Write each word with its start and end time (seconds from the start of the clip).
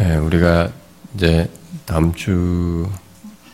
예, 0.00 0.16
우리가 0.16 0.70
이제 1.14 1.50
다음 1.86 2.14
주 2.14 2.88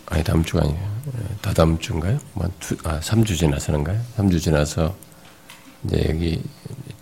아니 0.06 0.22
다음 0.22 0.44
주가 0.44 0.62
아니에요. 0.62 0.94
예, 1.18 1.36
다다음 1.42 1.78
주인가요? 1.78 2.18
뭐 2.34 2.50
두, 2.60 2.76
아 2.84 3.00
3주 3.00 3.36
지나서는가요? 3.38 4.00
3주 4.16 4.40
지나서 4.40 4.94
이제 5.84 6.04
여기 6.08 6.42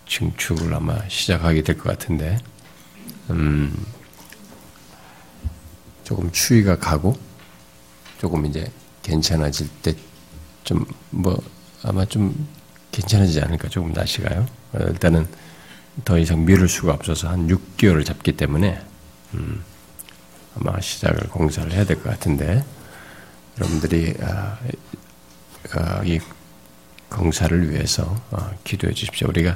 증축을 0.07 0.73
아마 0.73 0.97
시작하게 1.07 1.63
될 1.63 1.77
것 1.77 1.83
같은데 1.85 2.37
음 3.29 3.73
조금 6.03 6.31
추위가 6.31 6.77
가고 6.77 7.15
조금 8.19 8.45
이제 8.45 8.71
괜찮아질 9.03 9.67
때 9.81 9.93
좀 10.63 10.85
뭐 11.09 11.37
아마 11.83 12.05
좀 12.05 12.47
괜찮아지지 12.91 13.41
않을까 13.41 13.67
조금 13.67 13.91
날씨가요. 13.91 14.45
어, 14.73 14.77
일단은 14.87 15.27
더 16.05 16.17
이상 16.17 16.45
미룰 16.45 16.69
수가 16.69 16.93
없어서 16.93 17.27
한 17.29 17.47
6개월을 17.49 18.05
잡기 18.05 18.31
때문에 18.37 18.81
음, 19.33 19.63
아마 20.55 20.79
시작을 20.79 21.29
공사를 21.29 21.71
해야 21.71 21.83
될 21.85 21.97
것 22.01 22.09
같은데 22.09 22.63
여러분들이 23.59 24.15
아, 24.21 24.57
아, 25.75 26.01
이 26.03 26.19
공사를 27.09 27.69
위해서 27.71 28.19
아, 28.31 28.51
기도해 28.63 28.93
주십시오. 28.93 29.27
우리가 29.29 29.55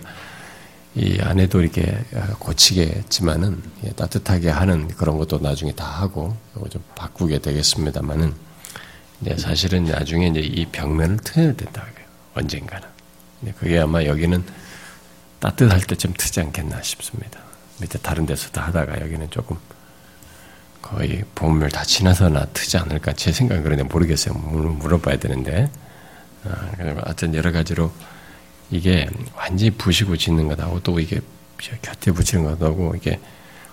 이 0.96 1.20
안에도 1.22 1.62
이렇게 1.62 2.00
고치겠지만은 2.40 3.62
따뜻하게 3.96 4.50
하는 4.50 4.88
그런 4.88 5.18
것도 5.18 5.38
나중에 5.40 5.72
다 5.74 5.86
하고 5.86 6.36
좀 6.72 6.84
바꾸게 6.96 7.40
되겠습니다만은 7.40 8.34
사실은 9.38 9.84
나중에 9.86 10.28
이제 10.28 10.40
이 10.40 10.66
벽면을 10.66 11.18
트여야 11.18 11.54
된다고요. 11.56 12.06
언젠가는. 12.34 12.88
그게 13.59 13.78
아마 13.80 14.04
여기는 14.06 14.44
따뜻할 15.40 15.82
때쯤 15.82 16.14
트지 16.18 16.40
않겠나 16.40 16.82
싶습니다. 16.82 17.40
밑에 17.80 18.00
다른 18.00 18.26
데서도 18.26 18.59
하다가 18.59 19.00
여기는 19.02 19.30
조금 19.30 19.58
거의 20.90 21.23
봄을 21.36 21.70
다 21.70 21.84
지나서나 21.84 22.45
트지 22.53 22.78
않을까 22.78 23.14
제 23.14 23.31
생각은 23.31 23.64
그런데 23.64 23.84
모르겠어요. 23.84 24.34
물어봐야 24.36 25.17
되는데 25.17 25.70
아, 26.45 26.72
하여튼 27.03 27.34
여러 27.36 27.52
가지로 27.52 27.92
이게 28.70 29.08
완전히 29.36 29.72
부시고 29.72 30.17
짓는 30.17 30.47
것하고 30.47 30.81
또 30.81 31.00
이게 31.00 31.20
곁에 31.58 32.12
붙이는 32.12 32.44
것하고 32.44 32.95
이게 32.95 33.20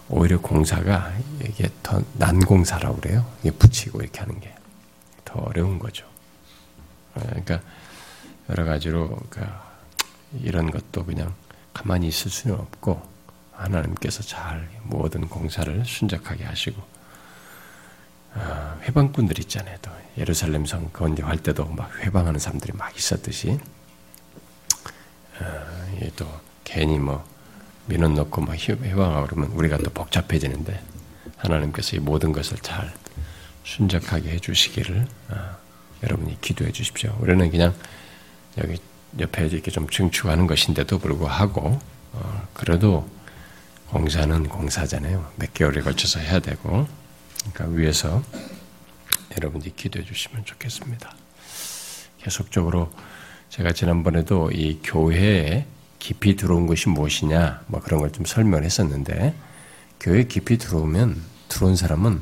오히려 0.08 0.40
공사가 0.40 1.12
이게 1.44 1.68
더 1.82 2.02
난공사라고 2.14 2.96
그래요. 2.96 3.24
이게 3.40 3.50
붙이고 3.50 4.00
이렇게 4.00 4.20
하는 4.20 4.40
게 4.40 4.54
더 5.34 5.40
어려운 5.40 5.78
거죠. 5.78 6.06
아, 7.14 7.20
그러니까 7.20 7.60
여러 8.50 8.64
가지로 8.64 9.08
그러니까 9.28 9.74
이런 10.40 10.70
것도 10.70 11.04
그냥 11.04 11.34
가만히 11.72 12.08
있을 12.08 12.30
수는 12.30 12.56
없고 12.56 13.02
하나님께서 13.52 14.22
잘 14.22 14.68
모든 14.84 15.28
공사를 15.28 15.84
순적하게 15.84 16.44
하시고 16.44 16.80
아, 16.80 16.93
회방꾼들 18.82 19.38
있잖아요. 19.40 19.76
또 19.80 19.90
예루살렘 20.18 20.66
성 20.66 20.90
건립할 20.92 21.38
때도 21.38 21.66
막 21.66 21.90
회방하는 22.00 22.38
사람들이 22.38 22.72
막 22.76 22.96
있었듯이 22.96 23.58
아, 25.40 25.64
또 26.16 26.26
괜히 26.64 26.98
뭐 26.98 27.24
민원 27.86 28.14
넣고 28.14 28.40
막 28.40 28.56
회방하고 28.56 29.26
그러면 29.26 29.50
우리가 29.52 29.78
또 29.78 29.90
복잡해지는데 29.90 30.80
하나님께서 31.36 31.96
이 31.96 32.00
모든 32.00 32.32
것을 32.32 32.58
잘 32.58 32.92
순적하게 33.64 34.30
해주시기를 34.30 35.06
아, 35.30 35.56
여러분이 36.02 36.40
기도해 36.40 36.72
주십시오. 36.72 37.16
우리는 37.20 37.50
그냥 37.50 37.74
여기 38.58 38.78
옆에 39.18 39.46
이렇게 39.46 39.70
좀 39.70 39.88
증축하는 39.88 40.46
것인데도 40.46 40.98
불구하고 40.98 41.78
어, 42.12 42.48
그래도 42.52 43.08
공사는 43.88 44.48
공사잖아요. 44.48 45.32
몇 45.36 45.54
개월에 45.54 45.82
걸쳐서 45.82 46.20
해야 46.20 46.40
되고 46.40 46.86
그러니까 47.52 47.76
위에서 47.76 48.22
여러분들이 49.36 49.74
기도해 49.74 50.04
주시면 50.04 50.44
좋겠습니다. 50.44 51.14
계속적으로 52.18 52.90
제가 53.50 53.72
지난번에도 53.72 54.50
이 54.50 54.80
교회에 54.82 55.66
깊이 55.98 56.36
들어온 56.36 56.66
것이 56.66 56.88
무엇이냐 56.88 57.64
뭐 57.66 57.80
그런 57.80 58.00
걸 58.00 58.10
좀 58.10 58.24
설명했었는데 58.24 59.34
교회 60.00 60.24
깊이 60.24 60.58
들어오면 60.58 61.20
들어온 61.48 61.76
사람은 61.76 62.20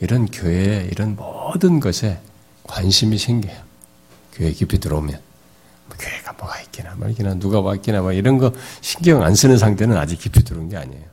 이런 0.00 0.26
교회의 0.26 0.88
이런 0.88 1.16
모든 1.16 1.80
것에 1.80 2.20
관심이 2.64 3.18
생겨요. 3.18 3.56
교회 4.32 4.52
깊이 4.52 4.78
들어오면 4.78 5.20
뭐 5.88 5.96
교회가 5.98 6.32
뭐가 6.32 6.60
있기나 6.62 6.94
말기나 6.96 7.34
누가 7.34 7.60
왔기나 7.60 8.02
뭐 8.02 8.12
이런 8.12 8.38
거 8.38 8.52
신경 8.80 9.22
안 9.22 9.34
쓰는 9.34 9.58
상태는 9.58 9.96
아직 9.96 10.18
깊이 10.18 10.42
들어온 10.42 10.68
게 10.68 10.76
아니에요. 10.76 11.04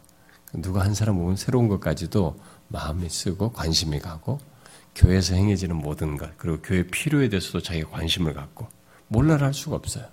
누가 0.54 0.82
한 0.84 0.94
사람 0.94 1.18
보면 1.18 1.36
새로운 1.36 1.68
것까지도 1.68 2.36
마음이 2.70 3.10
쓰고 3.10 3.52
관심이 3.52 4.00
가고 4.00 4.40
교회에서 4.96 5.36
행해지는 5.36 5.76
모든 5.76 6.18
것 6.18 6.38
그리고 6.38 6.62
교회 6.62 6.84
필요에 6.84 7.30
대해서도 7.30 7.62
자기가 7.62 7.90
관심을 7.90 8.34
갖고 8.34 8.68
몰라라 9.08 9.48
할 9.48 9.54
수가 9.54 9.76
없어요. 9.76 10.06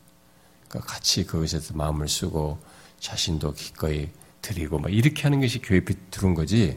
그러니까 0.68 0.92
같이 0.92 1.24
그것에서 1.24 1.74
마음을 1.74 2.08
쓰고 2.08 2.58
자신도 2.98 3.52
기꺼이 3.52 4.10
드리고 4.42 4.78
막 4.78 4.92
이렇게 4.92 5.22
하는 5.22 5.40
것이 5.40 5.60
교회에 5.60 5.82
들어온 6.10 6.34
거지. 6.34 6.76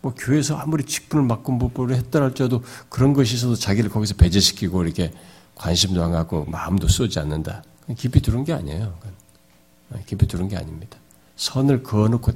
뭐 0.00 0.14
교회에서 0.14 0.56
아무리 0.56 0.84
직분을 0.84 1.24
맡고 1.24 1.52
뭐를 1.52 1.96
했다 1.96 2.20
할지라도 2.22 2.62
그런 2.88 3.12
것이 3.12 3.34
있어도 3.34 3.54
자기를 3.54 3.90
거기서 3.90 4.14
배제시키고 4.14 4.84
이렇게 4.84 5.12
관심도 5.54 6.02
안 6.02 6.12
갖고 6.12 6.44
마음도 6.44 6.86
쏘지 6.86 7.18
않는다. 7.18 7.62
깊이 7.96 8.20
들어온 8.20 8.44
게 8.44 8.52
아니에요. 8.52 8.98
깊이 10.06 10.26
들어온 10.26 10.48
게 10.48 10.56
아닙니다. 10.56 10.98
선을 11.36 11.82
그어놓고 11.82 12.32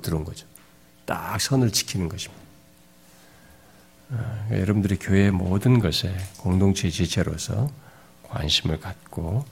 들어온 0.00 0.24
거죠. 0.24 0.46
딱 1.10 1.40
선을 1.40 1.72
지키는 1.72 2.08
것입니다. 2.08 2.40
그러니까 4.06 4.60
여러분들이 4.60 4.96
교회의 4.96 5.32
모든 5.32 5.80
것에 5.80 6.16
공동체 6.36 6.88
지체로서 6.88 7.68
관심을 8.22 8.78
갖고 8.78 9.44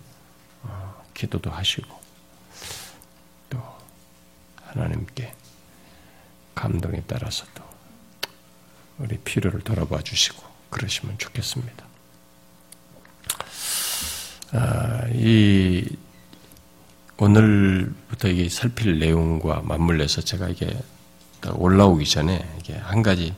어, 0.63 1.05
기도도 1.15 1.51
하시고 1.51 2.01
또 3.51 3.61
하나님께 4.67 5.35
감동에 6.55 7.03
따라서도 7.09 7.65
우리 8.99 9.19
필요를 9.19 9.63
돌아봐 9.63 10.01
주시고 10.01 10.41
그러시면 10.71 11.19
좋겠습니다. 11.19 11.85
아, 14.53 15.09
이 15.13 15.89
오늘부터 17.17 18.29
이게 18.29 18.49
살필 18.49 19.01
내용과 19.01 19.63
맞물려서 19.63 20.21
제가 20.21 20.51
이게 20.51 20.81
올라오기 21.47 22.05
전에 22.05 22.45
이게 22.61 22.75
한 22.75 23.03
가지 23.03 23.35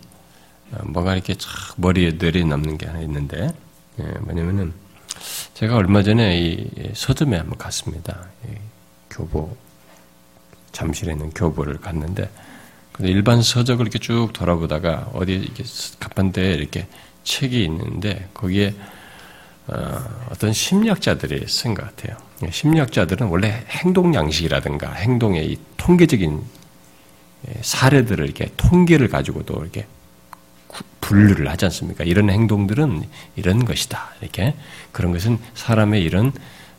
어, 0.73 0.83
뭐가 0.85 1.15
이렇게 1.15 1.35
쫙 1.35 1.49
머리에 1.77 2.13
내려남는 2.13 2.79
게 2.79 2.87
하나 2.87 3.01
있는데 3.01 3.53
예, 3.99 4.03
뭐냐면은 4.21 4.73
제가 5.55 5.77
얼마 5.77 6.03
전에 6.03 6.39
이 6.39 6.93
서점에 6.95 7.37
한번 7.37 7.59
갔습니다. 7.59 8.27
교보 9.11 9.55
잠실에 10.73 11.13
있는 11.13 11.31
교보를 11.31 11.79
갔는데 11.81 12.31
일반 13.01 13.43
서적을 13.43 13.87
이렇게 13.87 13.99
쭉 13.99 14.33
돌아보다가 14.33 15.11
어디 15.13 15.33
이렇게 15.35 15.65
갑판대에 15.99 16.55
이렇게 16.55 16.87
책이 17.25 17.65
있는데 17.65 18.29
거기에 18.35 18.75
어, 19.67 20.05
어떤 20.31 20.53
심리학자들이 20.53 21.47
쓴 21.47 21.75
것 21.75 21.85
같아요. 21.85 22.17
심리학자들은 22.51 23.29
원래 23.29 23.65
행동 23.69 24.15
양식이라든가 24.15 24.93
행동의 24.93 25.53
이 25.53 25.59
통계적인 25.77 26.41
예, 26.41 26.60
사례들을 27.63 28.25
이렇게 28.25 28.51
통계를 28.57 29.09
가지고도 29.09 29.61
이렇게 29.63 29.87
분류를 31.01 31.49
하지 31.49 31.65
않습니까? 31.67 32.05
이런 32.05 32.31
행동들은 32.31 33.03
이런 33.37 33.65
것이다. 33.65 34.11
이렇게 34.21 34.55
그런 34.93 35.13
것은 35.13 35.39
사람의 35.55 36.03
이런 36.03 36.33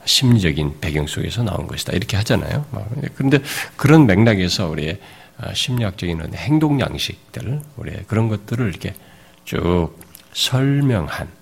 심리적인 0.06 0.80
배경 0.80 1.08
속에서 1.08 1.44
나온 1.44 1.68
것이다. 1.68 1.94
이렇게 1.94 2.18
하잖아요. 2.18 2.66
그런데 3.16 3.40
그런 3.76 4.08
맥락에서 4.08 4.70
우리의 4.70 5.00
아, 5.38 5.54
심리학적인 5.54 6.34
행동 6.36 6.80
양식들, 6.80 7.62
우리 7.76 7.92
그런 8.06 8.30
것들을 8.30 8.68
이렇게 8.68 8.94
쭉 9.44 9.90
설명한 10.34 11.28
어? 11.28 11.41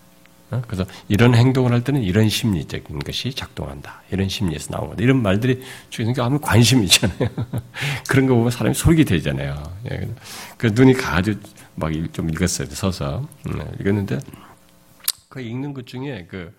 그래서 0.49 0.85
이런 1.07 1.35
행동을 1.35 1.71
할 1.71 1.83
때는 1.83 2.01
이런 2.01 2.27
심리적인 2.27 2.99
것이 2.99 3.33
작동한다. 3.33 4.01
이런 4.11 4.29
심리에서 4.29 4.79
거다. 4.79 5.01
이런 5.01 5.21
말들이 5.21 5.61
그러니까 5.95 6.25
아무 6.25 6.39
관심이 6.39 6.85
있잖아요. 6.85 7.29
그런 8.09 8.25
거 8.27 8.35
보면 8.35 8.51
사람이 8.51 8.73
소리 8.73 9.05
되잖아요. 9.05 9.61
예. 9.91 10.09
그 10.57 10.67
눈이 10.67 10.93
가지고 10.93 11.39
막좀 11.75 12.29
읽었어요. 12.29 12.67
서서 12.69 13.27
음, 13.47 13.61
읽었는데 13.79 14.19
그 15.29 15.39
읽는 15.41 15.73
것 15.73 15.85
중에 15.85 16.25
그 16.29 16.51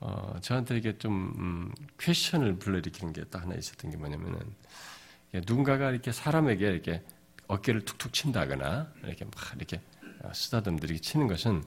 어, 0.00 0.36
저한테 0.40 0.76
이게 0.78 0.96
좀 0.96 1.32
음, 1.38 1.72
퀘션을 1.98 2.56
불러일으키는 2.58 3.12
게 3.12 3.24
딱 3.30 3.42
하나 3.42 3.54
있었던 3.54 3.90
게 3.90 3.96
뭐냐면은 3.96 4.38
누군가가 5.32 5.90
이렇게 5.90 6.12
사람에게 6.12 6.66
이렇게 6.66 7.02
어깨를 7.46 7.84
툭툭 7.84 8.12
친다거나 8.12 8.90
이렇게 9.04 9.24
막 9.24 9.34
이렇게 9.56 9.80
쓰다듬들이 10.32 11.00
치는 11.00 11.28
것은 11.28 11.62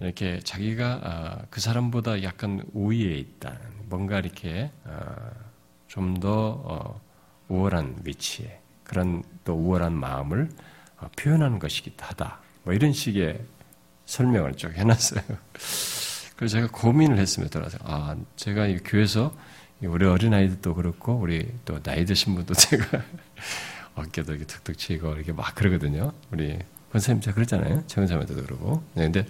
이렇게 0.00 0.40
자기가 0.40 1.00
아, 1.02 1.46
그 1.50 1.60
사람보다 1.60 2.22
약간 2.22 2.62
우위에 2.72 3.14
있다. 3.16 3.58
뭔가 3.84 4.18
이렇게 4.18 4.70
아, 4.84 5.30
좀더 5.86 6.62
어, 6.64 7.00
우월한 7.48 8.00
위치에 8.04 8.60
그런 8.84 9.22
또 9.44 9.54
우월한 9.54 9.94
마음을 9.94 10.50
어, 10.98 11.08
표현하는 11.16 11.58
것이기도 11.58 12.04
하다. 12.04 12.40
뭐 12.64 12.74
이런 12.74 12.92
식의 12.92 13.40
설명을 14.04 14.54
쭉 14.54 14.72
해놨어요. 14.72 15.22
그래서 16.36 16.52
제가 16.58 16.68
고민을 16.70 17.18
했습니다. 17.18 17.58
돌아서 17.58 17.78
아 17.82 18.14
제가 18.36 18.66
이 18.66 18.78
교회에서 18.78 19.34
우리 19.82 20.06
어린 20.06 20.34
아이들도 20.34 20.74
그렇고 20.74 21.14
우리 21.14 21.50
또 21.64 21.82
나이 21.82 22.04
드신 22.04 22.34
분도 22.34 22.52
제가 22.54 23.02
어깨도 23.94 24.32
이렇게 24.32 24.46
툭툭 24.46 24.76
치고 24.76 25.14
이렇게 25.14 25.32
막 25.32 25.54
그러거든요. 25.54 26.12
우리 26.30 26.58
권사님 26.92 27.20
제가 27.20 27.34
그랬잖아요. 27.34 27.84
최원사님한테도 27.86 28.42
그러고. 28.44 28.82
네, 28.94 29.04
근데 29.04 29.26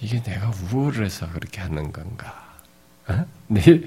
이게 0.00 0.22
내가 0.22 0.52
우월을 0.72 1.04
해서 1.04 1.28
그렇게 1.32 1.60
하는 1.60 1.92
건가? 1.92 2.58
어? 3.08 3.24
네, 3.48 3.82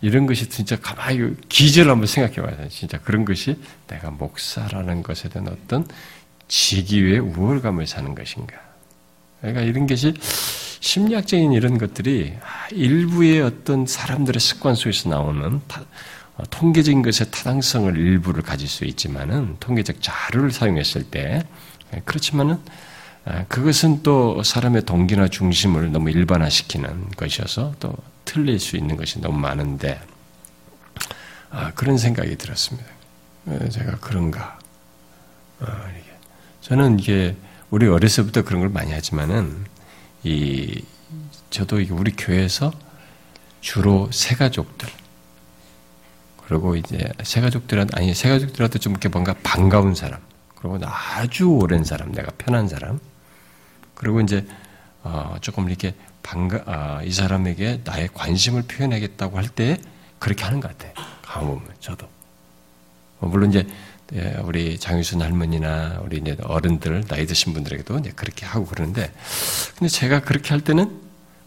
이런 0.00 0.26
것이 0.26 0.48
진짜 0.48 0.76
가만히 0.76 1.34
기절 1.48 1.90
한번 1.90 2.06
생각해 2.06 2.36
봐야 2.36 2.68
진짜 2.68 2.98
그런 2.98 3.24
것이 3.24 3.58
내가 3.88 4.10
목사라는 4.10 5.02
것에 5.02 5.28
대한 5.28 5.48
어떤 5.48 5.86
직위의 6.46 7.18
우월감을 7.18 7.86
사는 7.86 8.14
것인가. 8.14 8.56
그러니까 9.40 9.62
이런 9.62 9.86
것이 9.86 10.14
심리학적인 10.80 11.52
이런 11.52 11.78
것들이 11.78 12.34
일부의 12.70 13.42
어떤 13.42 13.86
사람들의 13.86 14.40
습관 14.40 14.74
속에서 14.74 15.08
나오는 15.08 15.60
어, 16.36 16.42
통계적인 16.50 17.02
것의 17.02 17.30
타당성을 17.32 17.96
일부를 17.96 18.42
가질 18.42 18.68
수 18.68 18.84
있지만은 18.84 19.56
통계적 19.58 19.96
자료를 20.00 20.52
사용했을 20.52 21.04
때 21.04 21.42
예, 21.42 21.44
그렇지만은 22.04 22.58
아, 23.24 23.44
그것은 23.48 24.02
또 24.02 24.42
사람의 24.42 24.84
동기나 24.84 25.28
중심을 25.28 25.92
너무 25.92 26.10
일반화시키는 26.10 27.10
것이어서 27.10 27.74
또 27.78 27.94
틀릴 28.24 28.58
수 28.58 28.76
있는 28.76 28.96
것이 28.96 29.20
너무 29.20 29.38
많은데 29.38 30.00
아, 31.50 31.72
그런 31.74 31.98
생각이 31.98 32.36
들었습니다. 32.36 32.88
예, 33.50 33.68
제가 33.68 33.98
그런가? 33.98 34.58
아, 35.60 35.84
저는 36.60 36.98
이게 37.00 37.36
우리 37.70 37.86
때 38.32 38.42
그런 38.42 38.60
걸 38.60 38.68
많이 38.68 38.92
하지만은 38.92 39.64
이 40.22 40.82
저도 41.50 41.76
우리 41.90 42.12
교회에서 42.12 42.72
주로 43.60 44.08
새 44.12 44.34
가족들 44.34 44.88
그리고 46.46 46.76
이제 46.76 47.10
새 47.22 47.40
가족들한테 47.40 47.96
아니 47.96 48.14
새 48.14 48.28
가족들한테 48.28 48.78
좀 48.78 48.92
이렇게 48.92 49.08
뭔가 49.08 49.34
반가운 49.42 49.94
사람 49.94 50.20
그리고 50.60 50.78
아주 50.84 51.48
오랜 51.48 51.84
사람 51.84 52.12
내가 52.12 52.30
편한 52.38 52.68
사람. 52.68 52.98
그리고 53.94 54.20
이제 54.20 54.46
어 55.02 55.36
조금 55.40 55.68
이렇게 55.68 55.94
반가 56.22 56.62
아, 56.66 57.02
이 57.04 57.12
사람에게 57.12 57.82
나의 57.84 58.08
관심을 58.12 58.62
표현하겠다고 58.62 59.36
할 59.38 59.48
때 59.48 59.78
그렇게 60.18 60.44
하는 60.44 60.60
것 60.60 60.76
같아요. 60.76 60.92
가보면 61.22 61.62
저도. 61.80 62.08
뭐 63.20 63.30
물론 63.30 63.50
이제 63.50 63.66
예, 64.14 64.36
우리 64.42 64.78
장유순 64.78 65.20
할머니나 65.22 66.00
우리 66.02 66.18
이제 66.18 66.36
어른들 66.42 67.04
나이 67.06 67.26
드신 67.26 67.52
분들에게도 67.52 67.98
이제 67.98 68.10
그렇게 68.16 68.46
하고 68.46 68.64
그러는데 68.66 69.12
근데 69.76 69.88
제가 69.88 70.20
그렇게 70.20 70.50
할 70.50 70.60
때는 70.62 71.00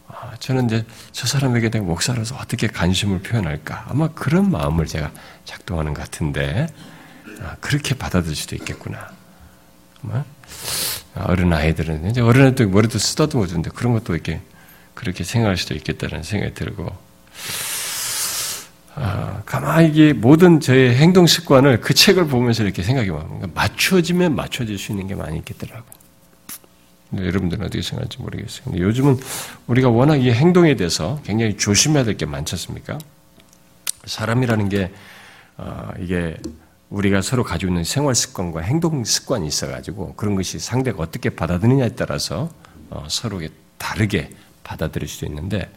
아, 0.08 0.34
저는 0.38 0.66
이제 0.66 0.86
저 1.10 1.26
사람에게 1.26 1.70
내가 1.70 1.84
목사로서 1.84 2.36
어떻게 2.36 2.66
관심을 2.66 3.20
표현할까? 3.22 3.86
아마 3.88 4.08
그런 4.08 4.50
마음을 4.50 4.86
제가 4.86 5.10
작동하는 5.44 5.92
것 5.94 6.02
같은데 6.02 6.66
아, 6.66 6.91
그렇게 7.60 7.94
받아들일 7.94 8.36
수도 8.36 8.56
있겠구나. 8.56 9.10
뭐? 10.00 10.24
어른 11.14 11.52
아이들은 11.52 12.10
이제 12.10 12.20
어른 12.20 12.46
아이들 12.46 12.66
머리도 12.66 12.98
쓰다듬어 12.98 13.46
주는데 13.46 13.70
그런 13.70 13.92
것도 13.92 14.14
이렇게 14.14 14.40
그렇게 14.94 15.24
생각할 15.24 15.56
수도 15.56 15.74
있겠다는 15.74 16.22
생각이 16.22 16.54
들고 16.54 16.90
아, 18.94 19.42
가만히 19.46 19.88
이게 19.88 20.12
모든 20.12 20.60
저의 20.60 20.94
행동 20.94 21.26
습관을 21.26 21.80
그 21.80 21.94
책을 21.94 22.26
보면서 22.26 22.62
이렇게 22.62 22.82
생각해 22.82 23.10
보면 23.10 23.52
맞춰지면 23.54 24.34
맞춰질 24.34 24.78
수 24.78 24.92
있는 24.92 25.06
게 25.06 25.14
많이 25.14 25.38
있겠더라고요. 25.38 26.02
여러분들은 27.16 27.64
어떻게 27.64 27.82
생각할지 27.82 28.18
모르겠어요. 28.20 28.64
근데 28.64 28.78
요즘은 28.80 29.18
우리가 29.66 29.88
워낙 29.88 30.16
이 30.16 30.30
행동에 30.30 30.76
대해서 30.76 31.20
굉장히 31.24 31.56
조심해야 31.56 32.04
될 32.04 32.16
게 32.16 32.26
많지 32.26 32.54
않습니까? 32.54 32.98
사람이라는 34.04 34.68
게, 34.68 34.90
어, 35.58 35.90
이게 36.00 36.36
우리가 36.92 37.22
서로 37.22 37.42
가지고 37.42 37.72
있는 37.72 37.84
생활 37.84 38.14
습관과 38.14 38.60
행동 38.60 39.02
습관이 39.04 39.46
있어가지고 39.46 40.14
그런 40.14 40.34
것이 40.34 40.58
상대가 40.58 41.02
어떻게 41.02 41.30
받아들이냐에 41.30 41.90
따라서 41.90 42.50
어, 42.90 43.06
서로 43.08 43.40
다르게 43.78 44.30
받아들일 44.62 45.08
수도 45.08 45.26
있는데 45.26 45.72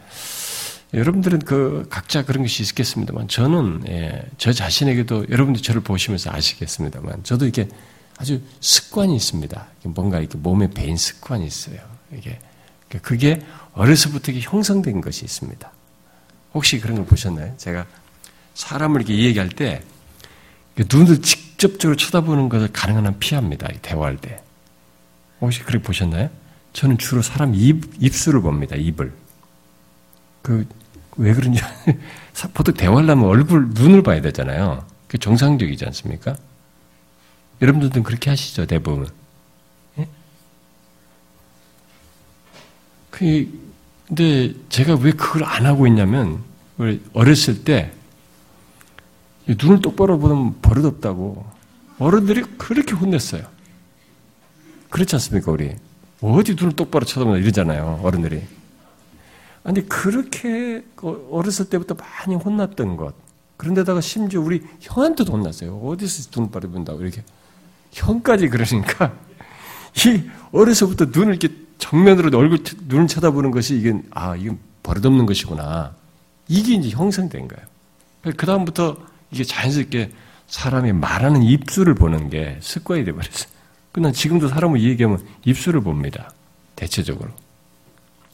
여러분들은 0.92 1.40
그 1.40 1.86
각자 1.90 2.24
그런 2.24 2.42
것이 2.42 2.62
있겠습니다만 2.62 3.28
저는 3.28 3.84
예, 3.88 4.26
저 4.36 4.52
자신에게도 4.52 5.26
여러분들 5.30 5.62
저를 5.62 5.80
보시면서 5.80 6.30
아시겠습니다만 6.30 7.24
저도 7.24 7.46
이게 7.46 7.68
아주 8.18 8.40
습관이 8.60 9.16
있습니다. 9.16 9.66
뭔가 9.84 10.20
이렇게 10.20 10.38
몸에 10.38 10.70
배인 10.70 10.96
습관이 10.96 11.46
있어요. 11.46 11.78
이게 12.14 12.38
그게 13.02 13.40
어려서부터 13.72 14.32
형성된 14.32 15.00
것이 15.00 15.24
있습니다. 15.24 15.70
혹시 16.54 16.78
그런 16.78 16.96
걸 16.96 17.06
보셨나요? 17.06 17.54
제가 17.56 17.86
사람을 18.54 19.02
이렇게 19.02 19.18
얘기할 19.18 19.48
때 19.48 19.82
눈을 20.90 21.22
직접적으로 21.22 21.96
쳐다보는 21.96 22.48
것을 22.48 22.68
가능한 22.72 23.06
한 23.06 23.18
피합니다. 23.18 23.68
대화할 23.80 24.18
때. 24.18 24.42
혹시 25.40 25.60
그렇게 25.60 25.82
보셨나요? 25.82 26.30
저는 26.72 26.98
주로 26.98 27.22
사람 27.22 27.54
입, 27.54 27.94
입술을 27.98 28.42
봅니다. 28.42 28.76
입을. 28.76 29.12
그, 30.42 30.66
왜 31.16 31.32
그런지, 31.32 31.60
보통 32.52 32.74
대화하려면 32.74 33.24
얼굴, 33.24 33.68
눈을 33.70 34.02
봐야 34.02 34.20
되잖아요. 34.20 34.86
그 35.08 35.18
정상적이지 35.18 35.86
않습니까? 35.86 36.36
여러분들도 37.62 38.02
그렇게 38.02 38.28
하시죠, 38.28 38.66
대부분. 38.66 39.08
예? 39.98 40.06
그, 43.10 43.66
근데 44.06 44.52
제가 44.68 44.96
왜 44.96 45.12
그걸 45.12 45.44
안 45.44 45.64
하고 45.64 45.86
있냐면, 45.86 46.44
어렸을 47.14 47.64
때, 47.64 47.92
눈을 49.54 49.80
똑바로 49.80 50.18
보면 50.18 50.60
버릇없다고 50.60 51.46
어른들이 51.98 52.42
그렇게 52.58 52.94
혼냈어요. 52.94 53.46
그렇지 54.90 55.14
않습니까, 55.16 55.52
우리? 55.52 55.74
어디 56.20 56.54
눈을 56.54 56.74
똑바로 56.74 57.04
쳐다보나 57.04 57.38
이러잖아요, 57.38 58.00
어른들이. 58.02 58.42
아니, 59.64 59.86
그렇게 59.88 60.84
그 60.94 61.28
어렸을 61.30 61.68
때부터 61.68 61.94
많이 61.94 62.34
혼났던 62.34 62.96
것. 62.96 63.14
그런데다가 63.56 64.00
심지어 64.00 64.40
우리 64.40 64.62
형한테도 64.80 65.32
혼났어요. 65.32 65.76
어디서 65.78 66.30
눈을 66.34 66.50
바로 66.50 66.70
본다고, 66.70 67.02
이렇게. 67.02 67.22
형까지 67.92 68.48
그러니까, 68.48 69.14
이 70.06 70.22
어려서부터 70.52 71.06
눈을 71.06 71.36
이렇게 71.36 71.54
정면으로 71.78 72.36
얼굴, 72.36 72.58
눈을 72.86 73.06
쳐다보는 73.06 73.50
것이 73.50 73.76
이게, 73.76 74.00
아, 74.10 74.36
이건 74.36 74.58
버릇없는 74.82 75.26
것이구나. 75.26 75.94
이게 76.48 76.74
이제 76.74 76.90
형성된 76.90 77.48
거예요. 77.48 77.66
그 78.36 78.46
다음부터 78.46 78.98
이게 79.30 79.44
자연스럽게 79.44 80.10
사람이 80.46 80.92
말하는 80.92 81.42
입술을 81.42 81.94
보는 81.94 82.30
게 82.30 82.58
습관이 82.60 83.04
돼버렸어요. 83.04 83.48
그난 83.92 84.12
지금도 84.12 84.48
사람을 84.48 84.82
얘기하면 84.82 85.26
입술을 85.44 85.80
봅니다. 85.80 86.30
대체적으로. 86.76 87.30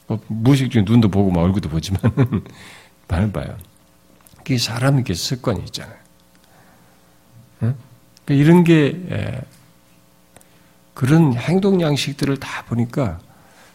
뭐 0.07 0.19
무의식 0.27 0.71
중에 0.71 0.83
눈도 0.85 1.09
보고 1.09 1.31
막 1.31 1.41
얼굴도 1.41 1.69
보지만 1.69 2.01
많이 3.07 3.31
봐요. 3.31 3.57
그게 4.37 4.57
사람에게 4.57 5.13
습관이 5.13 5.63
있잖아요. 5.65 5.97
응? 7.63 7.75
그러니까 8.25 8.43
이런 8.43 8.63
게 8.63 8.99
에, 9.09 9.41
그런 10.93 11.33
행동 11.33 11.81
양식들을 11.81 12.37
다 12.39 12.65
보니까 12.65 13.19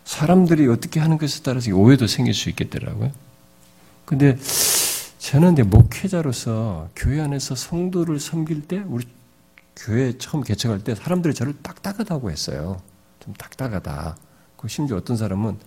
사람들이 0.05 0.69
어떻게 0.69 1.01
하는 1.01 1.19
것에 1.19 1.43
따라서 1.43 1.71
오해도 1.73 2.07
생길 2.07 2.35
수 2.35 2.49
있겠더라고요. 2.51 3.13
근데 4.05 4.37
저는 5.29 5.53
이제 5.53 5.63
목회자로서 5.63 6.89
교회 6.97 7.21
안에서 7.21 7.55
성도를 7.55 8.19
섬길 8.19 8.63
때 8.63 8.83
우리 8.87 9.05
교회 9.77 10.17
처음 10.17 10.43
개척할 10.43 10.83
때 10.83 10.95
사람들이 10.95 11.35
저를 11.35 11.53
딱딱하다고 11.63 12.31
했어요. 12.31 12.81
좀 13.21 13.35
딱딱하다. 13.35 14.17
그 14.57 14.69
심지어 14.69 14.97
어떤 14.97 15.19
사람은 15.19 15.59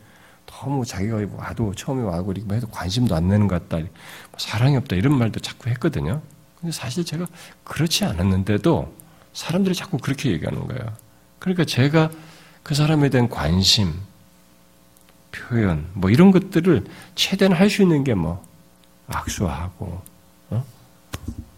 너무 0.47 0.83
자기가 0.83 1.19
와도 1.35 1.75
처음에 1.75 2.01
와고 2.01 2.31
이렇게 2.31 2.55
해도 2.55 2.65
관심도 2.69 3.13
안 3.13 3.27
내는 3.27 3.47
것 3.47 3.69
같다. 3.69 3.77
뭐 3.77 4.39
사랑이 4.39 4.77
없다. 4.77 4.95
이런 4.95 5.15
말도 5.19 5.39
자꾸 5.41 5.69
했거든요. 5.69 6.23
근데 6.59 6.71
사실 6.71 7.05
제가 7.05 7.27
그렇지 7.63 8.03
않았는데도 8.05 8.91
사람들이 9.33 9.75
자꾸 9.75 9.99
그렇게 9.99 10.31
얘기하는 10.31 10.67
거예요. 10.69 10.91
그러니까 11.37 11.65
제가 11.65 12.09
그 12.63 12.73
사람에 12.73 13.09
대한 13.11 13.29
관심, 13.29 13.93
표현, 15.31 15.85
뭐 15.93 16.09
이런 16.09 16.31
것들을 16.31 16.83
최대한 17.13 17.53
할 17.53 17.69
수 17.69 17.83
있는 17.83 18.03
게 18.03 18.15
뭐 18.15 18.43
악수하고 19.11 20.01
어? 20.49 20.65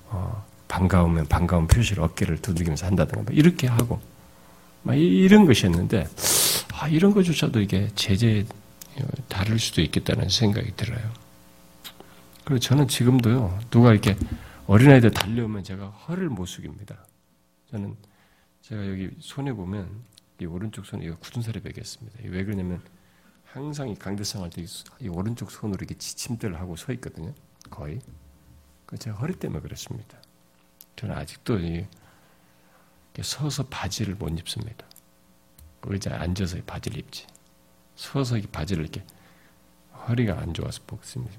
어, 0.10 0.46
반가우면 0.68 1.28
반가운 1.28 1.68
표시를 1.68 2.04
어깨를 2.04 2.42
두들기면서 2.42 2.86
한다든가 2.86 3.24
뭐 3.24 3.34
이렇게 3.34 3.68
하고 3.68 4.02
막 4.84 4.96
이런 4.96 5.46
것이었는데 5.46 6.08
아, 6.74 6.88
이런 6.88 7.14
것조차도 7.14 7.62
이게 7.62 7.90
제재 7.96 8.46
다를 9.30 9.58
수도 9.58 9.82
있겠다는 9.82 10.30
생각이 10.30 10.76
들어요. 10.76 11.02
그리고 12.44 12.60
저는 12.60 12.88
지금도요 12.88 13.60
누가 13.70 13.92
이렇게 13.92 14.18
어린아이들 14.68 15.12
달려오면 15.12 15.64
제가 15.64 15.88
허를 15.88 16.30
못 16.30 16.46
숙입니다. 16.46 16.98
저는 17.72 17.96
제가 18.62 18.88
여기 18.90 19.10
손에 19.20 19.54
보면 19.54 19.88
이 20.42 20.46
오른쪽 20.46 20.86
손에 20.86 21.06
이거 21.06 21.16
굳은 21.18 21.42
살이 21.42 21.60
베겼습니다. 21.62 22.20
왜 22.26 22.44
그러냐면 22.44 22.82
항상 23.54 23.88
이 23.90 23.96
강대상 23.96 24.42
할 24.42 24.50
때 24.50 24.66
이 25.00 25.08
오른쪽 25.10 25.52
손으로 25.52 25.78
이렇게 25.80 25.94
지침대를 25.96 26.60
하고 26.60 26.76
서 26.76 26.92
있거든요. 26.94 27.34
거의. 27.70 28.00
그 28.88 28.98
제가 28.98 29.18
허리 29.18 29.34
때문에 29.34 29.62
그렇습니다. 29.62 30.18
저는 30.96 31.16
아직도 31.16 31.60
이 31.60 31.86
서서 33.22 33.68
바지를 33.68 34.16
못 34.16 34.30
입습니다. 34.40 34.86
의자에 35.84 36.16
앉아서 36.16 36.58
바지를 36.66 36.98
입지. 36.98 37.28
서서 37.96 38.38
이 38.38 38.42
바지를 38.42 38.84
이렇게 38.84 39.06
허리가 40.08 40.40
안 40.40 40.54
좋아서 40.54 40.82
벗습니다. 40.88 41.34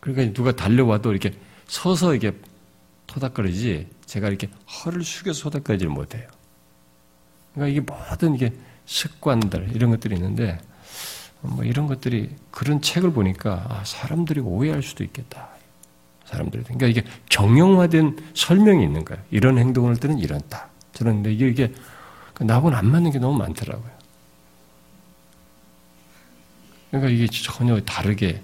그러니까 0.00 0.32
누가 0.34 0.50
달려와도 0.50 1.12
이렇게 1.12 1.38
서서 1.68 2.14
이렇게 2.16 2.36
토닥거리지 3.06 3.88
제가 4.06 4.28
이렇게 4.28 4.48
허를 4.48 5.04
숙여서 5.04 5.44
토닥거리지를 5.44 5.92
못해요. 5.92 6.28
그러니까 7.54 7.68
이게 7.68 7.80
모든 7.80 8.34
이게 8.34 8.52
습관들 8.92 9.70
이런 9.74 9.90
것들이 9.90 10.14
있는데 10.16 10.58
뭐 11.40 11.64
이런 11.64 11.86
것들이 11.86 12.30
그런 12.50 12.80
책을 12.82 13.12
보니까 13.12 13.66
아, 13.68 13.82
사람들이 13.84 14.40
오해할 14.40 14.82
수도 14.82 15.02
있겠다. 15.02 15.48
사람들이 16.26 16.62
그러니까 16.62 16.86
이게 16.86 17.02
정형화된 17.28 18.32
설명이 18.34 18.84
있는 18.84 19.04
거예요. 19.04 19.22
이런 19.30 19.58
행동을 19.58 19.90
할 19.90 19.96
때는 19.96 20.18
이런다. 20.18 20.68
저런데 20.92 21.32
이게 21.32 21.48
이게 21.48 21.72
나하고는 22.38 22.76
안 22.76 22.86
맞는 22.86 23.10
게 23.10 23.18
너무 23.18 23.36
많더라고요. 23.38 23.90
그러니까 26.90 27.10
이게 27.10 27.26
전혀 27.26 27.80
다르게 27.80 28.42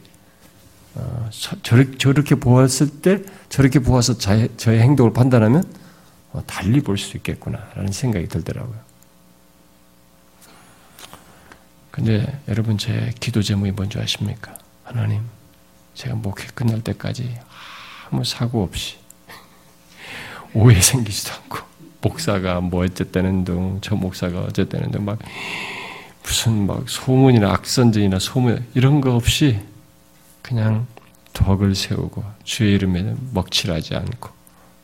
어, 0.95 1.29
저 1.31 2.11
렇게 2.13 2.35
보았을 2.35 3.03
때 3.03 3.23
저렇게 3.51 3.79
보아서 3.79 4.17
저의 4.17 4.81
행동을 4.81 5.13
판단하면 5.13 5.63
어, 6.33 6.43
달리 6.47 6.81
볼 6.81 6.97
수 6.97 7.17
있겠구나라는 7.19 7.93
생각이 7.93 8.29
들더라고요. 8.29 8.88
근데 11.99 12.41
여러분 12.47 12.79
제 12.79 13.13
기도 13.19 13.43
제목이 13.43 13.73
뭔지 13.73 13.99
아십니까? 13.99 14.57
하나님, 14.85 15.23
제가 15.95 16.15
목회 16.15 16.47
끝날 16.55 16.81
때까지 16.81 17.37
아무 18.09 18.23
사고 18.23 18.63
없이 18.63 18.99
오해 20.55 20.81
생기지도 20.81 21.35
않고 21.35 21.59
목사가 22.01 22.61
뭐 22.61 22.85
어쨌다는 22.85 23.43
둥, 23.45 23.81
저 23.81 23.97
목사가 23.97 24.43
어쨌다는 24.43 24.93
둥막 24.93 25.19
무슨 26.23 26.69
막 26.69 26.89
소문이나 26.89 27.51
악선전이나 27.51 28.21
소문 28.21 28.65
이런 28.75 29.01
거 29.01 29.17
없이 29.17 29.59
그냥 30.41 30.87
덕을 31.33 31.75
세우고 31.75 32.23
주의 32.45 32.75
이름에 32.75 33.17
먹칠하지 33.33 33.97
않고 33.97 34.31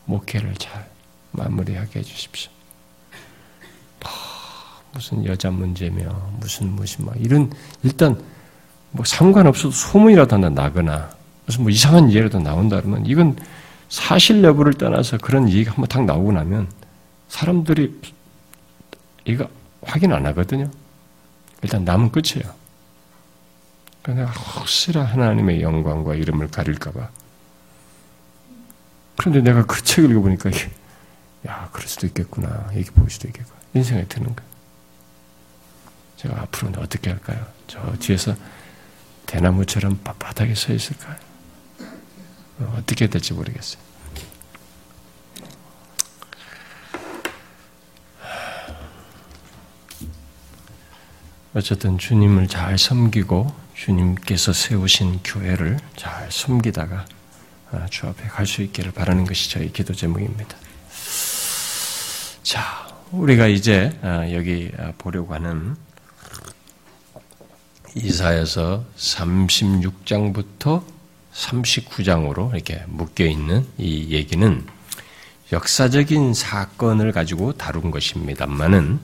목회를 0.03 0.53
잘 0.55 0.89
마무리하게 1.31 1.99
해주십시오. 1.99 2.51
뭐 4.95 5.01
무슨 5.01 5.25
여자 5.25 5.51
문제며 5.51 6.31
무슨 6.39 6.71
무슨 6.71 7.05
막 7.05 7.15
이런 7.19 7.51
일단 7.83 8.19
뭐 8.91 9.03
상관없어도 9.05 9.71
소문이라도 9.71 10.35
하나 10.35 10.49
나거나 10.49 11.09
무슨 11.45 11.63
뭐 11.63 11.69
이상한 11.69 12.11
예라도 12.11 12.39
나온다 12.39 12.79
그러면 12.79 13.05
이건 13.05 13.35
사실 13.89 14.41
여부를 14.43 14.73
떠나서 14.73 15.17
그런 15.17 15.49
얘기가 15.49 15.71
한번 15.71 15.87
딱 15.87 16.05
나오고 16.05 16.31
나면 16.31 16.67
사람들이 17.27 17.99
이거 19.25 19.47
확인 19.81 20.13
안 20.13 20.25
하거든요. 20.27 20.69
일단 21.61 21.83
남은 21.83 22.11
끝이에요. 22.11 22.53
그러니까 24.01 24.31
혹시나 24.31 25.03
하나님의 25.03 25.61
영광과 25.61 26.15
이름을 26.15 26.49
가릴까봐. 26.49 27.09
그런데 29.17 29.41
내가 29.41 29.65
그 29.65 29.81
책을 29.83 30.11
읽어보니까, 30.11 30.51
야, 31.47 31.69
그럴 31.71 31.87
수도 31.87 32.05
있겠구나. 32.05 32.69
이렇게 32.73 32.91
볼 32.91 33.09
수도 33.09 33.27
있겠구나. 33.27 33.55
생각이 33.73 34.07
드는 34.09 34.35
거예요. 34.35 34.54
제가 36.17 36.41
앞으로는 36.41 36.79
어떻게 36.79 37.09
할까요? 37.09 37.45
저 37.67 37.93
뒤에서 37.99 38.35
대나무처럼 39.25 39.99
바닥에 40.03 40.53
서 40.55 40.73
있을까요? 40.73 41.15
어떻게 42.77 43.07
될지 43.07 43.33
모르겠어요. 43.33 43.83
어쨌든 51.53 51.97
주님을 51.97 52.47
잘 52.47 52.77
섬기고 52.77 53.53
주님께서 53.73 54.51
세우신 54.53 55.21
교회를 55.23 55.77
잘 55.95 56.29
섬기다가 56.31 57.05
아, 57.71 57.87
주 57.89 58.07
앞에 58.07 58.27
갈 58.27 58.45
수 58.45 58.61
있기를 58.61 58.91
바라는 58.91 59.25
것이 59.25 59.49
저희 59.49 59.71
기도 59.71 59.93
제목입니다. 59.93 60.57
자, 62.43 62.87
우리가 63.11 63.47
이제 63.47 63.97
아, 64.01 64.31
여기 64.31 64.71
아, 64.77 64.91
보려고 64.97 65.33
하는 65.33 65.75
이사에서 67.95 68.83
36장부터 68.97 70.83
39장으로 71.33 72.53
이렇게 72.53 72.83
묶여 72.87 73.25
있는 73.25 73.65
이 73.77 74.09
얘기는 74.11 74.63
역사적인 75.51 76.33
사건을 76.33 77.11
가지고 77.11 77.53
다룬 77.53 77.91
것입니다만은 77.91 78.99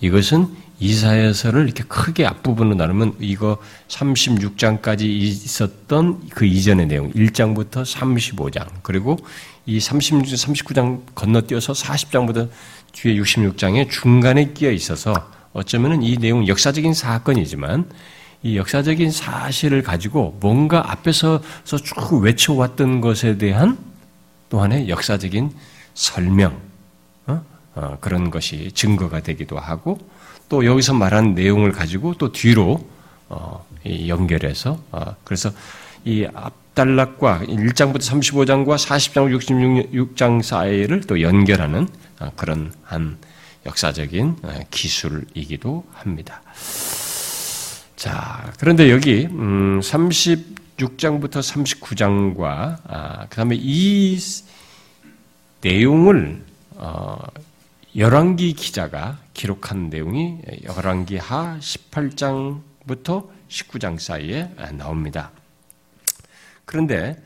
이것은 0.00 0.54
이사야서를 0.78 1.64
이렇게 1.64 1.82
크게 1.84 2.26
앞부분으로 2.26 2.76
나누면 2.76 3.16
이거 3.20 3.56
36장까지 3.88 5.02
있었던 5.02 6.28
그 6.28 6.44
이전의 6.44 6.86
내용, 6.86 7.10
1장부터 7.12 7.82
35장, 7.82 8.68
그리고 8.82 9.16
이 9.64 9.80
36, 9.80 10.24
39장 10.24 11.00
건너뛰어서 11.14 11.72
40장부터 11.72 12.50
뒤에 12.92 13.14
66장에 13.14 13.90
중간에 13.90 14.52
끼어 14.52 14.70
있어서 14.70 15.14
어쩌면은 15.54 16.02
이 16.02 16.18
내용 16.18 16.46
역사적인 16.46 16.92
사건이지만 16.92 17.88
이 18.42 18.56
역사적인 18.56 19.10
사실을 19.10 19.82
가지고 19.82 20.36
뭔가 20.40 20.90
앞에서 20.90 21.40
쭉 21.64 22.20
외쳐왔던 22.22 23.00
것에 23.00 23.38
대한 23.38 23.78
또한의 24.48 24.88
역사적인 24.88 25.52
설명, 25.94 26.60
어? 27.26 27.42
어, 27.74 27.98
그런 28.00 28.30
것이 28.30 28.70
증거가 28.72 29.20
되기도 29.20 29.58
하고 29.58 29.98
또 30.48 30.64
여기서 30.64 30.94
말한 30.94 31.34
내용을 31.34 31.72
가지고 31.72 32.14
또 32.14 32.30
뒤로 32.30 32.86
어, 33.28 33.66
연결해서 33.84 34.78
어, 34.92 35.16
그래서 35.24 35.50
이 36.04 36.26
앞단락과 36.32 37.42
1장부터 37.48 37.98
35장과 37.98 38.76
40장 38.76 39.36
66장 39.96 40.42
사이를 40.42 41.00
또 41.02 41.20
연결하는 41.20 41.88
어, 42.20 42.30
그런 42.36 42.72
한 42.84 43.18
역사적인 43.64 44.36
어, 44.42 44.60
기술이기도 44.70 45.84
합니다. 45.92 46.42
자, 47.96 48.52
그런데 48.58 48.90
여기 48.90 49.24
음, 49.24 49.80
36장부터 49.80 51.40
39장과 51.40 52.78
아, 52.84 53.26
그다음에 53.30 53.56
이 53.58 54.18
내용을 55.62 56.44
어, 56.74 57.18
열왕기 57.96 58.52
기자가 58.52 59.18
기록한 59.32 59.88
내용이 59.88 60.42
열왕기 60.64 61.16
하 61.16 61.58
18장부터 61.58 63.28
19장 63.48 63.98
사이에 63.98 64.50
나옵니다. 64.72 65.30
그런데 66.66 67.16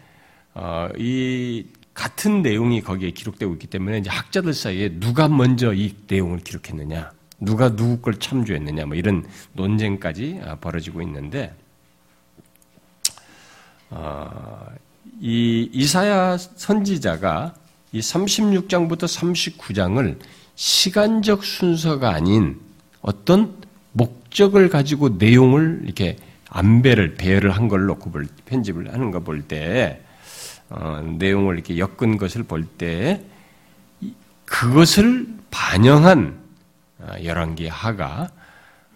어, 0.54 0.88
이 0.96 1.66
같은 1.94 2.42
내용이 2.42 2.80
거기에 2.82 3.10
기록되고 3.10 3.54
있기 3.54 3.66
때문에 3.66 3.98
이제 3.98 4.08
학자들 4.08 4.54
사이에 4.54 5.00
누가 5.00 5.26
먼저 5.26 5.74
이 5.74 5.96
내용을 6.06 6.38
기록했느냐, 6.38 7.10
누가 7.40 7.74
누구 7.74 8.00
걸 8.00 8.18
참조했느냐, 8.20 8.86
뭐 8.86 8.96
이런 8.96 9.24
논쟁까지 9.54 10.40
아, 10.44 10.56
벌어지고 10.56 11.00
있는데 11.02 11.54
어, 13.90 14.66
이 15.20 15.68
이사야 15.72 16.36
선지자가 16.38 17.54
이 17.92 18.00
36장부터 18.00 19.04
39장을 19.58 20.18
시간적 20.54 21.44
순서가 21.44 22.10
아닌 22.10 22.60
어떤 23.02 23.54
목적을 23.92 24.68
가지고 24.68 25.08
내용을 25.10 25.80
이렇게 25.84 26.16
안배를 26.50 27.14
배열을 27.14 27.50
한 27.52 27.68
걸 27.68 27.86
놓고 27.86 28.10
볼 28.10 28.28
편집을 28.46 28.92
하는 28.92 29.10
거 29.10 29.20
볼 29.20 29.42
때 29.42 30.00
어, 30.68 31.00
내용을 31.18 31.54
이렇게 31.54 31.78
엮은 31.78 32.16
것을 32.18 32.44
볼 32.44 32.66
때 32.78 33.22
그것을 34.44 35.26
반영한 35.50 36.38
어, 36.38 36.39
열왕기 37.22 37.68
하가 37.68 38.28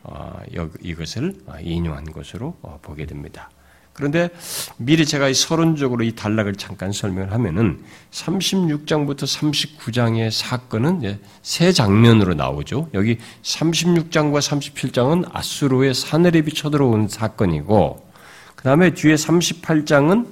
어, 0.02 0.38
이것을 0.83 1.35
인용한 1.61 2.12
것으로 2.12 2.56
어, 2.62 2.78
보게 2.83 3.06
됩니다. 3.06 3.50
그런데 3.94 4.28
미리 4.76 5.06
제가 5.06 5.28
이 5.28 5.35
서론적으로 5.35 6.02
이 6.02 6.14
단락을 6.14 6.56
잠깐 6.56 6.90
설명을 6.90 7.33
하면은 7.33 7.83
36장부터 8.11 9.78
39장의 9.78 10.33
사건은 10.33 11.18
세 11.42 11.73
장면으로 11.73 12.35
나오죠. 12.35 12.90
여기 12.92 13.18
36장과 13.42 14.40
37장은 14.40 15.30
아수르의 15.33 15.94
사내립이 15.94 16.52
쳐들어온 16.54 17.06
사건이고, 17.09 18.11
그 18.56 18.64
다음에 18.64 18.94
뒤에 18.94 19.14
38장은 19.14 20.26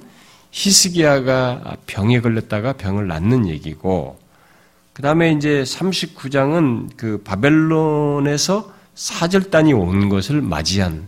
히스기야가 0.51 1.77
병에 1.87 2.19
걸렸다가 2.19 2.73
병을 2.73 3.07
낫는 3.07 3.47
얘기고, 3.47 4.19
그 4.93 5.01
다음에 5.01 5.31
이제 5.31 5.63
39장은 5.63 6.91
그 6.95 7.21
바벨론에서 7.23 8.71
사절단이 8.95 9.73
온 9.73 10.09
것을 10.09 10.41
맞이한 10.41 11.07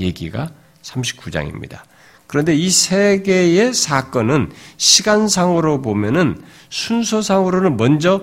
얘기가 0.00 0.50
39장입니다. 0.82 1.80
그런데 2.28 2.54
이 2.54 2.70
세 2.70 3.22
개의 3.22 3.72
사건은 3.72 4.50
시간상으로 4.76 5.82
보면은 5.82 6.40
순서상으로는 6.70 7.76
먼저 7.76 8.22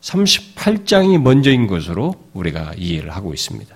38장이 0.00 1.18
먼저인 1.20 1.66
것으로 1.66 2.14
우리가 2.32 2.74
이해를 2.76 3.10
하고 3.14 3.34
있습니다. 3.34 3.74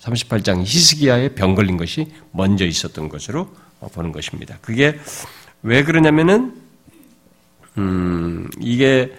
38장 0.00 0.62
히스기야에 0.64 1.30
병 1.30 1.54
걸린 1.54 1.76
것이 1.76 2.08
먼저 2.32 2.64
있었던 2.66 3.08
것으로 3.08 3.54
보는 3.92 4.12
것입니다. 4.12 4.58
그게 4.60 4.98
왜 5.62 5.84
그러냐면은 5.84 6.60
음, 7.78 8.50
이게 8.60 9.12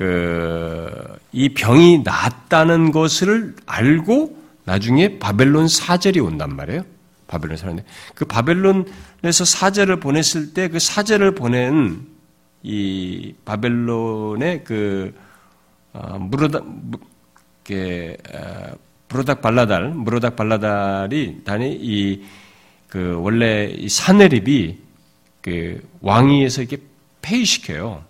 그 0.00 1.20
이 1.32 1.48
병이 1.50 2.02
낫다는 2.04 2.90
것을 2.90 3.54
알고 3.66 4.36
나중에 4.64 5.18
바벨론 5.18 5.68
사절이 5.68 6.20
온단 6.20 6.54
말이에요. 6.56 6.82
바벨론 7.28 7.56
사는데 7.56 7.84
그 8.14 8.24
바벨론에서 8.24 9.44
사절을 9.44 10.00
보냈을 10.00 10.52
때 10.52 10.68
그 10.68 10.78
사절을 10.78 11.34
보낸 11.34 12.06
이 12.62 13.34
바벨론의 13.44 14.64
그 14.64 15.14
어, 15.92 16.18
무르다 16.18 16.60
게 17.64 18.16
어, 18.34 18.72
브로닥 19.08 19.40
발라달 19.42 19.90
무로닥 19.90 20.36
발라달이 20.36 21.44
단이 21.44 21.78
이 21.80 22.22
그 22.88 23.16
원래 23.20 23.66
이 23.66 23.88
사네립이 23.88 24.76
그 25.42 25.80
왕위에서 26.00 26.62
이렇게 26.62 26.82
폐위시켜요. 27.22 28.02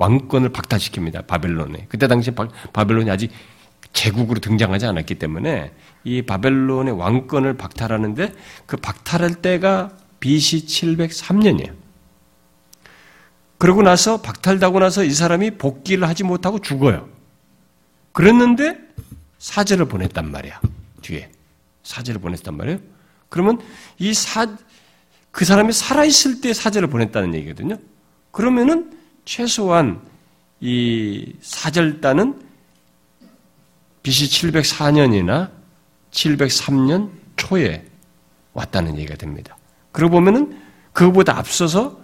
왕권을 0.00 0.50
박탈시킵니다. 0.50 1.26
바벨론에. 1.26 1.86
그때 1.88 2.08
당시 2.08 2.32
바벨론이 2.72 3.10
아직 3.10 3.30
제국으로 3.92 4.40
등장하지 4.40 4.86
않았기 4.86 5.16
때문에 5.16 5.72
이 6.04 6.22
바벨론의 6.22 6.94
왕권을 6.94 7.56
박탈하는데 7.56 8.32
그 8.66 8.76
박탈할 8.78 9.42
때가 9.42 9.96
BC 10.20 10.66
703년이에요. 10.66 11.74
그러고 13.58 13.82
나서 13.82 14.22
박탈하고 14.22 14.78
나서 14.80 15.04
이 15.04 15.10
사람이 15.10 15.58
복귀를 15.58 16.08
하지 16.08 16.24
못하고 16.24 16.60
죽어요. 16.60 17.08
그랬는데 18.12 18.78
사제를 19.38 19.84
보냈단 19.86 20.30
말이야. 20.30 20.60
뒤에 21.02 21.30
사제를 21.82 22.20
보냈단 22.20 22.56
말이에요. 22.56 22.78
그러면 23.28 23.60
이 23.98 24.12
사 24.12 24.46
그 25.30 25.44
사람이 25.44 25.72
살아 25.72 26.04
있을 26.04 26.40
때 26.40 26.52
사제를 26.52 26.88
보냈다는 26.88 27.34
얘기거든요. 27.34 27.76
그러면은 28.32 28.92
최소한 29.30 30.02
이 30.58 31.34
사절단은 31.40 32.42
BC 34.02 34.50
704년이나 34.50 35.52
703년 36.10 37.12
초에 37.36 37.86
왔다는 38.54 38.96
얘기가 38.98 39.14
됩니다. 39.14 39.56
그러고 39.92 40.16
보면은 40.16 40.60
그거보다 40.92 41.38
앞서서 41.38 42.00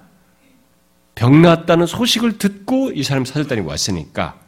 병 1.17 1.43
났다는 1.43 1.87
소식을 1.87 2.39
듣고 2.39 2.93
이 2.93 3.03
사람 3.03 3.25
사절단이 3.25 3.63
왔으니까 3.63 4.39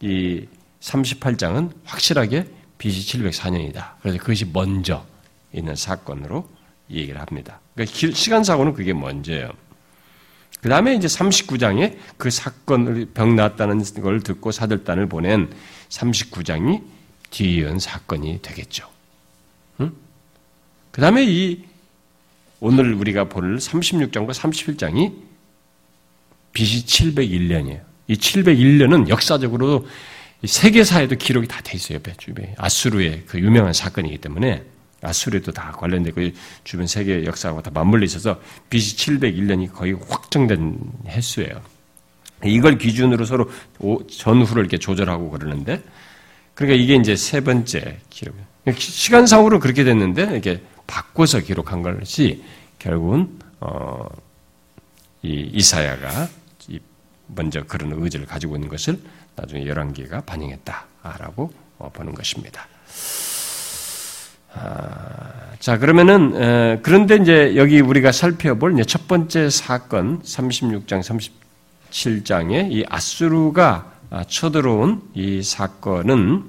이 0.00 0.46
38장은 0.80 1.72
확실하게 1.84 2.46
BC 2.78 3.18
704년이다. 3.18 3.96
그래서 4.00 4.16
그것이 4.16 4.46
먼저 4.46 5.04
있는 5.52 5.76
사건으로 5.76 6.48
얘기를 6.90 7.20
합니다. 7.20 7.60
그러니까 7.74 7.94
시간사고는 8.14 8.72
그게 8.72 8.94
먼저예요. 8.94 9.50
그 10.64 10.70
다음에 10.70 10.94
이제 10.94 11.06
39장에 11.06 11.98
그 12.16 12.30
사건을 12.30 13.08
병 13.12 13.36
났다는 13.36 13.84
걸 14.00 14.22
듣고 14.22 14.50
사들단을 14.50 15.10
보낸 15.10 15.52
39장이 15.90 16.82
뒤이은 17.28 17.78
사건이 17.78 18.40
되겠죠. 18.40 18.88
응? 19.80 19.92
그 20.90 21.02
다음에 21.02 21.22
이 21.22 21.66
오늘 22.60 22.94
우리가 22.94 23.24
볼 23.28 23.58
36장과 23.58 24.30
37장이 24.30 25.12
BC 26.54 26.86
701년이에요. 26.86 27.82
이 28.08 28.14
701년은 28.14 29.10
역사적으로 29.10 29.86
세계사에도 30.46 31.16
기록이 31.16 31.46
다 31.46 31.60
돼 31.60 31.76
있어요. 31.76 31.98
주변에 32.16 32.54
아수르의 32.56 33.24
그 33.26 33.38
유명한 33.38 33.74
사건이기 33.74 34.16
때문에 34.16 34.64
아수르도 35.04 35.52
다 35.52 35.72
관련되고 35.72 36.20
주변 36.64 36.86
세계 36.86 37.24
역사하고 37.24 37.62
다 37.62 37.70
맞물려 37.72 38.04
있어서 38.04 38.40
BC 38.70 38.96
701년이 39.18 39.72
거의 39.72 39.92
확정된 40.08 40.78
횟수예요. 41.06 41.60
이걸 42.44 42.78
기준으로 42.78 43.24
서로 43.24 43.50
전후를 44.10 44.62
이렇게 44.62 44.78
조절하고 44.78 45.30
그러는데 45.30 45.82
그러니까 46.54 46.82
이게 46.82 46.96
이제 46.96 47.16
세 47.16 47.40
번째 47.40 47.98
기록. 48.10 48.34
시간상으로 48.76 49.60
그렇게 49.60 49.84
됐는데 49.84 50.22
이렇게 50.22 50.62
바꿔서 50.86 51.40
기록한 51.40 51.82
것이 51.82 52.42
결국은 52.78 53.38
어, 53.60 54.06
이 55.22 55.50
이사야가 55.52 56.28
먼저 57.28 57.62
그런 57.64 57.92
의지를 57.92 58.26
가지고 58.26 58.56
있는 58.56 58.68
것을 58.68 58.98
나중에 59.36 59.66
열왕기가 59.66 60.22
반영했다라고 60.22 61.52
어, 61.78 61.90
보는 61.92 62.14
것입니다. 62.14 62.66
아, 64.54 65.54
자 65.58 65.78
그러면은 65.78 66.34
에, 66.36 66.80
그런데 66.82 67.16
이제 67.16 67.54
여기 67.56 67.80
우리가 67.80 68.12
살펴볼 68.12 68.76
첫 68.86 69.08
번째 69.08 69.50
사건 69.50 70.22
36장 70.22 71.00
37장에 71.90 72.70
이 72.70 72.84
아수르가 72.88 73.92
아, 74.10 74.24
쳐들어온 74.24 75.02
이 75.14 75.42
사건은 75.42 76.44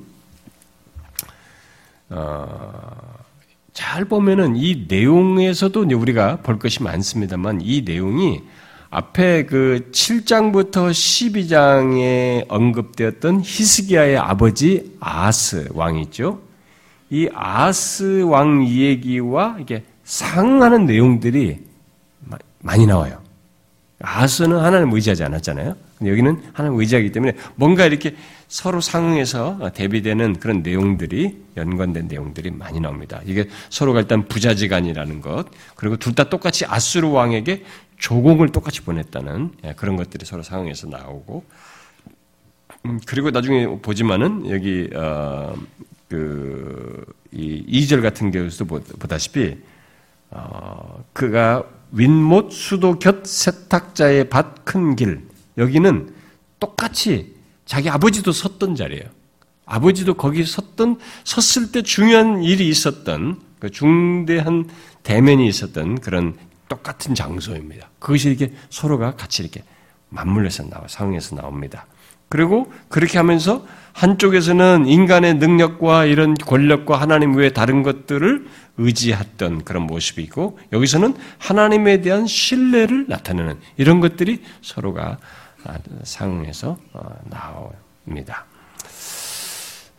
어, 2.09 3.15
잘 3.73 4.05
보면은 4.05 4.55
이 4.55 4.85
내용에서도 4.87 5.81
우리가 5.81 6.37
볼 6.37 6.59
것이 6.59 6.83
많습니다만 6.83 7.59
이 7.61 7.81
내용이 7.81 8.41
앞에 8.89 9.45
그 9.45 9.89
7장부터 9.91 10.91
12장에 10.91 12.45
언급되었던 12.47 13.41
히스기야의 13.43 14.17
아버지 14.17 14.95
아스 15.01 15.67
왕이 15.73 16.03
있죠. 16.03 16.44
이 17.09 17.29
아스 17.33 18.21
왕 18.23 18.63
이야기와 18.63 19.57
이게 19.59 19.83
상하는 20.03 20.85
내용들이 20.85 21.59
많이 22.59 22.85
나와요. 22.85 23.21
아스는 24.01 24.59
하나님 24.59 24.91
의지하지 24.91 25.23
않았잖아요. 25.23 25.75
여기는 26.05 26.43
하나님 26.53 26.79
의지하기 26.79 27.11
때문에 27.11 27.33
뭔가 27.55 27.85
이렇게 27.85 28.15
서로 28.47 28.81
상응해서 28.81 29.71
대비되는 29.73 30.39
그런 30.39 30.61
내용들이 30.61 31.45
연관된 31.55 32.07
내용들이 32.07 32.51
많이 32.51 32.79
나옵니다. 32.79 33.21
이게 33.25 33.47
서로가 33.69 34.01
일단 34.01 34.27
부자지간이라는 34.27 35.21
것, 35.21 35.47
그리고 35.75 35.95
둘 35.97 36.13
다 36.13 36.25
똑같이 36.29 36.65
아수르 36.65 37.07
왕에게 37.07 37.63
조공을 37.97 38.49
똑같이 38.51 38.81
보냈다는 38.81 39.51
예, 39.63 39.73
그런 39.73 39.95
것들이 39.95 40.25
서로 40.25 40.43
상응해서 40.43 40.87
나오고, 40.87 41.43
음, 42.85 42.99
그리고 43.05 43.31
나중에 43.31 43.65
보지만은 43.81 44.49
여기 44.49 44.89
어, 44.93 45.55
그 46.09 47.15
이 47.35 47.65
2절 47.67 48.01
같은 48.01 48.31
경우에도 48.31 48.65
보다시피 48.65 49.57
어, 50.31 51.03
그가 51.13 51.65
윗못 51.91 52.51
수도 52.51 52.97
곁 52.97 53.27
세탁자의 53.27 54.29
밭 54.29 54.65
큰 54.65 54.95
길 54.95 55.27
여기는 55.57 56.13
똑같이 56.59 57.35
자기 57.65 57.89
아버지도 57.89 58.31
섰던 58.31 58.75
자리예요. 58.75 59.03
아버지도 59.65 60.13
거기 60.13 60.43
섰던 60.43 60.99
섰을 61.23 61.71
때 61.71 61.81
중요한 61.81 62.43
일이 62.43 62.69
있었던 62.69 63.41
그 63.59 63.69
중대한 63.69 64.69
대면이 65.03 65.47
있었던 65.47 65.99
그런 65.99 66.35
똑같은 66.67 67.15
장소입니다. 67.15 67.89
그것이 67.99 68.29
이렇게 68.29 68.53
서로가 68.69 69.15
같이 69.15 69.43
이렇게 69.43 69.63
맞물려서 70.09 70.69
나와 70.69 70.87
상황에서 70.87 71.35
나옵니다. 71.35 71.85
그리고 72.29 72.71
그렇게 72.89 73.17
하면서 73.17 73.65
한쪽에서는 73.93 74.87
인간의 74.87 75.35
능력과 75.35 76.05
이런 76.05 76.33
권력과 76.33 76.99
하나님 76.99 77.35
외에 77.35 77.51
다른 77.51 77.81
것들을 77.81 78.45
의지했던 78.77 79.63
그런 79.63 79.83
모습이고 79.83 80.59
여기서는 80.73 81.15
하나님에 81.37 82.01
대한 82.01 82.27
신뢰를 82.27 83.05
나타내는 83.07 83.57
이런 83.77 84.01
것들이 84.01 84.41
서로가 84.61 85.17
상응해서 86.03 86.77
어, 86.93 87.01
나옵니다. 87.29 88.45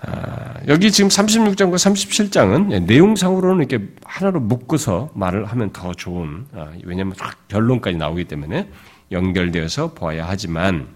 아, 0.02 0.54
여기 0.68 0.92
지금 0.92 1.08
36장과 1.08 1.74
37장은 1.74 2.72
예, 2.72 2.80
내용상으로는 2.80 3.66
이렇게 3.66 3.88
하나로 4.04 4.40
묶어서 4.40 5.10
말을 5.14 5.46
하면 5.46 5.72
더 5.72 5.94
좋은, 5.94 6.44
아, 6.52 6.70
왜냐하면 6.84 7.14
결론까지 7.48 7.96
나오기 7.96 8.24
때문에 8.24 8.68
연결되어서 9.10 9.94
보아야 9.94 10.26
하지만 10.28 10.88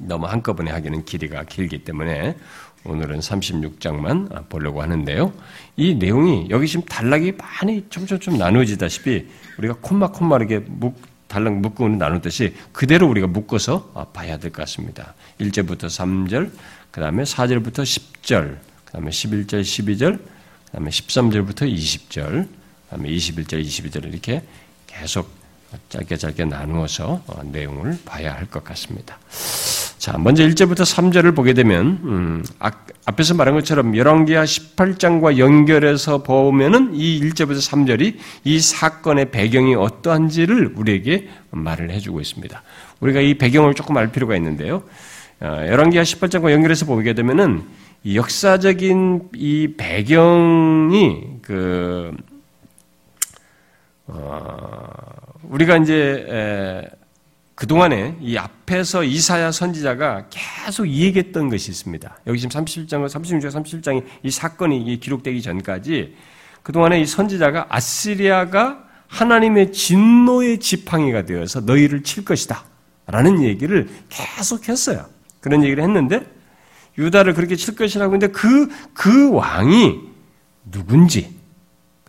너무 0.00 0.26
한꺼번에 0.26 0.70
하기는 0.70 1.04
길이가 1.04 1.44
길기 1.44 1.84
때문에 1.84 2.36
오늘은 2.84 3.18
36장만 3.20 4.48
보려고 4.48 4.80
하는데요. 4.82 5.32
이 5.76 5.94
내용이 5.94 6.46
여기 6.50 6.66
지금 6.66 6.84
단락이 6.86 7.32
많이 7.32 7.84
점점점 7.90 8.38
나누어지다시피 8.38 9.28
우리가 9.58 9.74
콤마콤마 9.82 10.36
이렇게 10.36 10.64
달랑 11.28 11.60
묶고 11.60 11.88
나누듯이 11.90 12.54
그대로 12.72 13.08
우리가 13.08 13.26
묶어서 13.26 13.92
아, 13.94 14.04
봐야 14.06 14.38
될 14.38 14.50
것 14.50 14.62
같습니다. 14.62 15.14
1절부터 15.40 15.84
3절, 15.84 16.50
그 16.90 17.00
다음에 17.00 17.22
4절부터 17.22 17.82
10절, 17.84 18.56
그 18.84 18.92
다음에 18.92 19.10
11절, 19.10 19.60
12절, 19.60 20.18
그 20.18 20.72
다음에 20.72 20.90
13절부터 20.90 21.72
20절, 21.72 22.24
그 22.48 22.48
다음에 22.90 23.08
21절, 23.10 23.62
22절 23.62 24.06
이렇게 24.12 24.42
계속 24.88 25.30
짧게 25.88 26.16
짧게 26.16 26.46
나누어서 26.46 27.22
어, 27.26 27.42
내용을 27.44 27.98
봐야 28.04 28.34
할 28.34 28.46
것 28.46 28.64
같습니다. 28.64 29.18
자, 30.00 30.16
먼저 30.16 30.42
1절부터 30.44 30.76
3절을 30.76 31.36
보게 31.36 31.52
되면 31.52 32.00
음, 32.04 32.44
앞에서 33.04 33.34
말한 33.34 33.54
것처럼 33.56 33.94
열왕기하 33.94 34.44
18장과 34.44 35.36
연결해서 35.36 36.22
보면은 36.22 36.94
이 36.94 37.20
1절부터 37.20 37.58
3절이 37.58 38.16
이 38.44 38.60
사건의 38.60 39.30
배경이 39.30 39.74
어떠한지를 39.74 40.72
우리에게 40.74 41.28
말을 41.50 41.90
해주고 41.90 42.22
있습니다. 42.22 42.62
우리가 43.00 43.20
이 43.20 43.34
배경을 43.34 43.74
조금 43.74 43.98
알 43.98 44.10
필요가 44.10 44.34
있는데요. 44.36 44.84
어, 45.40 45.64
열왕기하 45.66 46.02
18장과 46.02 46.50
연결해서 46.50 46.86
보게 46.86 47.12
되면은 47.12 47.62
역사적인 48.14 49.28
이 49.34 49.74
배경이 49.76 51.24
그 51.42 52.16
어, 54.06 54.88
우리가 55.42 55.76
이제 55.76 56.88
그동안에 57.60 58.16
이 58.22 58.38
앞에서 58.38 59.04
이사야 59.04 59.52
선지자가 59.52 60.28
계속 60.30 60.88
얘기했던 60.88 61.50
것이 61.50 61.70
있습니다. 61.70 62.16
여기 62.26 62.40
지금 62.40 62.58
37장과 62.58 63.06
36장, 63.06 63.50
37장이 63.50 64.02
이 64.22 64.30
사건이 64.30 64.98
기록되기 64.98 65.42
전까지 65.42 66.16
그동안에 66.62 67.02
이 67.02 67.04
선지자가 67.04 67.66
아시리아가 67.68 68.82
하나님의 69.08 69.72
진노의 69.72 70.58
지팡이가 70.58 71.26
되어서 71.26 71.60
너희를 71.60 72.02
칠 72.02 72.24
것이다. 72.24 72.64
라는 73.06 73.42
얘기를 73.42 73.90
계속 74.08 74.66
했어요. 74.66 75.04
그런 75.40 75.62
얘기를 75.62 75.84
했는데 75.84 76.24
유다를 76.96 77.34
그렇게 77.34 77.56
칠 77.56 77.76
것이라고 77.76 78.14
했는데 78.14 78.32
그, 78.32 78.70
그 78.94 79.32
왕이 79.32 80.00
누군지 80.64 81.38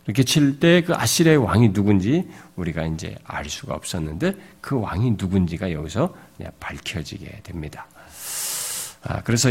이렇게 0.06 0.24
칠 0.24 0.60
때 0.60 0.82
그 0.82 0.94
아시리아의 0.96 1.38
왕이 1.38 1.74
누군지 1.74 2.28
우리가 2.56 2.86
이제 2.86 3.16
알 3.24 3.50
수가 3.50 3.76
없었는데 3.76 4.34
그 4.60 4.80
왕이 4.80 5.12
누군지가 5.12 5.72
여기서 5.72 6.14
밝혀지게 6.60 7.42
됩니다. 7.44 7.86
아, 9.04 9.22
그래서 9.24 9.50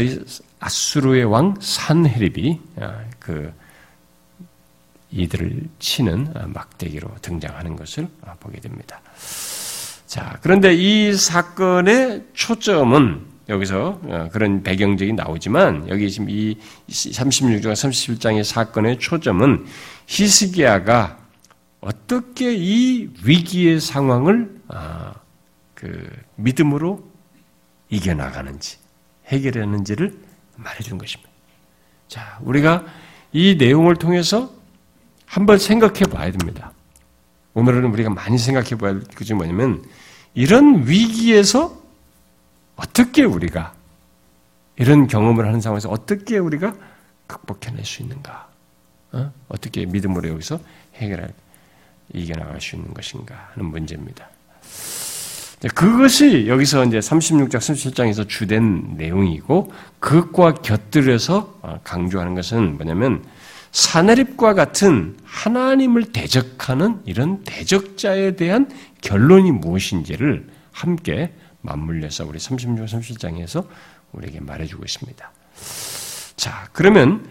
아수르의 0.59 1.25
왕 1.25 1.55
산헤립이 1.59 2.59
아, 2.77 3.01
그 3.19 3.51
이들을 5.11 5.67
치는 5.79 6.33
막대기로 6.47 7.09
등장하는 7.21 7.75
것을 7.75 8.07
보게 8.39 8.59
됩니다. 8.61 9.01
자, 10.07 10.37
그런데 10.41 10.73
이 10.73 11.13
사건의 11.13 12.25
초점은 12.33 13.25
여기서 13.49 13.99
어, 14.03 14.29
그런 14.31 14.63
배경적이 14.63 15.13
나오지만 15.13 15.89
여기 15.89 16.09
지금 16.09 16.29
이 16.29 16.57
36장 16.89 17.73
37장의 17.73 18.43
사건의 18.45 18.99
초점은 18.99 19.65
히스기야가 20.11 21.17
어떻게 21.79 22.53
이 22.53 23.09
위기의 23.23 23.79
상황을 23.79 24.61
아, 24.67 25.13
그 25.73 26.05
믿음으로 26.35 27.01
이겨나가는지 27.89 28.77
해결하는지를 29.27 30.13
말해준 30.57 30.97
것입니다. 30.97 31.31
자, 32.09 32.39
우리가 32.41 32.85
이 33.31 33.55
내용을 33.55 33.95
통해서 33.95 34.51
한번 35.25 35.57
생각해 35.57 36.01
봐야 36.01 36.29
됩니다. 36.29 36.73
오늘은 37.53 37.85
우리가 37.85 38.09
많이 38.09 38.37
생각해 38.37 38.71
봐야 38.71 38.91
될 38.91 39.03
것이 39.03 39.33
뭐냐면 39.33 39.81
이런 40.33 40.87
위기에서 40.87 41.81
어떻게 42.75 43.23
우리가 43.23 43.73
이런 44.75 45.07
경험을 45.07 45.47
하는 45.47 45.61
상황에서 45.61 45.89
어떻게 45.89 46.37
우리가 46.37 46.75
극복해낼 47.27 47.85
수 47.85 48.01
있는가? 48.01 48.50
어? 49.13 49.31
떻게 49.59 49.85
믿음으로 49.85 50.29
여기서 50.29 50.59
해결할, 50.95 51.33
이겨나갈 52.13 52.61
수 52.61 52.75
있는 52.75 52.93
것인가 52.93 53.49
하는 53.53 53.69
문제입니다. 53.69 54.29
그것이 55.75 56.47
여기서 56.47 56.85
이제 56.85 56.99
36장, 56.99 57.57
37장에서 57.57 58.27
주된 58.27 58.95
내용이고, 58.97 59.71
그것과 59.99 60.55
곁들여서 60.55 61.59
어, 61.61 61.79
강조하는 61.83 62.33
것은 62.33 62.77
뭐냐면, 62.77 63.23
사내립과 63.71 64.53
같은 64.53 65.17
하나님을 65.23 66.11
대적하는 66.11 67.01
이런 67.05 67.43
대적자에 67.43 68.35
대한 68.35 68.69
결론이 69.01 69.51
무엇인지를 69.51 70.47
함께 70.71 71.33
맞물려서 71.61 72.25
우리 72.25 72.39
36, 72.39 72.85
37장에서 72.85 73.65
우리에게 74.11 74.39
말해주고 74.41 74.83
있습니다. 74.83 75.31
자, 76.35 76.67
그러면 76.73 77.25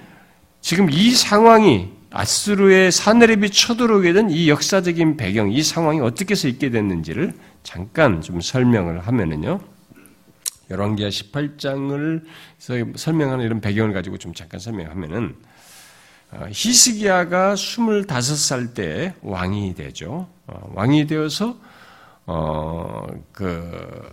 지금 0.61 0.91
이 0.91 1.11
상황이 1.13 1.89
아스루의 2.11 2.91
사내립이 2.93 3.51
쳐들어오게 3.51 4.13
된 4.13 4.31
이 4.31 4.51
역사적인 4.51 5.17
배경, 5.17 5.51
이 5.51 5.63
상황이 5.63 6.01
어떻게 6.01 6.33
해서 6.33 6.49
있게 6.49 6.71
됐는지를 6.71 7.35
잠깐 7.63 8.21
좀 8.21 8.41
설명을 8.41 9.01
하면은요. 9.01 9.61
열왕기하 10.71 11.09
18장을 11.09 12.23
설명하는 12.97 13.45
이런 13.45 13.61
배경을 13.61 13.93
가지고 13.93 14.19
좀 14.19 14.35
잠깐 14.35 14.61
설명하면은 14.61 15.35
어, 16.33 16.47
히스기야가 16.49 17.55
25살 17.55 18.75
때 18.75 19.15
왕이 19.23 19.75
되죠. 19.75 20.29
어, 20.47 20.73
왕이 20.75 21.09
되어서 21.09 21.59
어, 22.27 23.07
그, 23.33 24.13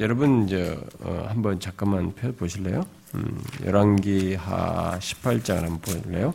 여러분, 0.00 0.44
이제, 0.44 0.76
어, 1.00 1.26
한번 1.28 1.60
잠깐만 1.60 2.12
펴 2.12 2.32
보실래요? 2.32 2.82
음, 3.14 3.42
열왕기하 3.64 4.98
18장을 5.00 5.60
한번 5.62 5.80
보실래요? 5.80 6.34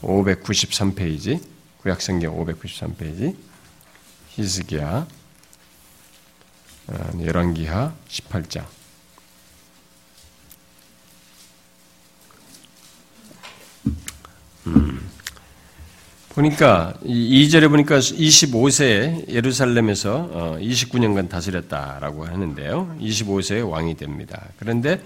593페이지, 0.00 1.42
구약성경 1.78 2.34
593페이지, 2.44 3.36
히스기야, 4.30 5.06
어, 6.88 7.10
열왕기하 7.20 7.92
18장. 8.08 8.64
음. 14.68 15.10
보니까 16.30 16.94
2절에 17.02 17.68
보니까 17.70 17.98
25세에 17.98 19.28
예루살렘에서 19.28 20.58
29년간 20.60 21.24
어, 21.24 21.28
다스렸다라고 21.28 22.26
하는데요. 22.26 22.96
25세에 23.00 23.68
왕이 23.68 23.96
됩니다. 23.96 24.46
그런데 24.58 25.00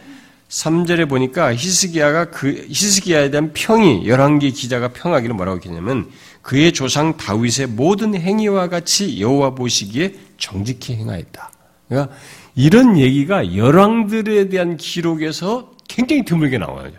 3절에 0.50 1.08
보니까 1.08 1.54
히스기야가 1.54 2.30
그 2.30 2.66
히스기야에 2.68 3.30
대한 3.30 3.52
평이 3.52 4.06
열왕기 4.06 4.50
기자가 4.50 4.88
평하기를 4.88 5.34
뭐라고 5.34 5.60
했냐면 5.64 6.10
그의 6.42 6.72
조상 6.72 7.16
다윗의 7.16 7.68
모든 7.68 8.14
행위와 8.16 8.68
같이 8.68 9.20
여호와 9.20 9.50
보시기에 9.54 10.14
정직히 10.38 10.96
행하였다. 10.96 11.52
그러니까 11.88 12.14
이런 12.56 12.98
얘기가 12.98 13.54
열왕들에 13.56 14.48
대한 14.48 14.76
기록에서 14.76 15.70
굉장히 15.88 16.24
드물게 16.24 16.58
나와요. 16.58 16.90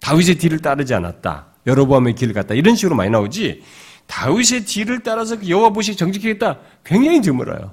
다윗의 0.00 0.36
뒤를 0.38 0.58
따르지 0.58 0.92
않았다. 0.92 1.46
여로보암의 1.68 2.16
길을 2.16 2.34
갔다 2.34 2.54
이런 2.54 2.74
식으로 2.74 2.96
많이 2.96 3.10
나오지 3.10 3.62
다윗의 4.06 4.64
뒤를 4.64 5.00
따라서 5.00 5.38
그 5.38 5.48
여호와 5.48 5.70
보시 5.70 5.96
정직했다 5.96 6.58
굉장히 6.84 7.20
드물어요. 7.20 7.72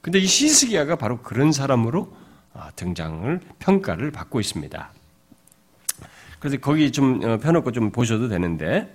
근데 0.00 0.18
이 0.18 0.24
히스기야가 0.24 0.96
바로 0.96 1.22
그런 1.22 1.52
사람으로 1.52 2.12
아, 2.12 2.25
등장을 2.76 3.40
평가를 3.58 4.10
받고 4.10 4.40
있습니다. 4.40 4.90
그래서 6.38 6.56
거기 6.58 6.92
좀 6.92 7.20
어, 7.24 7.38
펴놓고 7.38 7.72
좀 7.72 7.90
보셔도 7.90 8.28
되는데 8.28 8.92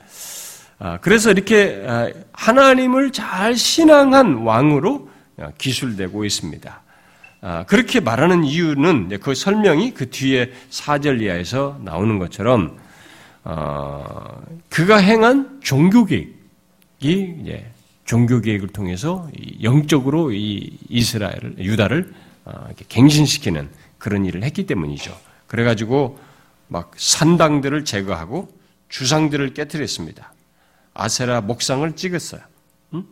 아, 0.79 0.97
그래서 0.99 1.31
이렇게 1.31 1.83
아, 1.87 2.09
하나님을 2.33 3.11
잘 3.11 3.55
신앙한 3.55 4.37
왕으로 4.37 5.09
기술되고 5.57 6.23
있습니다. 6.23 6.81
그렇게 7.65 7.99
말하는 7.99 8.43
이유는 8.43 9.17
그 9.19 9.33
설명이 9.33 9.95
그 9.95 10.11
뒤에 10.11 10.51
사절 10.69 11.19
이하에서 11.19 11.79
나오는 11.81 12.19
것처럼 12.19 12.77
어, 13.43 14.41
그가 14.69 14.97
행한 14.97 15.59
종교 15.61 16.05
계획이 16.05 16.35
이제 17.01 17.65
종교 18.05 18.39
계획을 18.39 18.69
통해서 18.69 19.27
영적으로 19.63 20.31
이 20.31 20.77
이스라엘을 20.89 21.55
유다를 21.57 22.01
어, 22.11 22.30
갱신시키는 22.89 23.69
그런 23.97 24.25
일을 24.25 24.43
했기 24.43 24.65
때문이죠. 24.65 25.15
그래가지고 25.47 26.19
막 26.67 26.91
산당들을 26.95 27.85
제거하고 27.85 28.49
주상들을 28.89 29.53
깨뜨렸습니다. 29.53 30.33
아세라 30.93 31.41
목상을 31.41 31.95
찍었어요. 31.95 32.41
음? 32.93 33.05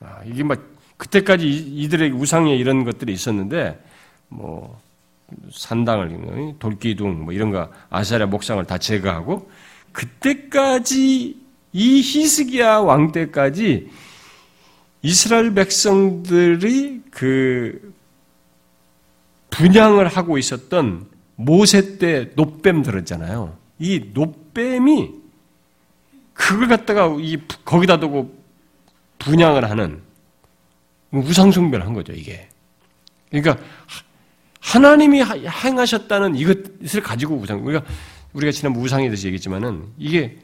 아, 0.00 0.20
이게 0.24 0.42
막 0.42 0.60
그때까지 0.96 1.46
이들의 1.48 2.10
우상에 2.12 2.56
이런 2.56 2.84
것들이 2.84 3.12
있었는데 3.12 3.78
뭐 4.28 4.80
산당을 5.52 6.54
돌기둥 6.58 7.24
뭐 7.24 7.32
이런 7.32 7.50
거 7.50 7.70
아사랴 7.90 8.26
목상을 8.26 8.64
다 8.64 8.78
제거하고 8.78 9.50
그때까지 9.92 11.36
이 11.72 12.00
히스기야 12.00 12.78
왕 12.78 13.12
때까지 13.12 13.90
이스라엘 15.02 15.54
백성들이 15.54 17.02
그 17.10 17.94
분양을 19.56 20.08
하고 20.08 20.36
있었던 20.38 21.06
모세 21.36 21.98
때 21.98 22.30
노뱀 22.34 22.82
들었잖아요. 22.82 23.56
이 23.78 24.10
노뱀이 24.12 25.10
그걸 26.34 26.68
갖다가 26.68 27.14
이 27.18 27.38
거기다 27.64 27.98
두고 27.98 28.34
분양을 29.18 29.70
하는 29.70 30.02
우상숭배를 31.10 31.86
한 31.86 31.94
거죠, 31.94 32.12
이게. 32.12 32.48
그러니까 33.30 33.62
하나님이 34.60 35.22
행하셨다는 35.22 36.36
이것을 36.36 37.02
가지고 37.02 37.36
우상, 37.36 37.64
우리가 37.64 37.82
우리가 38.34 38.52
지난 38.52 38.76
우상에 38.76 39.04
대해서 39.04 39.26
얘기했지만은 39.28 39.86
이게 39.96 40.38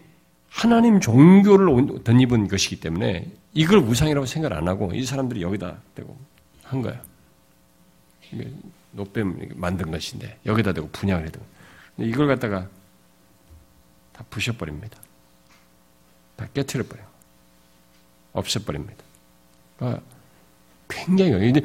하나님 0.48 1.00
종교를 1.00 2.02
덧입은 2.04 2.48
것이기 2.48 2.80
때문에 2.80 3.30
이걸 3.52 3.78
우상이라고 3.78 4.26
생각 4.26 4.52
안 4.52 4.68
하고 4.68 4.92
이 4.94 5.04
사람들이 5.04 5.42
여기다 5.42 5.76
대고 5.94 6.16
한 6.62 6.80
거야. 6.80 7.02
노뱀 8.92 9.50
만든 9.56 9.90
것인데 9.90 10.38
여기다 10.46 10.72
대고 10.72 10.88
분양을 10.90 11.26
해도 11.26 11.40
이걸 11.98 12.26
갖다가 12.28 12.68
다 14.12 14.24
부셔버립니다. 14.30 14.98
다 16.36 16.46
깨트려버려요. 16.54 17.06
없애버립니다. 18.32 19.04
그러니까 19.78 20.02
굉장히 20.88 21.32
예를 21.32 21.62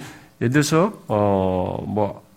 들어서 0.52 1.04
어 1.08 1.84
뭐 1.86 2.28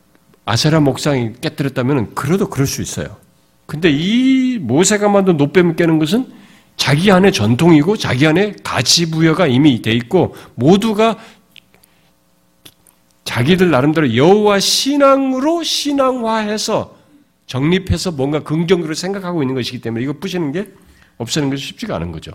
아세라 0.45 0.81
목상이 0.81 1.35
깨뜨렸다면 1.41 2.15
그래도 2.15 2.49
그럴 2.49 2.67
수 2.67 2.83
있어요. 2.83 3.17
근데 3.67 3.89
이 3.91 4.59
모세가 4.59 5.09
만든 5.09 5.37
노뱀을 5.37 5.77
깨는 5.77 5.99
것은 5.99 6.33
자기 6.77 7.13
안에 7.13 7.31
전통이고 7.31 7.97
자기 7.97 8.27
안에 8.27 8.55
가치 8.65 9.11
부여가 9.11 9.47
이미 9.47 9.81
돼 9.83 9.93
있고 9.93 10.35
모두가 10.57 11.19
자기들 13.31 13.71
나름대로 13.71 14.17
여호와 14.17 14.59
신앙으로 14.59 15.63
신앙화해서 15.63 16.99
정립해서 17.47 18.11
뭔가 18.11 18.43
긍정으로 18.43 18.95
생각하고 18.95 19.45
있는 19.45 19.55
것이기 19.55 19.81
때문에 19.81 20.03
이거 20.03 20.15
부시는 20.15 20.51
게 20.51 20.69
없애는 21.17 21.49
것이 21.49 21.65
쉽지가 21.67 21.95
않은 21.95 22.11
거죠. 22.11 22.33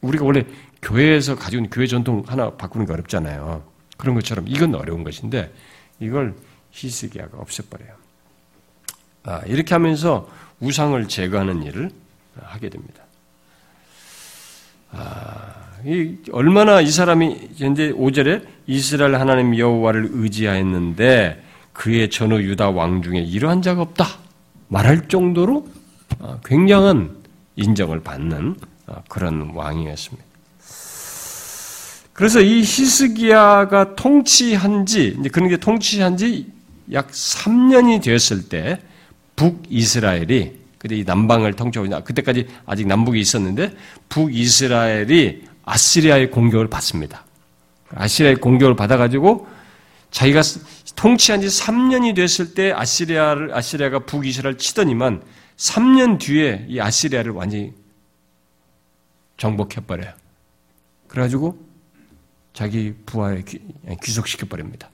우리가 0.00 0.24
원래 0.24 0.44
교회에서 0.82 1.36
가지고 1.36 1.60
있는 1.60 1.70
교회 1.70 1.86
전통 1.86 2.24
하나 2.26 2.50
바꾸는 2.50 2.86
게 2.86 2.92
어렵잖아요. 2.92 3.62
그런 3.96 4.16
것처럼 4.16 4.48
이건 4.48 4.74
어려운 4.74 5.04
것인데 5.04 5.54
이걸 6.00 6.34
히스기야가 6.72 7.38
없애버려요. 7.38 7.92
아, 9.22 9.42
이렇게 9.46 9.74
하면서 9.74 10.28
우상을 10.58 11.06
제거하는 11.06 11.62
일을 11.62 11.92
하게 12.34 12.68
됩니다. 12.68 13.04
아, 14.90 15.59
이 15.84 16.16
얼마나 16.32 16.80
이 16.80 16.90
사람이 16.90 17.50
현재 17.56 17.92
5절에 17.92 18.44
이스라엘 18.66 19.14
하나님 19.16 19.56
여호와를 19.56 20.10
의지하였는데 20.12 21.42
그의 21.72 22.10
전후 22.10 22.42
유다 22.42 22.70
왕 22.70 23.02
중에 23.02 23.20
이러한 23.20 23.62
자가 23.62 23.82
없다 23.82 24.06
말할 24.68 25.08
정도로 25.08 25.66
아, 26.20 26.38
굉장한 26.44 27.16
인정을 27.56 28.00
받는 28.00 28.56
아, 28.86 29.02
그런 29.08 29.50
왕이었습니다. 29.54 30.28
그래서 32.12 32.40
이 32.40 32.60
히스기야가 32.60 33.96
통치한 33.96 34.84
지, 34.84 35.16
그런 35.32 35.48
게 35.48 35.56
통치한 35.56 36.16
지 36.16 36.60
약 36.92 37.10
3년이 37.10 38.02
되었을 38.02 38.48
때 38.48 38.80
북이스라엘이 39.36 40.60
그때 40.78 40.96
이 40.96 41.04
남방을 41.04 41.54
통치하고 41.54 42.04
그때까지 42.04 42.48
아직 42.66 42.86
남북이 42.86 43.20
있었는데 43.20 43.74
북이스라엘이 44.08 45.44
아시리아의 45.64 46.30
공격을 46.30 46.68
받습니다. 46.68 47.24
아시리아의 47.94 48.36
공격을 48.36 48.76
받아가지고 48.76 49.46
자기가 50.10 50.42
통치한 50.96 51.40
지 51.40 51.46
3년이 51.46 52.14
됐을 52.14 52.54
때 52.54 52.72
아시리아를 52.72 53.54
아시리아가 53.54 54.00
북이스라엘 54.00 54.58
치더니만 54.58 55.22
3년 55.56 56.18
뒤에 56.18 56.66
이 56.68 56.80
아시리아를 56.80 57.32
완전히 57.32 57.72
정복해 59.36 59.80
버려요. 59.86 60.12
그래가지고 61.08 61.58
자기 62.52 62.94
부하에 63.06 63.42
귀속시켜 64.02 64.46
버립니다. 64.46 64.90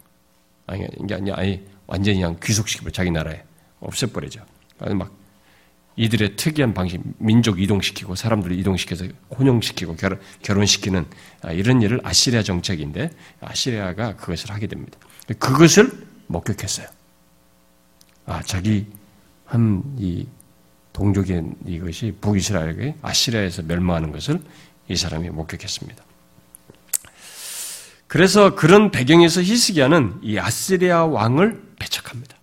아니 0.67 0.87
아니 1.11 1.33
아니 1.33 1.67
완전히 1.87 2.19
그냥 2.19 2.37
귀속시켜 2.43 2.83
버려 2.83 2.93
자기 2.93 3.11
나라에 3.11 3.43
없애버리죠. 3.81 4.45
막 4.79 5.11
이들의 5.97 6.37
특이한 6.37 6.75
방식, 6.75 7.01
민족 7.19 7.61
이동시키고 7.61 8.15
사람들을 8.15 8.59
이동시켜서 8.59 9.07
혼용시키고 9.39 9.97
결혼, 9.97 10.21
결혼시키는 10.43 11.07
아, 11.43 11.53
이런 11.53 11.83
일을 11.83 12.01
아시리아 12.05 12.43
정책인데 12.43 13.11
아시리아가 13.41 14.17
그것을 14.17 14.51
하게 14.51 14.67
됩니다. 14.67 14.99
그것을 15.39 15.91
목격했어요. 16.27 16.87
아, 18.27 18.43
자기 18.43 18.87
한 19.47 19.83
이 19.99 20.27
동족의 20.97 21.45
이것이 21.67 22.15
북이스라엘에게 22.23 22.97
아시리아에서 23.03 23.63
멸망하는 23.63 24.13
것을 24.13 24.41
이 24.89 24.97
사람이 24.97 25.29
목격했습니다. 25.29 26.03
그래서 28.07 28.55
그런 28.55 28.91
배경에서 28.91 29.43
히스기야는 29.43 30.21
이 30.23 30.39
아시리아 30.39 31.05
왕을 31.05 31.63
배척합니다. 31.79 32.37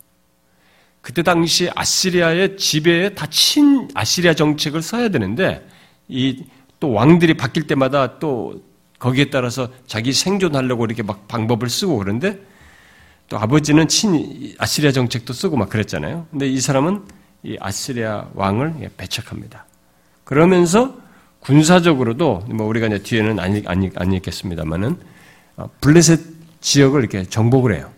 그때 1.03 1.21
당시 1.21 1.69
아시리아의 1.75 2.57
지배에 2.57 3.09
다 3.13 3.27
친 3.27 3.87
아시리아 3.93 4.33
정책을 4.33 4.81
써야 4.81 5.09
되는데 5.09 5.67
이 6.07 6.43
또 6.83 6.91
왕들이 6.91 7.35
바뀔 7.35 7.65
때마다 7.65 8.19
또 8.19 8.61
거기에 8.99 9.29
따라서 9.29 9.69
자기 9.87 10.11
생존하려고 10.11 10.83
이렇게 10.83 11.01
막 11.01 11.29
방법을 11.29 11.69
쓰고 11.69 11.97
그런데 11.97 12.37
또 13.29 13.39
아버지는 13.39 13.87
친 13.87 14.53
아시리아 14.57 14.91
정책도 14.91 15.31
쓰고 15.31 15.55
막 15.55 15.69
그랬잖아요. 15.69 16.27
근데 16.29 16.49
이 16.49 16.59
사람은 16.59 17.03
이 17.43 17.55
아시리아 17.61 18.27
왕을 18.33 18.89
배척합니다. 18.97 19.65
그러면서 20.25 20.97
군사적으로도 21.39 22.47
뭐 22.49 22.67
우리가 22.67 22.87
이제 22.87 22.99
뒤에는 22.99 23.39
안, 23.39 23.63
안, 23.65 23.89
안 23.95 24.11
읽겠습니다만은 24.11 24.97
어, 25.55 25.69
블레셋 25.79 26.19
지역을 26.59 26.99
이렇게 26.99 27.23
정복을 27.23 27.75
해요. 27.75 27.89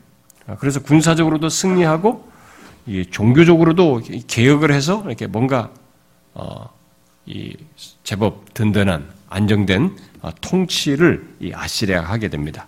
그래서 0.60 0.80
군사적으로도 0.80 1.50
승리하고 1.50 2.30
종교적으로도 3.10 4.02
개혁을 4.28 4.72
해서 4.72 5.04
이렇게 5.06 5.28
뭔가 5.28 5.72
어, 6.34 6.70
이 7.26 7.56
제법 8.04 8.54
든든한 8.54 9.12
안정된 9.30 9.98
어, 10.22 10.30
통치를 10.42 11.36
이 11.40 11.52
아시리아가 11.54 12.10
하게 12.12 12.30
됩니다. 12.30 12.68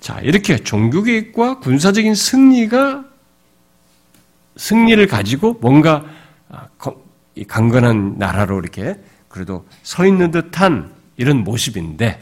자 0.00 0.20
이렇게 0.20 0.58
종교 0.58 1.02
개혁과 1.02 1.60
군사적인 1.60 2.14
승리가 2.14 3.04
승리를 4.56 5.06
가지고 5.06 5.54
뭔가 5.54 6.04
아, 6.48 6.68
강건한 7.46 8.16
나라로 8.18 8.58
이렇게 8.58 8.96
그래도 9.28 9.66
서 9.82 10.04
있는 10.04 10.30
듯한 10.30 10.92
이런 11.16 11.44
모습인데 11.44 12.20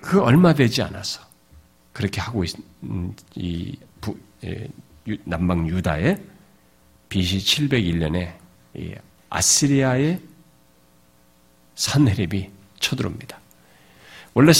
그 0.00 0.20
얼마 0.20 0.52
되지 0.52 0.82
않아서 0.82 1.22
그렇게 1.92 2.20
하고 2.20 2.44
있, 2.44 2.54
이 3.34 3.76
부, 4.00 4.16
예, 4.44 4.68
남방 5.24 5.66
유다의 5.68 6.18
BC 7.08 7.68
701년에 7.68 8.32
아시리아의 9.30 10.20
산헤립이 11.74 12.50
쳐들어옵니다. 12.80 13.38
원래 14.34 14.52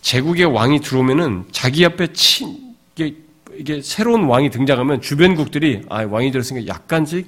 제국의 0.00 0.46
왕이 0.46 0.80
들어오면은 0.80 1.44
자기 1.50 1.84
앞에 1.84 2.12
친 2.12 2.74
이게, 2.94 3.16
이게 3.56 3.80
새로운 3.82 4.24
왕이 4.24 4.50
등장하면 4.50 5.00
주변국들이 5.00 5.82
아 5.88 6.04
왕이 6.04 6.30
들었으니까 6.30 6.66
약간씩 6.66 7.26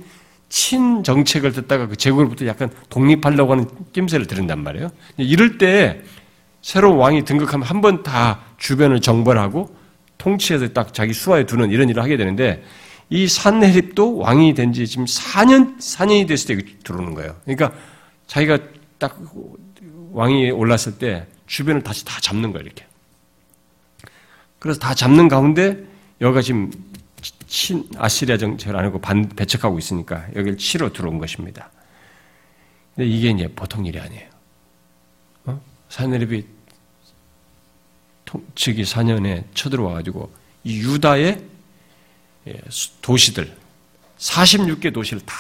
친 0.48 1.02
정책을 1.02 1.52
듣다가 1.52 1.87
그 1.88 1.96
제국으로부터 1.96 2.46
약간 2.46 2.70
독립하려고 2.88 3.52
하는 3.52 3.66
낌새를 3.92 4.26
들은단 4.26 4.62
말이에요. 4.62 4.90
이럴 5.16 5.59
때 5.59 6.02
새로운 6.62 6.98
왕이 6.98 7.24
등극하면 7.24 7.66
한 7.66 7.81
번 7.81 8.02
다 8.02 8.40
주변을 8.59 9.00
정벌하고 9.00 9.76
통치해서 10.18 10.68
딱 10.68 10.92
자기 10.94 11.12
수하에 11.12 11.44
두는 11.44 11.70
이런 11.70 11.88
일을 11.88 12.02
하게 12.02 12.16
되는데 12.16 12.62
이 13.09 13.29
산헤립도 13.29 14.16
왕이 14.18 14.55
된 14.55 14.72
지 14.72 14.87
지금 14.87 15.05
4년, 15.05 15.79
4년이 15.79 16.26
됐을 16.26 16.57
때 16.57 16.64
들어오는 16.83 17.14
거예요. 17.14 17.37
그러니까 17.44 17.72
자기가 18.26 18.59
딱 18.98 19.20
왕이 20.12 20.50
올랐을 20.50 20.98
때 20.98 21.26
주변을 21.46 21.83
다시 21.83 22.05
다 22.05 22.20
잡는 22.20 22.52
거예요, 22.52 22.64
이렇게. 22.64 22.85
그래서 24.59 24.81
다 24.81 24.94
잡는 24.94 25.29
가운데 25.29 25.85
여기가 26.20 26.42
지금 26.42 26.72
친 27.46 27.88
아시리아 27.96 28.37
정책을 28.37 28.76
안 28.76 28.85
하고 28.85 29.00
반, 29.00 29.29
배척하고 29.29 29.79
있으니까 29.79 30.26
여기를 30.35 30.59
치러 30.59 30.92
들어온 30.92 31.18
것입니다. 31.18 31.70
근데 32.94 33.09
이게 33.09 33.31
이제 33.31 33.46
보통 33.55 33.87
일이 33.87 34.00
아니에요. 34.00 34.29
어? 35.44 35.61
산헤립이 35.88 36.44
즉위 38.55 38.83
4년에 38.83 39.45
쳐들어와가지고 39.55 40.33
이 40.65 40.79
유다의 40.81 41.43
예, 42.49 42.61
도시들 43.03 43.57
46개 44.19 44.93
도시를 44.93 45.21
다 45.25 45.35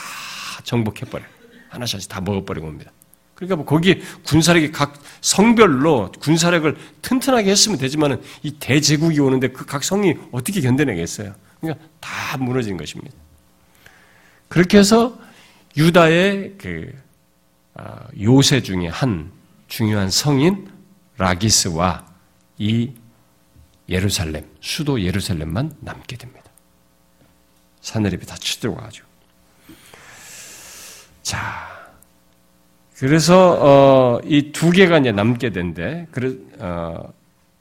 정복해버려 0.64 1.24
하나씩 1.68 2.08
다 2.08 2.20
먹어버리고 2.20 2.66
옵니다. 2.66 2.92
그러니까 3.34 3.56
뭐 3.56 3.64
거기 3.66 4.02
군사력이 4.24 4.72
각 4.72 4.94
성별로 5.20 6.10
군사력을 6.20 6.74
튼튼하게 7.02 7.50
했으면 7.50 7.76
되지만은 7.78 8.22
이 8.42 8.52
대제국이 8.52 9.20
오는데 9.20 9.48
그 9.48 9.66
각 9.66 9.84
성이 9.84 10.14
어떻게 10.32 10.60
견뎌내겠어요? 10.60 11.34
그러니까 11.60 11.84
다 12.00 12.38
무너진 12.38 12.76
것입니다. 12.76 13.14
그렇게 14.48 14.78
해서 14.78 15.18
유다의 15.76 16.54
그 16.58 16.92
아, 17.74 18.06
요새 18.20 18.62
중에 18.62 18.88
한 18.88 19.30
중요한 19.68 20.08
성인 20.08 20.70
라기스와 21.18 22.06
이 22.58 22.92
예루살렘, 23.88 24.44
수도 24.60 25.00
예루살렘만 25.00 25.76
남게 25.80 26.16
됩니다. 26.16 26.50
사내립이 27.80 28.26
다 28.26 28.34
치들어가지고. 28.36 29.06
자, 31.22 31.68
그래서 32.96 34.16
어, 34.16 34.20
이 34.24 34.52
두 34.52 34.70
개가 34.70 34.98
이제 34.98 35.12
남게 35.12 35.50
된데, 35.50 36.06
그, 36.10 36.48
어, 36.58 37.12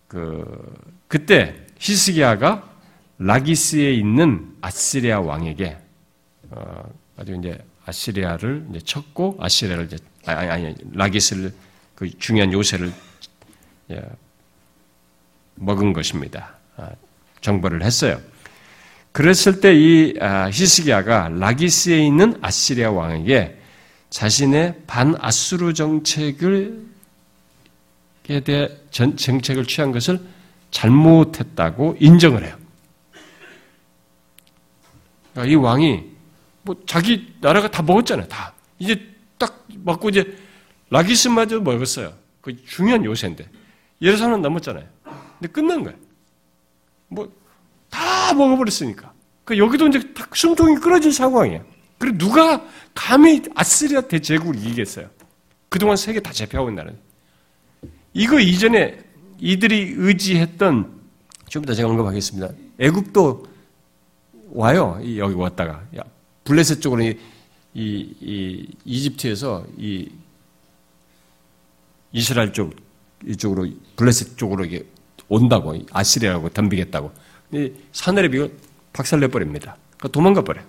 그 0.08 0.74
그때 1.08 1.56
히스기야가 1.80 2.72
라기스에 3.18 3.94
있는 3.94 4.56
아시리아 4.62 5.20
왕에게 5.20 5.78
어, 6.52 6.90
아주 7.18 7.36
이제 7.36 7.58
아시리아를 7.86 8.68
이제 8.70 8.80
쳤고 8.80 9.38
아시리아를 9.40 9.86
이제 9.86 9.98
아니 10.26 10.50
아니 10.50 10.76
라기스를 10.94 11.54
그 11.96 12.10
중요한 12.18 12.52
요새를 12.52 12.92
예, 13.92 14.02
먹은 15.56 15.94
것입니다. 15.94 16.56
아, 16.78 16.89
정벌을 17.41 17.84
했어요. 17.84 18.20
그랬을 19.12 19.62
때이 19.62 20.15
아, 20.20 20.50
히스기야가 20.50 21.30
라기스에 21.30 22.06
있는 22.06 22.38
아시리아 22.41 22.91
왕에게 22.91 23.58
자신의 24.10 24.82
반아수르 24.88 25.74
정책을 25.74 26.86
에 28.28 28.39
대해 28.39 28.70
정책을 28.89 29.65
취한 29.65 29.91
것을 29.91 30.20
잘못했다고 30.72 31.98
인정을 32.00 32.44
해요. 32.44 32.58
그러니까 35.32 35.52
이 35.52 35.56
왕이 35.56 36.04
뭐 36.63 36.76
자기 36.88 37.34
나라가 37.39 37.70
다 37.70 37.84
먹었잖아요. 37.84 38.28
다 38.28 38.54
이제 38.80 39.00
딱 39.38 39.68
먹고 39.70 40.10
이제 40.10 40.38
라기스마저 40.89 41.60
먹었어요. 41.60 42.13
그 42.41 42.56
중요한 42.65 43.06
요새인데 43.06 43.48
예루살렘 44.02 44.41
넘었잖아요. 44.41 44.95
근데 45.39 45.52
끝난 45.52 45.84
거예요. 45.84 45.98
뭐다 47.10 48.34
먹어버렸으니까. 48.34 49.13
그 49.43 49.58
여기도 49.58 49.88
이제 49.88 50.13
딱 50.13 50.36
숨통이 50.36 50.78
끊어진 50.78 51.12
상황이에요. 51.12 51.63
그리고 51.98 52.17
누가 52.17 52.65
감히 52.93 53.43
아스리아 53.56 54.02
대제국을 54.02 54.56
이기겠어요? 54.56 55.10
그동안 55.69 55.98
세계 55.98 56.19
다 56.19 56.32
제패하고 56.32 56.71
나라는. 56.71 56.98
이거 58.13 58.39
이전에 58.39 59.00
이들이 59.39 59.95
의지했던 59.98 61.02
좀 61.50 61.63
이따 61.63 61.74
제가 61.74 61.89
언급하겠습니다. 61.89 62.50
애국도 62.80 63.45
와요. 64.52 65.00
여기 65.17 65.36
왔다가 65.36 65.84
블레셋 66.45 66.82
쪽으로 66.82 67.04
이, 67.04 67.17
이, 67.74 68.15
이 68.21 68.67
이집트에서 68.86 69.65
이 69.78 70.10
이스라엘 72.13 72.54
쪽 72.54 72.74
이쪽으로 73.26 73.67
블레셋 73.98 74.38
쪽으로 74.38 74.63
이게 74.63 74.86
온다고 75.28 75.78
아시리아라고 75.92 76.50
덤비겠다고 76.50 77.12
사내립이 77.92 78.50
박살내 78.94 79.28
버립니다. 79.28 79.78
그러니까 79.98 80.08
도망가 80.10 80.44
버려. 80.44 80.62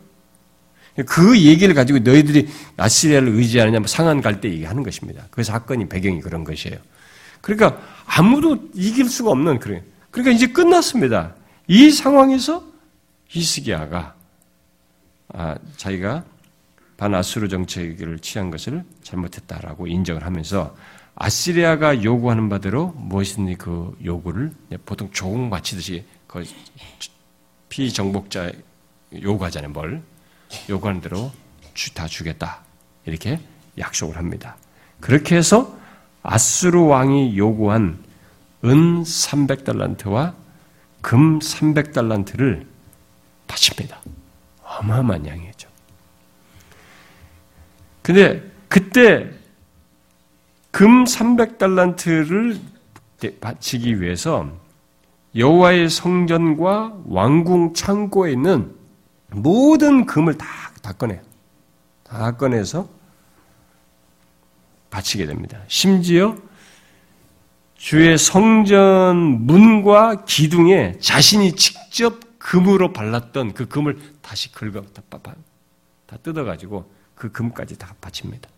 그 1.07 1.39
얘기를 1.39 1.75
가지고 1.75 1.99
너희들이 1.99 2.49
아시리아를 2.77 3.29
의지하느냐 3.29 3.81
뭐 3.81 3.87
상한 3.87 4.23
갈때 4.23 4.49
얘기하는 4.49 4.83
것입니다. 4.83 5.25
그 5.31 5.43
사건이 5.43 5.89
배경이 5.89 6.21
그런 6.21 6.43
것이에요. 6.45 6.79
그러니까 7.43 7.81
아무도 8.07 8.59
이길 8.75 9.09
수가 9.09 9.31
없는 9.31 9.59
그래. 9.59 9.83
그러니까 10.11 10.35
이제 10.35 10.47
끝났습니다. 10.47 11.35
이 11.69 11.91
상황에서 11.91 12.65
히스기야가 13.29 14.15
아, 15.29 15.57
자기가 15.77 16.25
반아수르 16.97 17.49
정책을 17.49 18.19
취한 18.21 18.51
것을 18.51 18.83
잘못했다라고 19.03 19.87
인정을 19.87 20.25
하면서 20.25 20.75
아시리아가 21.17 22.05
요구하는 22.05 22.49
바대로 22.49 22.89
무엇이든지 22.97 23.55
그 23.57 23.97
요구를 24.05 24.53
보통 24.85 25.11
조공 25.11 25.49
바치듯이 25.51 26.05
그 26.27 26.45
피정복자 27.71 28.53
요구하잖아요. 29.15 29.71
뭘 29.71 30.03
요구하는 30.69 31.01
대로 31.01 31.33
다 31.95 32.07
주겠다 32.07 32.61
이렇게 33.07 33.41
약속을 33.79 34.17
합니다. 34.17 34.57
그렇게 35.01 35.37
해서 35.37 35.77
아수르 36.23 36.81
왕이 36.83 37.39
요구한 37.39 37.99
은 38.65 39.03
300달란트와 39.03 40.35
금 41.01 41.39
300달란트를 41.39 42.67
바칩니다. 43.47 44.01
어마어마한 44.63 45.27
양이죠. 45.27 45.69
근데 48.03 48.43
그때 48.69 49.31
금 50.77 51.05
300달란트를 51.05 52.61
바치기 53.41 54.03
위해서 54.03 54.47
여호와의 55.35 55.89
성전과 55.89 56.99
왕궁 57.07 57.73
창고에 57.73 58.33
있는 58.33 58.77
모든 59.31 60.05
금을 60.05 60.37
다, 60.37 60.47
다 60.83 60.93
꺼내요. 60.93 61.23
다 62.05 62.37
꺼내서 62.37 62.91
바치게 64.91 65.25
됩니다. 65.25 65.63
심지어 65.67 66.37
주의 67.77 68.19
성전 68.19 69.47
문과 69.47 70.27
기둥에 70.27 70.99
자신이 71.01 71.53
직접 71.53 72.21
금으로 72.39 72.93
발랐던 72.93 73.55
그 73.55 73.67
금을 73.67 73.99
다시 74.21 74.53
긁어 74.53 74.83
다, 74.93 75.03
다 76.05 76.17
뜯어가지고 76.23 76.93
그 77.15 77.33
금까지 77.33 77.79
다 77.79 77.95
바칩니다. 77.99 78.51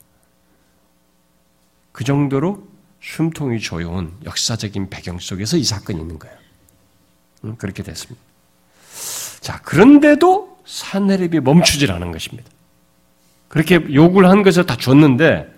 그 1.99 2.05
정도로 2.05 2.63
숨통이 3.03 3.59
조여온 3.59 4.13
역사적인 4.25 4.89
배경 4.89 5.19
속에서 5.19 5.57
이 5.57 5.65
사건이 5.65 6.01
있는 6.01 6.17
거예요. 6.21 6.37
음, 7.43 7.57
그렇게 7.57 7.83
됐습니다. 7.83 8.21
자, 9.41 9.61
그런데도 9.63 10.59
사내립이 10.65 11.41
멈추질 11.41 11.91
않은 11.91 12.13
것입니다. 12.13 12.49
그렇게 13.49 13.85
욕을 13.93 14.29
한 14.29 14.45
것을 14.45 14.65
다 14.65 14.77
줬는데, 14.77 15.53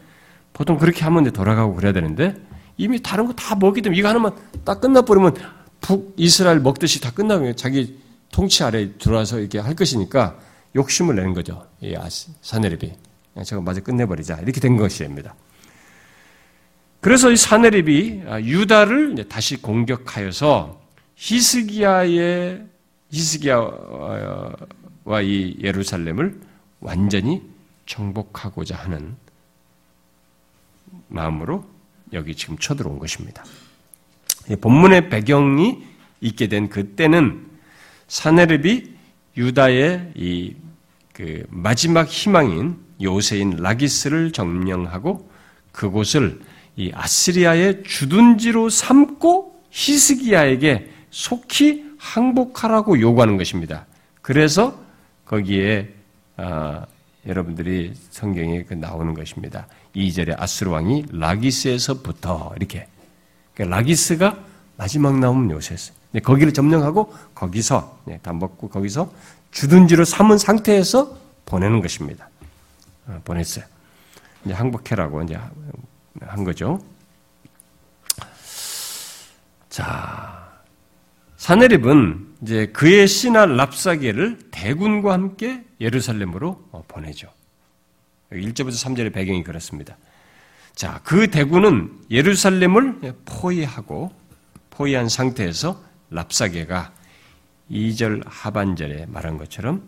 보통 0.55 0.79
그렇게 0.79 1.05
하면 1.05 1.31
돌아가고 1.31 1.75
그래야 1.75 1.93
되는데, 1.93 2.35
이미 2.79 3.03
다른 3.03 3.27
거 3.27 3.35
다 3.35 3.55
먹기 3.55 3.83
때문에 3.83 3.99
이거 3.99 4.09
하나만 4.09 4.35
딱 4.65 4.81
끝나버리면 4.81 5.37
북 5.83 6.15
이스라엘 6.17 6.61
먹듯이 6.61 7.03
다 7.03 7.11
끝나고 7.11 7.55
자기 7.55 8.01
통치 8.33 8.65
아래 8.65 8.97
들어와서 8.97 9.41
이렇게 9.41 9.59
할 9.59 9.75
것이니까 9.75 10.39
욕심을 10.75 11.17
내는 11.17 11.35
거죠. 11.35 11.67
이 11.83 11.95
사내립이. 12.41 12.95
제가 13.45 13.61
마저 13.61 13.83
끝내버리자. 13.83 14.39
이렇게 14.39 14.59
된 14.59 14.79
것입니다. 14.79 15.35
그래서 17.01 17.31
이 17.31 17.37
사내립이 17.37 18.23
아, 18.27 18.41
유다를 18.41 19.29
다시 19.29 19.61
공격하여서 19.61 20.81
히스기야의 21.17 22.65
히스기야와 23.11 24.57
이 25.23 25.57
예루살렘을 25.61 26.41
완전히 26.81 27.43
정복하고자 27.87 28.77
하는 28.77 29.17
마음으로 31.09 31.65
여기 32.13 32.35
지금 32.35 32.59
쳐들어온 32.59 32.99
것입니다. 32.99 33.45
본문의 34.61 35.09
배경이 35.11 35.85
있게 36.21 36.49
된 36.49 36.69
그때는 36.69 37.47
사네립이 38.09 38.95
유다의 39.37 40.13
이 40.17 40.55
그 41.21 41.45
마지막 41.51 42.09
희망인 42.09 42.79
요새인 43.03 43.57
라기스를 43.57 44.33
점령하고 44.33 45.31
그곳을 45.71 46.41
이 46.81 46.91
아시리아의 46.95 47.83
주둔지로 47.83 48.71
삼고 48.71 49.65
히스기야에게 49.71 50.91
속히 51.11 51.85
항복하라고 51.99 53.01
요구하는 53.01 53.37
것입니다. 53.37 53.85
그래서 54.23 54.81
거기에 55.27 55.91
아, 56.39 56.87
여러분들이 57.27 57.93
성경에 58.09 58.63
그 58.65 58.73
나오는 58.73 59.13
것입니다. 59.13 59.67
2절에 59.95 60.41
아스르 60.41 60.71
왕이 60.71 61.05
라기스에서부터 61.11 62.55
이렇게 62.57 62.87
그러니까 63.53 63.77
라기스가 63.77 64.39
마지막 64.79 65.19
나오는 65.19 65.51
요새였어요. 65.51 65.95
거기를 66.23 66.55
점령하고 66.55 67.13
거기서 67.35 67.99
네, 68.07 68.19
다 68.23 68.33
먹고 68.33 68.71
거기서 68.71 69.13
주둔지로 69.51 70.07
삼은 70.07 70.39
상태에서 70.39 71.15
보내는 71.45 71.83
것입니다. 71.83 72.31
어, 73.07 73.21
보냈어요. 73.23 73.67
이제 74.47 74.55
항복해라고 74.55 75.23
이제 75.25 75.39
한 76.21 76.45
거죠. 76.45 76.81
자, 79.69 80.61
사네립은 81.37 82.37
이제 82.43 82.67
그의 82.67 83.07
신하 83.07 83.47
랍사게를 83.47 84.51
대군과 84.51 85.13
함께 85.13 85.65
예루살렘으로 85.81 86.69
어, 86.73 86.85
보내죠. 86.89 87.29
1절부터 88.33 88.73
3절의 88.73 89.13
배경이 89.13 89.43
그렇습니다. 89.43 89.97
자, 90.75 91.01
그 91.05 91.31
대군은 91.31 91.93
예루살렘을 92.11 93.01
포위하고 93.25 94.13
포위한 94.71 95.09
상태에서 95.09 95.83
랍사게가 96.11 96.93
2절 97.71 98.23
하반절에 98.27 99.07
말한 99.07 99.37
것처럼 99.37 99.83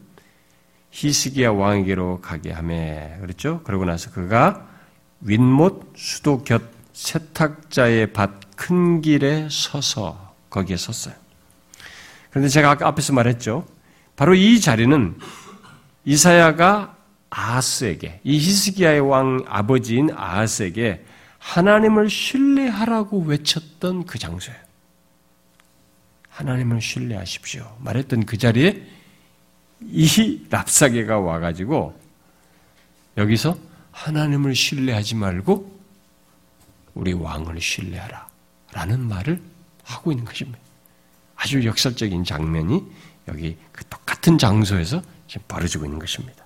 히스기야 0.91 1.51
왕에게로 1.53 2.21
가게 2.21 2.53
하매 2.53 3.17
그렇죠? 3.21 3.63
그러고 3.65 3.85
나서 3.85 4.11
그가 4.11 4.69
윗못 5.23 5.95
수도 5.97 6.43
곁 6.45 6.63
세탁자의 6.93 8.13
밭 8.13 8.43
큰 8.63 9.01
길에 9.01 9.49
서서 9.51 10.37
거기에 10.49 10.77
섰어요. 10.77 11.15
그런데 12.31 12.49
제가 12.49 12.71
아까 12.71 12.87
앞에서 12.87 13.13
말했죠. 13.13 13.67
바로 14.15 14.35
이 14.37 14.61
자리는 14.61 15.19
이사야가 16.05 16.97
아하스에게 17.29 18.21
이 18.23 18.39
히스기야의 18.39 19.01
왕 19.01 19.45
아버지인 19.49 20.11
아하스에게 20.15 21.05
하나님을 21.39 22.09
신뢰하라고 22.09 23.23
외쳤던 23.23 24.05
그 24.07 24.19
장소예요. 24.21 24.61
하나님을 26.29 26.81
신뢰하십시오. 26.81 27.79
말했던 27.81 28.27
그 28.27 28.39
자리에 28.39 28.81
이 29.81 30.47
랍사게가 30.51 31.19
와가지고 31.19 31.99
여기서 33.17 33.57
하나님을 33.93 34.55
신뢰하지 34.55 35.15
말고 35.15 35.81
우리 36.95 37.13
왕을 37.13 37.61
신뢰하라. 37.61 38.29
라는 38.73 39.07
말을 39.07 39.41
하고 39.85 40.13
있는 40.13 40.25
것입니다. 40.25 40.59
아주 41.37 41.65
역설적인 41.65 42.25
장면이 42.25 42.83
여기 43.29 43.57
그 43.71 43.85
똑같은 43.87 44.39
장소에서 44.39 45.03
지금 45.27 45.45
벌어지고 45.49 45.85
있는 45.85 45.99
것입니다. 45.99 46.45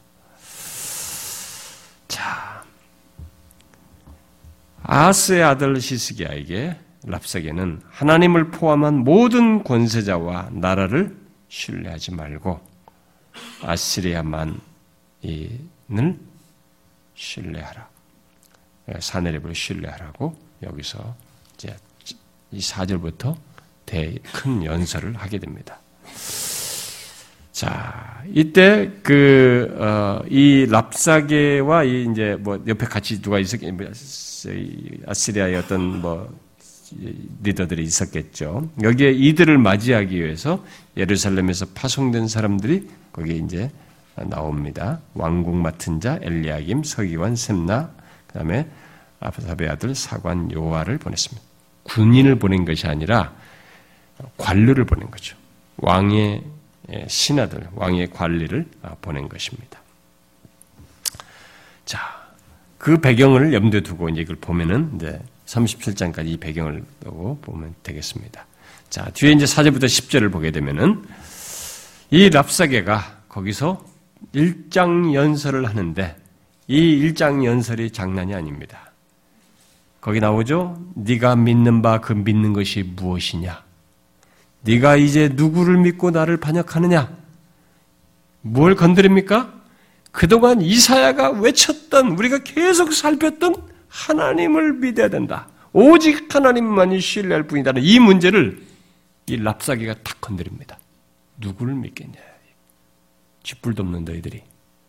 자, 2.08 2.64
아스의 4.82 5.42
아들 5.42 5.80
시스기야에게 5.80 6.78
랍사게는 7.04 7.82
하나님을 7.88 8.50
포함한 8.50 9.04
모든 9.04 9.62
권세자와 9.62 10.50
나라를 10.52 11.16
신뢰하지 11.48 12.12
말고 12.12 12.60
아시리아만을 13.62 14.58
신뢰하라. 17.16 17.88
사내립을 19.00 19.54
신뢰하라고 19.54 20.36
여기서 20.62 21.16
이제 21.54 21.76
이 22.52 22.60
4절부터 22.60 23.36
큰 24.32 24.64
연설을 24.64 25.16
하게 25.16 25.38
됩니다. 25.38 25.80
자, 27.52 28.22
이때 28.32 28.92
그, 29.02 29.74
어, 29.78 30.20
이 30.28 30.66
랍사게와 30.68 31.84
이 31.84 32.06
이제 32.12 32.36
뭐 32.38 32.62
옆에 32.66 32.86
같이 32.86 33.22
누가 33.22 33.38
있었겠, 33.38 33.72
뭐, 33.72 33.86
아시리아의 35.06 35.56
어떤 35.56 36.00
뭐 36.02 36.28
리더들이 37.42 37.82
있었겠죠. 37.82 38.70
여기에 38.82 39.12
이들을 39.12 39.56
맞이하기 39.58 40.22
위해서 40.22 40.64
예루살렘에서 40.96 41.66
파송된 41.74 42.28
사람들이 42.28 42.88
거기에 43.12 43.36
이제 43.36 43.70
나옵니다. 44.24 45.00
왕국 45.14 45.56
맡은 45.56 46.00
자 46.00 46.18
엘리야김, 46.22 46.84
서기관 46.84 47.36
셈나, 47.36 47.90
그 48.26 48.34
다음에 48.34 48.68
아사베 49.20 49.68
아들 49.68 49.94
사관 49.94 50.50
요아를 50.52 50.98
보냈습니다. 50.98 51.46
군인을 51.84 52.38
보낸 52.38 52.64
것이 52.64 52.86
아니라 52.86 53.32
관료를 54.36 54.84
보낸 54.84 55.10
거죠. 55.10 55.36
왕의 55.78 56.42
예, 56.92 57.04
신하들, 57.08 57.68
왕의 57.74 58.10
관리를 58.10 58.66
아, 58.82 58.94
보낸 59.00 59.28
것입니다. 59.28 59.80
자, 61.84 61.98
그 62.78 63.00
배경을 63.00 63.52
염두에 63.52 63.80
두고 63.80 64.08
이제 64.08 64.20
이걸 64.20 64.36
보면은 64.36 64.92
이제 64.94 65.20
37장까지 65.46 66.26
이 66.26 66.36
배경을 66.36 66.84
보고 67.00 67.38
보면 67.40 67.74
되겠습니다. 67.82 68.46
자, 68.88 69.10
뒤에 69.14 69.32
이제 69.32 69.44
4절부터 69.44 69.84
10절을 69.84 70.30
보게 70.30 70.52
되면은 70.52 71.04
이 72.10 72.30
랍사게가 72.30 73.22
거기서 73.28 73.84
일장 74.32 75.14
연설을 75.14 75.66
하는데 75.66 76.16
이 76.68 76.76
일장 76.78 77.44
연설이 77.44 77.90
장난이 77.90 78.34
아닙니다. 78.34 78.92
거기 80.00 80.20
나오죠? 80.20 80.80
네가 80.94 81.36
믿는 81.36 81.82
바 81.82 82.00
그 82.00 82.12
믿는 82.12 82.52
것이 82.52 82.82
무엇이냐? 82.82 83.64
네가 84.62 84.96
이제 84.96 85.28
누구를 85.32 85.78
믿고 85.78 86.10
나를 86.10 86.36
반역하느냐? 86.38 87.10
뭘 88.42 88.74
건드립니까? 88.74 89.52
그동안 90.12 90.60
이사야가 90.60 91.30
외쳤던 91.32 92.12
우리가 92.18 92.38
계속 92.38 92.92
살폈던 92.92 93.54
하나님을 93.88 94.74
믿어야 94.74 95.08
된다. 95.08 95.48
오직 95.72 96.34
하나님만이 96.34 97.00
신뢰할 97.00 97.42
뿐이다는 97.44 97.82
이 97.82 97.98
문제를 97.98 98.62
이 99.26 99.36
랍사기가 99.36 99.94
탁 100.02 100.20
건드립니다. 100.20 100.78
누구를 101.38 101.74
믿겠냐? 101.74 102.18
쥐뿔도 103.46 103.84
없는 103.84 104.04
너희들이. 104.04 104.42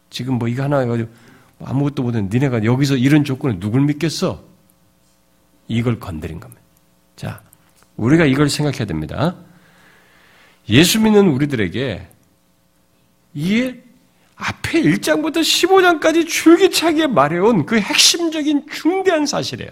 지금 0.10 0.40
뭐 0.40 0.48
이거 0.48 0.64
하나 0.64 0.80
해가지고 0.80 1.10
아무것도 1.64 2.02
못한 2.02 2.30
니네가 2.32 2.64
여기서 2.64 2.96
이런 2.96 3.24
조건을 3.24 3.60
누굴 3.60 3.82
믿겠어? 3.82 4.44
이걸 5.68 6.00
건드린 6.00 6.40
겁니다. 6.40 6.62
자, 7.16 7.42
우리가 7.98 8.26
이걸 8.26 8.50
생각해야 8.50 8.86
됩니다. 8.86 9.36
예수 10.70 11.00
믿는 11.00 11.28
우리들에게 11.30 12.08
이게 13.36 13.84
앞에 14.36 14.82
1장부터 14.82 15.38
15장까지 15.38 16.28
줄기차게 16.28 17.08
말해온 17.08 17.66
그 17.66 17.80
핵심적인 17.80 18.66
중대한 18.72 19.28
사실이에요. 19.28 19.72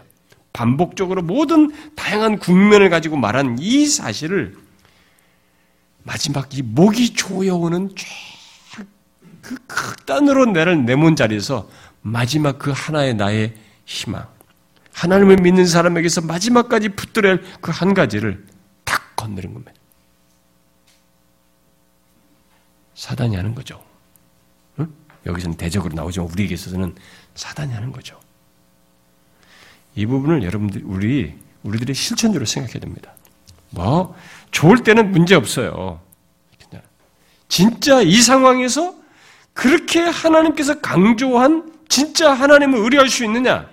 반복적으로 0.54 1.24
모든 1.24 1.72
다양한 1.96 2.38
국면을 2.38 2.90
가지고 2.90 3.18
말한 3.18 3.58
이 3.60 3.88
사실을 3.88 4.56
마지막 6.04 6.56
이 6.58 6.62
목이 6.62 7.14
조여오는 7.14 7.90
그 9.46 9.56
극단으로 9.68 10.46
내를 10.48 10.86
내몬 10.86 11.16
자리에서 11.16 11.70
마지막 12.02 12.58
그 12.58 12.72
하나의 12.76 13.14
나의 13.14 13.54
희망, 13.86 14.28
하나님을 14.94 15.38
믿는 15.38 15.66
사람에게서 15.68 16.22
마지막까지 16.22 16.90
붙들어야 16.90 17.34
할 17.34 17.44
그 17.62 17.72
한 17.72 17.94
가지를 17.94 18.46
탁 18.84 19.16
건드린 19.16 19.54
겁니다. 19.54 19.74
사단이 22.96 23.36
하는 23.36 23.54
거죠. 23.54 23.84
응? 24.80 24.88
여기서는 25.26 25.58
대적으로 25.58 25.94
나오지만 25.94 26.30
우리에게 26.32 26.54
있어서는 26.54 26.96
사단이 27.36 27.74
하는 27.74 27.92
거죠. 27.92 28.20
이 29.96 30.06
부분을 30.06 30.44
여러분들 30.44 30.82
우리 30.86 31.36
우리들의 31.64 31.94
실천적으로 31.96 32.46
생각해야 32.46 32.80
됩니다. 32.80 33.14
뭐 33.72 34.16
좋을 34.52 34.84
때는 34.84 35.12
문제 35.12 35.36
없어요. 35.36 36.02
진짜 37.48 38.02
이 38.02 38.22
상황에서 38.22 38.96
그렇게 39.56 40.02
하나님께서 40.02 40.82
강조한 40.82 41.74
진짜 41.88 42.34
하나님을 42.34 42.78
의뢰할 42.78 43.08
수 43.08 43.24
있느냐? 43.24 43.70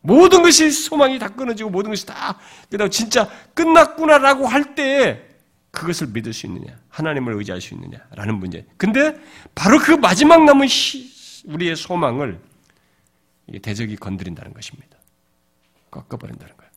모든 0.00 0.42
것이 0.42 0.70
소망이 0.70 1.18
다 1.18 1.28
끊어지고 1.28 1.68
모든 1.68 1.90
것이 1.90 2.06
다 2.06 2.38
그다음 2.70 2.88
진짜 2.88 3.28
끝났구나라고 3.54 4.46
할때 4.46 5.28
그것을 5.72 6.08
믿을 6.08 6.32
수 6.32 6.46
있느냐? 6.46 6.78
하나님을 6.90 7.34
의지할 7.34 7.60
수 7.60 7.74
있느냐라는 7.74 8.36
문제. 8.36 8.64
근데 8.76 9.18
바로 9.54 9.78
그 9.78 9.92
마지막 9.92 10.44
남은 10.44 10.68
우리의 11.46 11.74
소망을 11.74 12.38
대적이 13.62 13.96
건드린다는 13.96 14.54
것입니다. 14.54 14.96
꺾어버린다는 15.90 16.56
거예요. 16.56 16.70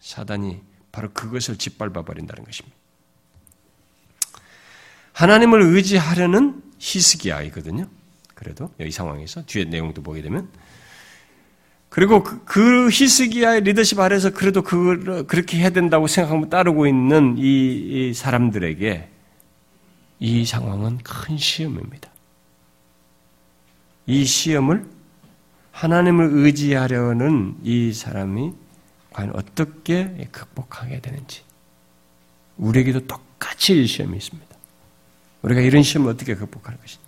사단이 0.00 0.60
바로 0.90 1.10
그것을 1.12 1.56
짓밟아 1.56 2.02
버린다는 2.02 2.44
것입니다. 2.44 2.76
하나님을 5.12 5.62
의지하려는 5.62 6.71
히스기야이거든요. 6.82 7.86
그래도 8.34 8.70
이 8.80 8.90
상황에서 8.90 9.44
뒤에 9.46 9.64
내용도 9.64 10.02
보게 10.02 10.20
되면 10.20 10.48
그리고 11.88 12.22
그, 12.22 12.44
그 12.44 12.88
히스기야의 12.90 13.60
리더십 13.62 14.00
아래서 14.00 14.30
그래도 14.30 14.62
그, 14.62 15.24
그렇게 15.26 15.58
해야 15.58 15.70
된다고 15.70 16.06
생각하고 16.08 16.48
따르고 16.48 16.86
있는 16.86 17.36
이, 17.38 18.08
이 18.10 18.14
사람들에게 18.14 19.08
이 20.18 20.44
상황은 20.44 20.98
큰 20.98 21.36
시험입니다. 21.36 22.10
이 24.06 24.24
시험을 24.24 24.84
하나님을 25.70 26.30
의지하려는 26.32 27.56
이 27.62 27.92
사람이 27.92 28.52
과연 29.10 29.32
어떻게 29.34 30.28
극복하게 30.32 31.00
되는지 31.00 31.42
우리에게도 32.56 33.06
똑같이 33.06 33.82
이 33.82 33.86
시험이 33.86 34.16
있습니다. 34.16 34.51
우리가 35.42 35.60
이런 35.60 35.82
시험을 35.82 36.12
어떻게 36.12 36.34
극복할 36.34 36.76
것인지 36.78 37.02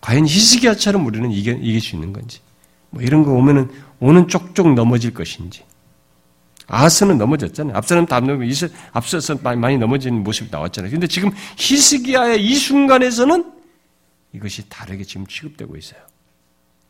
과연 0.00 0.26
히스기야처럼 0.26 1.06
우리는 1.06 1.30
이겨, 1.30 1.52
이길 1.52 1.80
수 1.80 1.96
있는 1.96 2.12
건지 2.12 2.40
뭐 2.90 3.02
이런 3.02 3.22
거 3.22 3.32
오면은 3.32 3.70
오는 4.00 4.28
쪽쪽 4.28 4.74
넘어질 4.74 5.12
것인지 5.14 5.64
아스는 6.68 7.16
넘어졌잖아요. 7.16 7.80
다 8.06 8.20
넘어, 8.20 8.44
앞서서 8.92 9.36
많이 9.42 9.78
넘어지는 9.78 10.22
모습이 10.22 10.50
나왔잖아요. 10.50 10.90
근데 10.90 11.06
지금 11.06 11.30
히스기야의 11.56 12.44
이 12.44 12.54
순간에서는 12.54 13.52
이것이 14.34 14.68
다르게 14.68 15.02
지금 15.04 15.26
취급되고 15.26 15.76
있어요. 15.76 16.00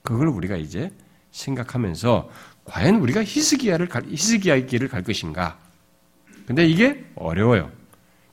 그걸 0.02 0.28
우리가 0.28 0.56
이제 0.56 0.90
생각하면서 1.30 2.28
과연 2.64 2.96
우리가 2.96 3.22
히스기야를 3.22 3.88
갈, 3.88 4.02
히스기야의 4.08 4.66
길을 4.66 4.88
갈 4.88 5.04
것인가? 5.04 5.58
근데 6.46 6.66
이게 6.66 7.04
어려워요. 7.14 7.70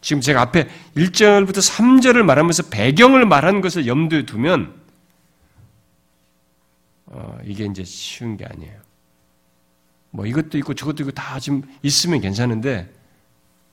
지금 0.06 0.22
제가 0.22 0.40
앞에 0.40 0.70
1절부터 0.96 1.58
3절을 1.58 2.22
말하면서 2.22 2.70
배경을 2.70 3.26
말하는 3.26 3.60
것을 3.60 3.88
염두에 3.88 4.24
두면 4.28 4.72
어, 7.08 7.40
이게 7.44 7.66
이제 7.66 7.84
쉬운 7.84 8.38
게 8.38 8.46
아니에요. 8.46 8.80
뭐 10.12 10.28
이것도 10.28 10.60
있고 10.60 10.76
저것도 10.76 11.02
있고 11.02 11.12
다 11.12 11.40
지금 11.40 11.64
있으면 11.82 12.22
괜찮은데 12.22 12.88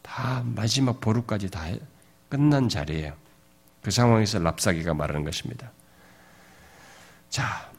다 0.01 0.43
마지막 0.47 1.03
보루까지 1.03 1.51
다 1.51 1.67
끝난 2.31 2.71
자리예요. 2.71 3.13
그 3.83 3.91
상황에서 3.91 4.39
랍사기가 4.39 4.95
말하는 4.95 5.25
것입니다. 5.25 5.71
자, 7.29 7.71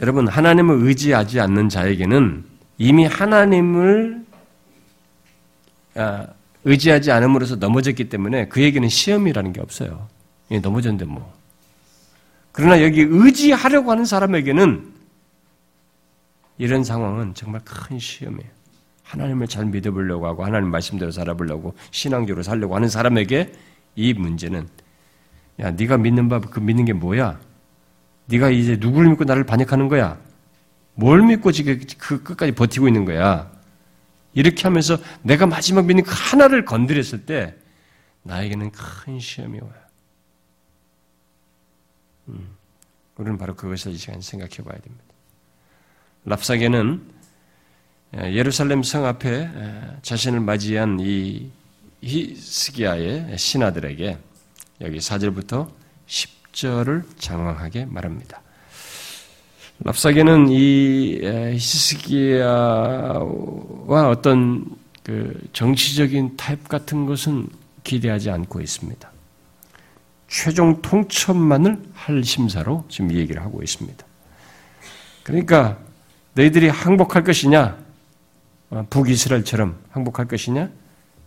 여러분 0.00 0.28
하나님을 0.28 0.86
의지하지 0.86 1.40
않는 1.40 1.68
자에게는 1.68 2.44
이미 2.78 3.06
하나님을 3.06 4.24
아, 5.96 6.37
의지하지 6.64 7.10
않음으로써 7.12 7.56
넘어졌기 7.56 8.08
때문에 8.08 8.48
그에게는 8.48 8.88
시험이라는 8.88 9.52
게 9.52 9.60
없어요. 9.60 10.08
넘어졌는데 10.50 11.04
뭐. 11.04 11.32
그러나 12.52 12.82
여기 12.82 13.02
의지하려고 13.02 13.90
하는 13.90 14.04
사람에게는 14.04 14.92
이런 16.58 16.82
상황은 16.84 17.34
정말 17.34 17.60
큰 17.64 17.98
시험이에요. 17.98 18.50
하나님을 19.04 19.46
잘 19.46 19.64
믿어보려고 19.66 20.26
하고 20.26 20.44
하나님 20.44 20.70
말씀대로 20.70 21.10
살아보려고 21.10 21.74
신앙적으로 21.90 22.42
살려고 22.42 22.74
하는 22.74 22.88
사람에게 22.88 23.52
이 23.96 24.12
문제는 24.12 24.68
야 25.60 25.70
네가 25.70 25.96
믿는 25.98 26.28
바 26.28 26.40
그 26.40 26.60
믿는 26.60 26.84
게 26.84 26.92
뭐야? 26.92 27.38
네가 28.26 28.50
이제 28.50 28.76
누구를 28.78 29.08
믿고 29.10 29.24
나를 29.24 29.44
반역하는 29.44 29.88
거야? 29.88 30.18
뭘 30.94 31.22
믿고 31.22 31.52
지금 31.52 31.80
그 31.96 32.22
끝까지 32.22 32.52
버티고 32.52 32.88
있는 32.88 33.04
거야? 33.04 33.50
이렇게 34.38 34.62
하면서 34.62 34.98
내가 35.22 35.46
마지막 35.46 35.84
믿는 35.86 36.04
그 36.04 36.12
하나를 36.14 36.64
건드렸을 36.64 37.26
때 37.26 37.56
나에게는 38.22 38.70
큰 38.70 39.18
시험이 39.18 39.58
와요. 39.58 39.72
음, 42.28 42.48
우리는 43.16 43.36
바로 43.36 43.56
그것을 43.56 43.90
이 43.90 43.96
시간 43.96 44.20
생각해 44.20 44.58
봐야 44.58 44.78
됩니다. 44.78 45.04
랍사게는 46.24 47.02
예루살렘 48.14 48.84
성 48.84 49.06
앞에 49.06 49.50
자신을 50.02 50.38
맞이한 50.38 50.98
이 51.00 51.50
히스기야의 52.02 53.36
신하들에게 53.36 54.18
여기 54.82 54.98
4절부터 54.98 55.68
10절을 56.06 57.02
장황하게 57.18 57.86
말합니다. 57.86 58.40
랍사게는 59.80 60.48
이 60.50 61.20
히스기야와 61.52 63.28
어떤 64.10 64.64
그 65.04 65.40
정치적인 65.52 66.36
타입 66.36 66.68
같은 66.68 67.06
것은 67.06 67.48
기대하지 67.84 68.30
않고 68.30 68.60
있습니다. 68.60 69.10
최종 70.26 70.82
통첩만을 70.82 71.82
할 71.94 72.24
심사로 72.24 72.84
지금 72.88 73.12
이 73.12 73.16
얘기를 73.16 73.40
하고 73.40 73.62
있습니다. 73.62 74.04
그러니까 75.22 75.78
너희들이 76.34 76.68
항복할 76.68 77.24
것이냐? 77.24 77.78
어, 78.70 78.86
북이스라엘처럼 78.90 79.78
항복할 79.90 80.26
것이냐? 80.26 80.70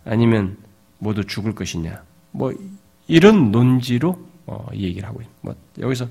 아니면 0.04 0.56
모두 0.98 1.24
죽을 1.24 1.54
것이냐? 1.54 2.02
뭐 2.30 2.52
이런 3.08 3.50
논지로 3.50 4.24
어, 4.46 4.66
얘기를 4.74 5.08
하고 5.08 5.20
있습니다. 5.20 5.40
뭐 5.40 5.54
여기서 5.80 6.06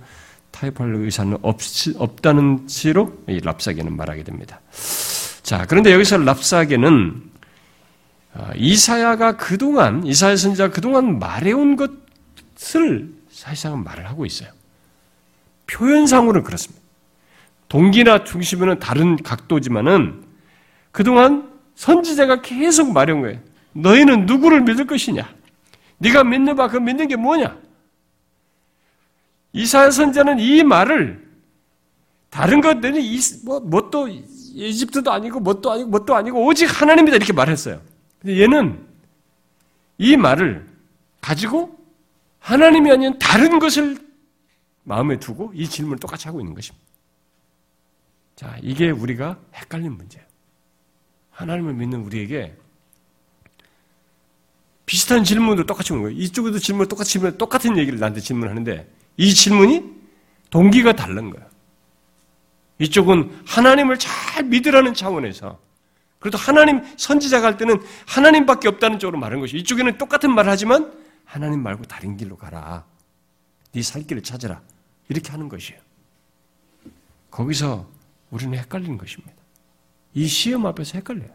타협할 0.52 0.94
의사는 0.96 1.38
없, 1.42 1.60
없다는 1.98 2.68
시로 2.68 3.24
이 3.28 3.40
랍사게는 3.40 3.96
말하게 3.96 4.24
됩니다. 4.24 4.60
자, 5.44 5.66
그런데 5.68 5.94
여기서 5.94 6.18
랍사게는 6.18 7.32
어, 8.34 8.50
이사야가 8.56 9.38
그동안 9.38 10.06
이사야 10.06 10.36
선지자가 10.36 10.74
그동안 10.74 11.20
말해온 11.20 11.76
것을 11.76 13.14
사실상 13.30 13.84
말을 13.84 14.08
하고 14.10 14.26
있어요. 14.26 14.50
표현상으로는 15.68 16.44
그렇습니다. 16.44 16.82
동기나 17.68 18.24
중심은 18.24 18.80
다른 18.80 19.16
각도지만은 19.18 20.24
그동안 20.92 21.50
선지자가 21.76 22.42
계속 22.42 22.92
말해온 22.92 23.22
거예요. 23.22 23.40
너희는 23.74 24.26
누구를 24.26 24.62
믿을 24.62 24.86
것이냐? 24.86 25.28
네가 25.98 26.24
믿는 26.26 26.56
바 26.56 26.68
그 26.68 26.78
믿는 26.78 27.08
게 27.08 27.16
뭐냐? 27.16 27.56
이사야 29.54 29.92
선자는 29.92 30.40
이 30.40 30.64
말을 30.64 31.30
다른 32.30 32.62
것들은 32.62 33.02
뭐또 33.70 34.08
이집트도 34.08 35.12
아니고 35.12 35.40
뭣도 35.40 35.72
아니고 35.72 35.90
뭣도 35.90 36.16
아니고 36.16 36.46
오직 36.46 36.66
하나님이다 36.66 37.18
이렇게 37.18 37.34
말했어요. 37.34 37.82
근데 38.20 38.42
얘는 38.42 38.86
이 39.98 40.16
말을 40.18 40.68
가지고 41.20 41.78
하나님이 42.40 42.92
아닌 42.92 43.20
다른 43.20 43.60
것을 43.60 43.98
마음에 44.84 45.20
두고 45.20 45.52
이 45.54 45.68
질문을 45.68 46.00
똑같이 46.00 46.28
하고 46.28 46.40
있는 46.40 46.56
것입니다. 46.56 46.86
자, 48.36 48.58
이게 48.62 48.90
우리가 48.90 49.38
헷갈린 49.54 49.92
문제예요. 49.92 50.26
하나님을 51.30 51.74
믿는 51.74 52.02
우리에게 52.02 52.56
비슷한 54.86 55.24
질문도 55.24 55.66
똑같이 55.66 55.94
오는 55.94 56.04
거예요. 56.04 56.18
이쪽에도 56.18 56.60
질문 56.60 56.88
똑같이 56.88 57.20
똑같은 57.38 57.78
얘기를 57.78 58.00
나한테 58.00 58.20
질문하는데 58.20 59.01
이 59.22 59.36
질문이 59.36 59.84
동기가 60.50 60.94
다른 60.94 61.30
거예요. 61.30 61.48
이쪽은 62.80 63.44
하나님을 63.46 64.00
잘 64.00 64.44
믿으라는 64.46 64.96
차원에서 64.96 65.60
그래도 66.18 66.40
하나님 66.40 66.82
선지자가 66.98 67.46
할 67.46 67.56
때는 67.58 67.80
하나님밖에 68.08 68.68
없다는 68.68 68.98
쪽으로 68.98 69.20
말하는 69.20 69.40
것이 69.42 69.58
이쪽에는 69.58 70.00
똑같은 70.00 70.34
말을 70.34 70.50
하지만 70.50 70.92
하나님 71.24 71.62
말고 71.62 71.84
다른 71.84 72.18
길로 72.18 72.36
가라. 72.36 72.84
네 73.74 73.84
살 73.84 74.08
길을 74.08 74.24
찾아라. 74.24 74.60
이렇게 75.08 75.30
하는 75.30 75.48
것이에요. 75.50 75.80
거기서 77.30 77.88
우리는 78.32 78.58
헷갈리는 78.58 78.98
것입니다. 78.98 79.34
이 80.16 80.26
시험 80.26 80.66
앞에서 80.66 80.98
헷갈려요. 80.98 81.30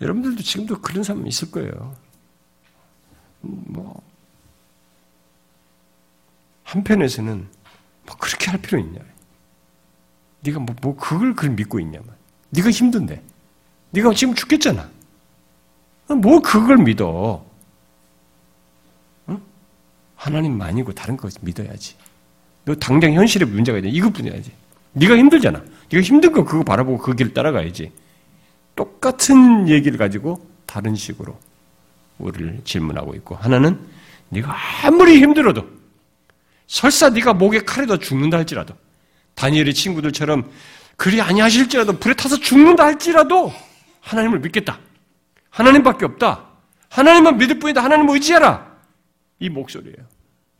여러분들도 0.00 0.42
지금도 0.42 0.80
그런 0.80 1.04
사람 1.04 1.26
있을 1.26 1.50
거예요. 1.50 1.94
뭐, 3.42 4.02
한편에서는 6.72 7.46
뭐 8.06 8.16
그렇게 8.16 8.50
할 8.50 8.60
필요 8.60 8.78
있냐. 8.78 9.00
네가 10.40 10.58
뭐, 10.58 10.74
뭐 10.80 10.96
그걸 10.96 11.34
그걸 11.34 11.50
믿고 11.50 11.78
있냐만. 11.80 12.08
네가 12.50 12.70
힘든데. 12.70 13.22
네가 13.90 14.14
지금 14.14 14.34
죽겠잖아. 14.34 14.88
뭐 16.08 16.40
그걸 16.40 16.78
믿어. 16.78 17.44
응? 19.28 19.40
하나님만이고 20.16 20.92
다른 20.92 21.16
거 21.16 21.28
믿어야지. 21.42 21.96
너 22.64 22.74
당장 22.74 23.12
현실에 23.12 23.44
문제가 23.44 23.78
있냐. 23.78 23.90
이것뿐이야지. 23.90 24.50
네가 24.92 25.16
힘들잖아. 25.16 25.62
네가 25.90 26.02
힘든 26.02 26.32
거 26.32 26.44
그거 26.44 26.64
바라보고 26.64 26.98
그 26.98 27.14
길을 27.14 27.34
따라가야지. 27.34 27.92
똑같은 28.74 29.68
얘기를 29.68 29.98
가지고 29.98 30.46
다른 30.64 30.94
식으로 30.94 31.38
우리를 32.18 32.62
질문하고 32.64 33.14
있고 33.16 33.34
하나는 33.34 33.78
네가 34.30 34.54
아무리 34.86 35.20
힘들어도 35.20 35.81
설사 36.72 37.10
네가 37.10 37.34
목에 37.34 37.60
칼이 37.60 37.86
더 37.86 37.98
죽는다 37.98 38.38
할지라도 38.38 38.74
다니엘의 39.34 39.74
친구들처럼 39.74 40.50
그리 40.96 41.20
아니하실지라도 41.20 41.98
불에 41.98 42.14
타서 42.14 42.38
죽는다 42.38 42.84
할지라도 42.86 43.52
하나님을 44.00 44.40
믿겠다. 44.40 44.80
하나님밖에 45.50 46.06
없다. 46.06 46.48
하나님만 46.88 47.36
믿을 47.36 47.58
뿐이다. 47.58 47.84
하나님 47.84 48.08
의지하라. 48.08 48.74
이 49.40 49.50
목소리예요. 49.50 49.98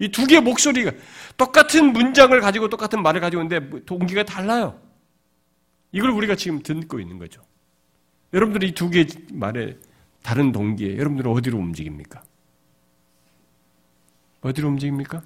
이 0.01 0.09
두 0.11 0.27
개의 0.27 0.43
목소리가 0.43 0.91
똑같은 1.39 1.95
문장을 1.95 2.39
가지고 2.43 2.69
똑같은 2.69 3.03
말을 3.03 3.23
가지고 3.23 3.43
있는데 3.45 3.83
동기가 3.87 4.23
달라요. 4.25 4.79
이걸 5.93 6.11
우리가 6.11 6.35
지금 6.37 6.63
듣고 6.63 7.01
있는 7.01 7.19
거죠. 7.19 7.41
여러분들이 8.35 8.69
이 8.69 8.75
두 8.75 8.91
개의 8.91 9.07
말에 9.33 9.79
다른 10.23 10.53
동기에 10.53 10.99
여러분들은 10.99 11.31
어디로 11.31 11.57
움직입니까? 11.57 12.23
어디로 14.43 14.69
움직입니까? 14.69 15.23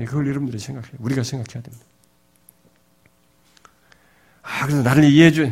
네, 0.00 0.06
그걸 0.06 0.26
여러분들이 0.28 0.58
생각해요. 0.58 0.94
우리가 0.98 1.22
생각해야 1.22 1.62
됩니다. 1.62 1.86
아, 4.40 4.64
그래서 4.64 4.82
나를 4.82 5.04
이해해줘. 5.04 5.50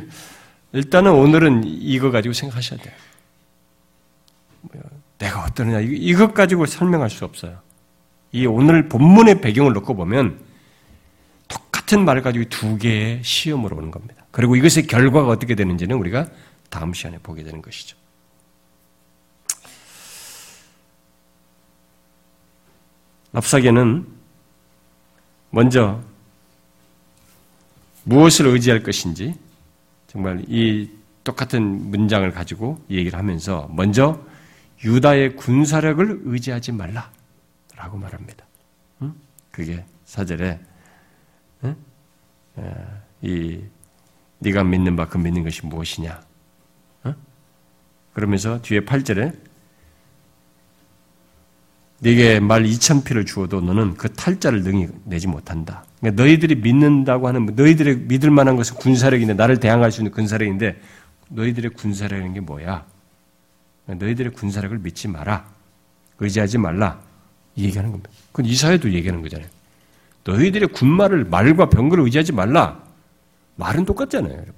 일단은 0.73 1.13
오늘은 1.13 1.65
이거 1.65 2.11
가지고 2.11 2.33
생각하셔야 2.33 2.81
돼요. 2.81 2.95
내가 5.19 5.45
어떠느냐. 5.45 5.81
이것 5.81 6.33
가지고 6.33 6.65
설명할 6.65 7.11
수 7.11 7.27
없어요. 7.27 7.61
이 8.33 8.47
오늘 8.47 8.89
본문의 8.89 9.43
배경을 9.43 9.75
놓고 9.75 9.95
보면 9.95 10.41
똑같은 11.47 12.07
말을 12.07 12.23
가지고 12.23 12.47
두 12.49 12.79
개의 12.79 13.23
시험으로 13.23 13.77
오는 13.77 13.91
겁니다. 13.91 14.25
그리고 14.31 14.57
이것의 14.57 14.87
결과가 14.87 15.29
어떻게 15.29 15.57
되는지는 15.57 15.95
우리가 15.95 16.27
다음 16.71 16.95
시간에 16.95 17.19
보게 17.19 17.43
되는 17.43 17.61
것이죠. 17.61 17.99
랍사게는 23.33 24.18
먼저 25.51 26.03
무엇을 28.05 28.47
의지할 28.47 28.83
것인지 28.83 29.35
정말 30.07 30.45
이 30.49 30.91
똑같은 31.25 31.91
문장을 31.91 32.31
가지고 32.33 32.83
얘기를 32.91 33.19
하면서 33.19 33.69
먼저 33.73 34.23
유다의 34.85 35.37
군사력을 35.37 36.21
의지하지 36.25 36.73
말라라고 36.73 37.99
말합니다. 37.99 38.47
그게 39.51 39.85
사절에 40.05 40.61
이 43.23 43.61
네가 44.39 44.65
믿는 44.65 44.97
바 44.97 45.07
그 45.07 45.19
믿는 45.19 45.43
것이 45.43 45.67
무엇이냐? 45.67 46.23
그러면서 48.13 48.63
뒤에 48.63 48.81
8절에 48.81 49.48
네게 52.01 52.41
말 52.41 52.63
2천 52.63 53.05
피를 53.05 53.25
주어도 53.25 53.61
너는 53.61 53.95
그 53.95 54.13
탈자를 54.13 54.63
능히 54.63 54.89
내지 55.05 55.27
못한다. 55.27 55.85
그러니까 56.01 56.23
너희들이 56.23 56.55
믿는다고 56.57 57.27
하는 57.27 57.47
너희들의 57.47 57.97
믿을 58.03 58.31
만한 58.31 58.57
것은 58.57 58.77
군사력인데 58.77 59.35
나를 59.35 59.59
대항할 59.59 59.91
수 59.91 60.01
있는 60.01 60.13
군사력인데 60.13 60.81
너희들의 61.29 61.73
군사력인 61.73 62.35
게 62.35 62.41
뭐야? 62.41 62.87
너희들의 63.87 64.33
군사력을 64.33 64.79
믿지 64.79 65.09
마라. 65.09 65.45
의지하지 66.21 66.59
말라. 66.59 67.01
이 67.57 67.65
얘기하는 67.65 67.91
겁니다. 67.91 68.11
그건 68.31 68.47
이사회도 68.47 68.93
얘기하는 68.93 69.23
거잖아요. 69.23 69.49
너희들의 70.25 70.69
군말을 70.69 71.25
말과 71.25 71.69
병거를 71.69 72.05
의지하지 72.05 72.33
말라. 72.33 72.83
말은 73.57 73.85
똑같잖아요, 73.85 74.33
여러분. 74.33 74.55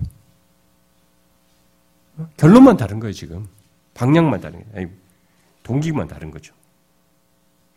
결론만 2.37 2.77
다른 2.77 3.01
거예요, 3.01 3.13
지금. 3.15 3.47
방향만 3.95 4.41
다른 4.41 4.59
거예요. 4.59 4.77
아니, 4.77 4.87
동기만 5.63 6.09
다른 6.09 6.31
거죠. 6.31 6.53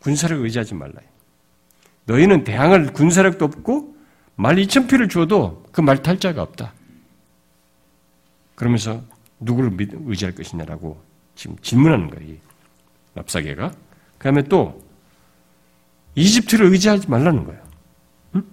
군사력 0.04 0.42
의지하지 0.42 0.74
말라. 0.74 1.00
너희는 2.04 2.44
대항할 2.44 2.92
군사력도 2.92 3.42
없고 3.46 3.96
말 4.36 4.56
2천 4.56 4.86
피를 4.86 5.08
줘도 5.08 5.64
그 5.72 5.80
말 5.80 6.02
탈자가 6.02 6.42
없다. 6.42 6.74
그러면서 8.54 9.02
누구를 9.40 9.74
의지할 10.04 10.34
것이냐라고 10.34 11.02
지금 11.34 11.56
질문하는 11.62 12.10
거예요. 12.10 12.34
이 12.34 12.38
랍사계가. 13.14 13.70
그 14.18 14.24
다음에 14.24 14.42
또 14.42 14.82
이집트를 16.16 16.66
의지하지 16.66 17.08
말라는 17.08 17.44
거예요. 17.44 17.62
응? 18.34 18.44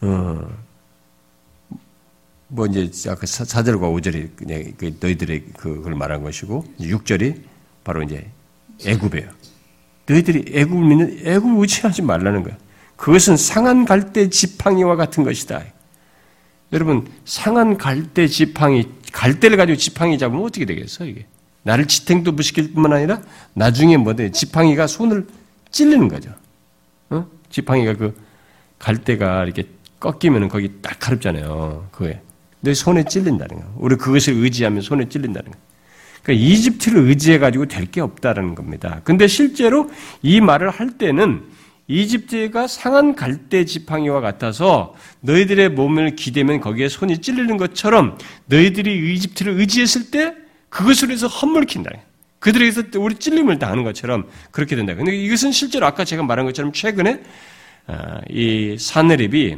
어, 0.00 0.62
뭐 2.54 2.66
이제 2.66 3.10
아까 3.10 3.22
4절과 3.22 3.80
5절이 3.80 4.76
그 4.76 4.96
너희들의 5.00 5.44
그걸 5.56 5.94
말한 5.94 6.22
것이고 6.22 6.66
6절이 6.78 7.40
바로 7.82 8.02
이제 8.02 8.30
애굽이에요. 8.84 9.30
너희들이 10.06 10.52
애굽을 10.54 10.86
믿는 10.86 11.20
애굽을 11.24 11.62
의지하지 11.62 12.02
말라는 12.02 12.42
거예요. 12.42 12.58
그것은 12.96 13.38
상한 13.38 13.86
갈대 13.86 14.28
지팡이와 14.28 14.96
같은 14.96 15.24
것이다. 15.24 15.62
여러분 16.74 17.08
상한 17.24 17.78
갈대 17.78 18.26
지팡이 18.26 18.86
갈대를 19.12 19.56
가지고 19.56 19.76
지팡이 19.78 20.18
잡으면 20.18 20.44
어떻게 20.44 20.66
되겠어 20.66 21.06
이게? 21.06 21.26
나를 21.62 21.86
지탱도 21.86 22.32
무시킬 22.32 22.74
뿐만 22.74 22.92
아니라 22.92 23.22
나중에 23.54 23.96
뭐돼 23.96 24.30
지팡이가 24.30 24.86
손을 24.86 25.26
찔리는 25.70 26.06
거죠. 26.08 26.34
어? 27.08 27.26
지팡이가 27.48 27.94
그 27.94 28.14
갈대가 28.78 29.42
이렇게 29.44 29.68
꺾이면 30.00 30.48
거기 30.48 30.70
딱 30.82 30.98
가렵잖아요. 30.98 31.88
그게. 31.92 32.20
내 32.62 32.74
손에 32.74 33.04
찔린다는 33.04 33.56
거. 33.56 33.62
우리 33.76 33.96
그것을 33.96 34.34
의지하면 34.34 34.80
손에 34.82 35.08
찔린다는 35.08 35.50
거. 35.50 35.58
그러니까 36.22 36.46
이집트를 36.46 37.02
의지해가지고 37.08 37.66
될 37.66 37.86
게 37.90 38.00
없다라는 38.00 38.54
겁니다. 38.54 39.00
근데 39.04 39.26
실제로 39.26 39.90
이 40.22 40.40
말을 40.40 40.70
할 40.70 40.96
때는 40.96 41.42
이집트가 41.88 42.68
상한 42.68 43.14
갈대 43.16 43.64
지팡이와 43.64 44.20
같아서 44.20 44.94
너희들의 45.20 45.70
몸을 45.70 46.14
기대면 46.16 46.60
거기에 46.60 46.88
손이 46.88 47.18
찔리는 47.18 47.56
것처럼 47.56 48.16
너희들이 48.46 49.14
이집트를 49.14 49.58
의지했을 49.58 50.10
때 50.10 50.34
그것으로 50.68 51.12
해서 51.12 51.26
헛물킨다. 51.26 51.90
그들에게서 52.38 52.84
우리 52.96 53.16
찔림을 53.16 53.58
당하는 53.58 53.82
것처럼 53.84 54.28
그렇게 54.52 54.74
된다. 54.76 54.94
근데 54.94 55.14
이것은 55.16 55.52
실제로 55.52 55.86
아까 55.86 56.04
제가 56.04 56.22
말한 56.22 56.46
것처럼 56.46 56.72
최근에 56.72 57.22
어, 57.88 58.20
이 58.30 58.76
사내립이 58.78 59.56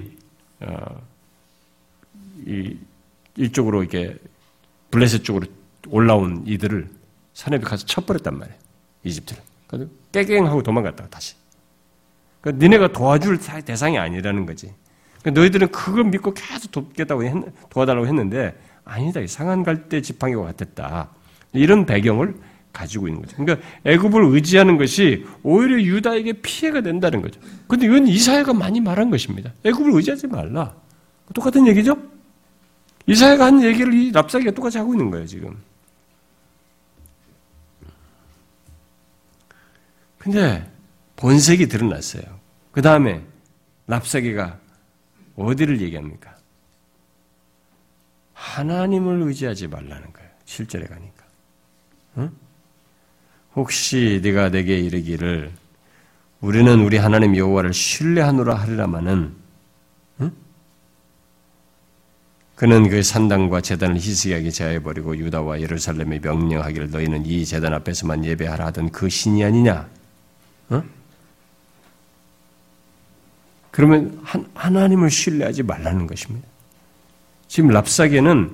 어, 0.61 0.77
이쪽으로 3.37 3.83
이렇게 3.83 4.17
블레셋 4.91 5.25
쪽으로 5.25 5.47
올라온 5.89 6.45
이들을 6.47 6.89
사내립이 7.35 7.69
가서 7.69 7.85
쳐버렸단 7.87 8.39
말이에요. 8.39 8.59
이집트를. 9.03 9.43
그래서 9.67 9.91
깨갱하고 10.13 10.63
도망갔다가 10.63 11.11
다시. 11.11 11.35
그러니까 12.41 12.65
니네가 12.65 12.93
도와줄 12.93 13.39
대상이 13.65 13.99
아니라는 13.99 14.47
거지. 14.47 14.73
그러니까 15.21 15.41
너희들은 15.41 15.69
그걸 15.69 16.05
믿고 16.05 16.33
계속 16.35 16.71
돕겠다고 16.71 17.25
했, 17.25 17.35
도와달라고 17.71 18.07
했는데 18.07 18.59
아니다. 18.85 19.27
상한 19.27 19.63
갈대 19.63 20.01
지팡이와 20.01 20.45
같았다. 20.45 21.11
이런 21.53 21.87
배경을 21.87 22.35
가지고 22.73 23.09
있는 23.09 23.23
거죠. 23.23 23.37
그러니까 23.37 23.67
애굽을 23.85 24.25
의지하는 24.35 24.77
것이 24.77 25.25
오히려 25.43 25.81
유다에게 25.81 26.35
피해가 26.35 26.83
된다는 26.83 27.23
거죠. 27.23 27.41
근데 27.69 27.87
이건 27.87 28.07
이사야가 28.07 28.53
많이 28.53 28.81
말한 28.81 29.11
것입니다. 29.11 29.53
애굽을 29.65 29.95
의지하지 29.95 30.27
말라. 30.27 30.75
똑같은 31.33 31.67
얘기죠? 31.69 31.97
이사야가 33.07 33.47
한 33.47 33.63
얘기를 33.63 33.93
이 33.93 34.11
랍사기가 34.13 34.53
똑같이 34.53 34.79
하고 34.79 34.95
있는 34.95 35.11
거예요, 35.11 35.27
지금. 35.27 35.63
근데 40.19 40.71
본색이 41.17 41.69
드러났어요. 41.69 42.25
그 42.73 42.81
다음에 42.81 43.23
랍사기가 43.87 44.59
어디를 45.37 45.81
얘기합니까? 45.83 46.35
하나님을 48.33 49.23
의지하지 49.23 49.69
말라는 49.69 50.13
거예요. 50.13 50.31
실절에 50.47 50.87
가니까. 50.87 51.25
응? 52.19 52.31
혹시 53.55 54.21
네가 54.23 54.51
내게 54.51 54.79
이르기를 54.79 55.53
우리는 56.41 56.81
우리 56.81 56.97
하나님 56.97 57.37
여호와를 57.37 57.73
신뢰하노라 57.73 58.55
하리라마는 58.55 59.35
응? 60.21 60.33
그는 62.55 62.89
그 62.89 63.03
산당과 63.03 63.61
재단을 63.63 63.97
희스하게 63.97 64.51
제하여버리고 64.51 65.17
유다와 65.17 65.61
예루살렘에 65.61 66.21
명령하기를 66.21 66.91
너희는 66.91 67.27
이 67.27 67.45
재단 67.45 67.75
앞에서만 67.75 68.25
예배하라 68.25 68.67
하던 68.67 68.91
그 68.91 69.09
신이 69.09 69.45
아니냐? 69.45 69.89
응? 70.73 70.83
그러면 73.73 74.21
하나님을 74.55 75.11
신뢰하지 75.11 75.65
말라는 75.65 76.07
것입니다. 76.07 76.47
지금 77.49 77.71
랍사계는 77.71 78.53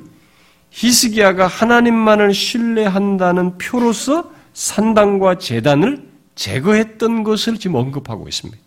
히스기야가 0.71 1.47
하나님만을 1.47 2.33
신뢰한다는 2.33 3.59
표로서 3.59 4.31
산당과 4.55 5.39
재단을 5.39 6.09
제거했던 6.37 7.23
것을 7.23 7.59
지금 7.59 7.77
언급하고 7.77 8.29
있습니다. 8.29 8.59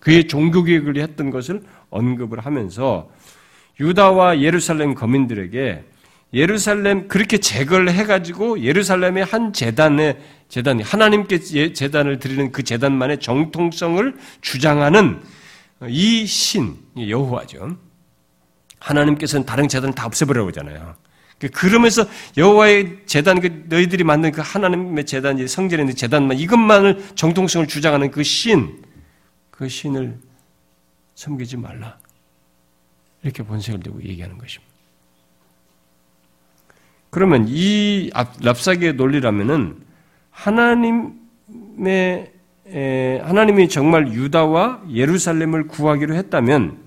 그의 0.00 0.28
종교개혁을 0.28 0.96
했던 0.96 1.30
것을 1.30 1.62
언급을 1.90 2.40
하면서 2.40 3.10
유다와 3.80 4.40
예루살렘 4.40 4.94
거민들에게 4.94 5.84
예루살렘 6.32 7.08
그렇게 7.08 7.38
제거를 7.38 7.90
해가지고 7.92 8.60
예루살렘의 8.62 9.24
한 9.24 9.52
재단의 9.52 10.18
재단 10.48 10.80
하나님께 10.80 11.72
재단을 11.72 12.18
드리는 12.18 12.52
그 12.52 12.62
재단만의 12.62 13.20
정통성을 13.20 14.16
주장하는 14.40 15.20
이 15.88 16.26
신 16.26 16.76
여호와죠. 16.98 17.76
하나님께서는 18.80 19.44
다른 19.46 19.68
재단을 19.68 19.94
다 19.94 20.06
없애버리라고 20.06 20.48
하잖아요. 20.48 20.94
그 21.38 21.48
그러면서 21.50 22.06
여호와의 22.36 23.00
재단, 23.06 23.40
그 23.40 23.64
너희들이 23.68 24.04
만든 24.04 24.32
그 24.32 24.40
하나님의 24.42 25.04
재단, 25.04 25.46
성전에 25.46 25.82
있는 25.82 25.94
재단만 25.94 26.38
이것만을 26.38 27.04
정통성을 27.14 27.66
주장하는 27.66 28.10
그 28.10 28.22
신, 28.22 28.82
그 29.50 29.68
신을 29.68 30.18
섬기지 31.14 31.58
말라. 31.58 31.98
이렇게 33.26 33.42
본색을 33.42 33.80
들고 33.80 34.02
얘기하는 34.04 34.38
것입니다. 34.38 34.72
그러면 37.10 37.46
이 37.48 38.10
랍사기의 38.40 38.94
논리라면은 38.94 39.82
하나님의 40.30 41.12
하나님이 43.22 43.68
정말 43.68 44.12
유다와 44.12 44.84
예루살렘을 44.92 45.66
구하기로 45.66 46.14
했다면 46.14 46.78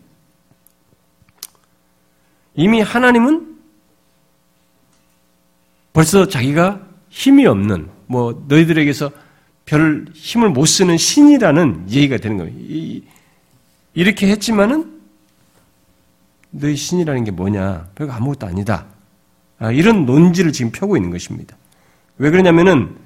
이미 2.56 2.82
하나님은 2.82 3.58
벌써 5.92 6.28
자기가 6.28 6.88
힘이 7.10 7.48
없는 7.48 7.90
뭐 8.06 8.46
너희들에게서 8.48 9.12
별 9.66 10.06
힘을 10.14 10.50
못 10.50 10.66
쓰는 10.66 10.98
신이라는 10.98 11.90
얘기가 11.90 12.18
되는 12.18 12.38
거예요. 12.38 13.02
이렇게 13.94 14.30
했지만은 14.30 14.99
너희 16.52 16.76
신이라는 16.76 17.24
게 17.24 17.32
뭐냐? 17.32 17.90
별거 17.96 18.14
아무것도 18.14 18.48
아니다. 18.48 18.88
아, 19.60 19.72
이런 19.72 20.06
논지를 20.06 20.52
지금 20.52 20.72
펴고 20.72 20.98
있는 20.98 21.12
것입니다. 21.12 21.58
왜 22.18 22.32
그러냐면은 22.32 22.98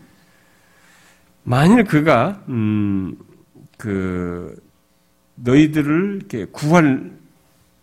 만일 1.44 1.84
그가 1.84 2.44
음, 2.48 3.18
그 3.78 4.56
너희들을 5.36 6.18
이렇게 6.18 6.46
구할 6.46 7.12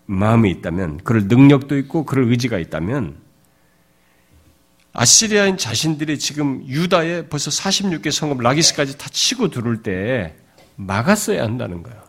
마음이 0.06 0.50
있다면, 0.50 0.98
그럴 1.04 1.24
능력도 1.24 1.76
있고 1.78 2.04
그럴 2.04 2.30
의지가 2.30 2.58
있다면 2.58 3.16
아시리아인 4.92 5.56
자신들이 5.56 6.18
지금 6.18 6.66
유다에 6.66 7.28
벌써 7.28 7.50
46개 7.50 8.10
성읍 8.10 8.40
라기스까지 8.40 8.98
다 8.98 9.08
치고 9.10 9.50
들어올 9.50 9.82
때 9.82 10.34
막았어야 10.76 11.42
한다는 11.42 11.82
거예요. 11.82 12.02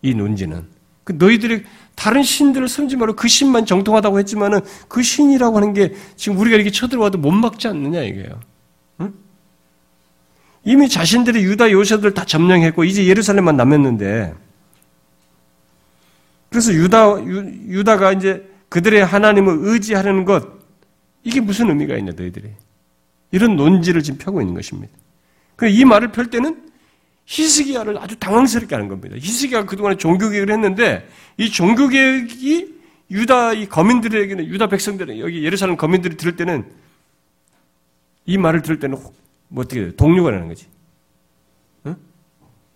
이 0.00 0.14
논지는. 0.14 0.68
그 1.04 1.14
너희들이 1.18 1.64
다른 1.94 2.22
신들을 2.22 2.68
섬지 2.68 2.96
말고 2.96 3.16
그 3.16 3.28
신만 3.28 3.66
정통하다고 3.66 4.18
했지만은 4.20 4.60
그 4.88 5.02
신이라고 5.02 5.56
하는 5.56 5.72
게 5.72 5.94
지금 6.16 6.38
우리가 6.38 6.56
이렇게 6.56 6.70
쳐들어와도 6.70 7.18
못 7.18 7.32
막지 7.32 7.68
않느냐 7.68 8.02
이게요. 8.02 8.40
응? 9.00 9.14
이미 10.64 10.88
자신들이 10.88 11.42
유다 11.44 11.70
요새들 11.70 12.14
다 12.14 12.24
점령했고 12.24 12.84
이제 12.84 13.06
예루살렘만 13.06 13.56
남았는데 13.56 14.34
그래서 16.50 16.72
유다 16.72 17.24
유, 17.24 17.82
다가 17.82 18.12
이제 18.12 18.48
그들의 18.68 19.04
하나님을 19.04 19.58
의지하려는 19.60 20.24
것 20.24 20.46
이게 21.24 21.40
무슨 21.40 21.68
의미가 21.68 21.96
있냐 21.98 22.12
너희들이 22.14 22.50
이런 23.32 23.56
논지를 23.56 24.02
지금 24.02 24.18
펴고 24.18 24.40
있는 24.40 24.54
것입니다. 24.54 24.92
이 25.68 25.84
말을 25.84 26.12
펼 26.12 26.28
때는 26.28 26.71
히스기야를 27.32 27.96
아주 27.98 28.16
당황스럽게 28.16 28.74
하는 28.74 28.88
겁니다. 28.88 29.16
히스기야가 29.16 29.64
그동안에 29.66 29.96
종교개혁을 29.96 30.52
했는데 30.52 31.08
이 31.38 31.50
종교개혁이 31.50 32.82
유다 33.10 33.54
이 33.54 33.68
거민들에게는 33.68 34.46
유다 34.46 34.68
백성들은 34.68 35.18
여기 35.18 35.42
예루살렘 35.42 35.76
거민들이 35.76 36.16
들을 36.16 36.36
때는 36.36 36.64
이 38.26 38.36
말을 38.36 38.60
들을 38.60 38.78
때는 38.78 38.98
뭐 39.48 39.62
어떻게 39.62 39.80
돼요? 39.80 39.92
동료가 39.96 40.30
되는 40.30 40.46
거지. 40.46 40.66
응? 41.86 41.96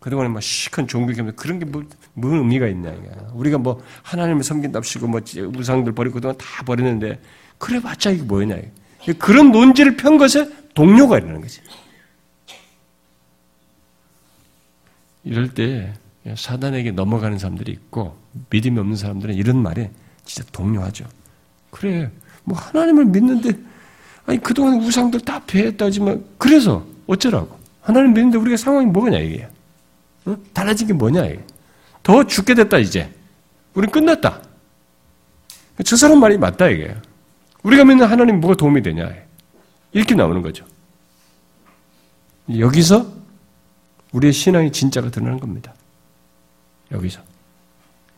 그동안에 0.01 0.31
막 0.31 0.43
시큰 0.43 0.89
종교개혁 0.89 1.37
그런 1.37 1.59
게 1.59 1.67
뭐, 1.67 1.85
의미가 2.15 2.67
있냐 2.69 2.93
이게. 2.93 3.11
우리가 3.35 3.59
뭐 3.59 3.83
하나님을 4.05 4.43
섬긴답시고 4.43 5.07
뭐 5.07 5.21
우상들 5.55 5.93
버리고 5.93 6.15
그동안 6.15 6.37
다 6.39 6.65
버렸는데 6.65 7.21
그래 7.59 7.79
봤자 7.81 8.11
이게 8.11 8.23
뭐냐 8.23 8.57
이게. 8.57 9.13
그런 9.19 9.53
논지를 9.53 9.97
편 9.99 10.17
것에 10.17 10.51
동료가 10.75 11.21
되는 11.21 11.43
거지. 11.43 11.61
이럴 15.27 15.53
때 15.53 15.93
사단에게 16.35 16.93
넘어가는 16.93 17.37
사람들이 17.39 17.73
있고 17.73 18.17
믿음이 18.51 18.79
없는 18.79 18.97
사람들은 18.97 19.35
이런 19.35 19.61
말에 19.61 19.91
진짜 20.25 20.49
동요하죠. 20.53 21.05
그래, 21.71 22.11
뭐 22.45 22.57
하나님을 22.57 23.05
믿는데 23.07 23.51
아니 24.25 24.39
그동안 24.41 24.81
우상들 24.81 25.21
다 25.21 25.43
배했다지만 25.45 26.25
그래서 26.39 26.87
어쩌라고? 27.07 27.59
하나님 27.81 28.15
믿는데 28.15 28.39
우리가 28.39 28.57
상황이 28.57 28.87
뭐냐 28.87 29.19
이게? 29.19 29.49
어? 30.25 30.37
달라진 30.53 30.87
게 30.87 30.93
뭐냐 30.93 31.27
이게? 31.27 31.45
더 32.03 32.25
죽게 32.25 32.55
됐다 32.55 32.79
이제. 32.79 33.13
우린 33.75 33.91
끝났다. 33.91 34.43
저 35.85 35.97
사람 35.97 36.21
말이 36.21 36.39
맞다 36.39 36.69
이게. 36.69 36.95
우리가 37.65 37.85
믿는 37.85 38.07
하나님 38.07 38.41
뭐가 38.41 38.57
도움이 38.57 38.83
되냐? 38.83 39.13
이렇게 39.93 40.15
나오는 40.15 40.41
거죠. 40.41 40.65
여기서 42.59 43.17
우리의 44.13 44.33
신앙이 44.33 44.73
진짜가 44.73 45.11
드러나는 45.11 45.41
겁니다. 45.41 45.75
여기서. 46.93 47.21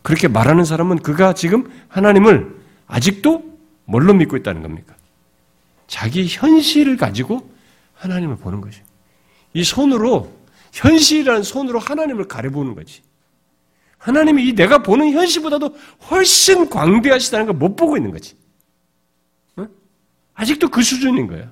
그렇게 0.02 0.28
말하는 0.28 0.64
사람은 0.64 0.98
그가 0.98 1.34
지금 1.34 1.70
하나님을 1.88 2.56
아직도 2.86 3.58
뭘로 3.84 4.14
믿고 4.14 4.36
있다는 4.36 4.62
겁니까? 4.62 4.94
자기 5.86 6.26
현실을 6.28 6.96
가지고 6.96 7.50
하나님을 7.94 8.36
보는 8.36 8.60
거죠. 8.60 8.82
이 9.54 9.64
손으로, 9.64 10.32
현실이라는 10.72 11.42
손으로 11.42 11.78
하나님을 11.78 12.28
가려보는 12.28 12.74
거지. 12.74 13.02
하나님이 13.96 14.48
이 14.48 14.54
내가 14.54 14.78
보는 14.82 15.10
현실보다도 15.12 15.74
훨씬 16.10 16.68
광대하시다는 16.68 17.46
걸 17.46 17.54
못 17.56 17.74
보고 17.74 17.96
있는 17.96 18.12
거지. 18.12 18.36
어? 19.56 19.66
아직도 20.34 20.68
그 20.68 20.82
수준인 20.82 21.26
거예요. 21.26 21.50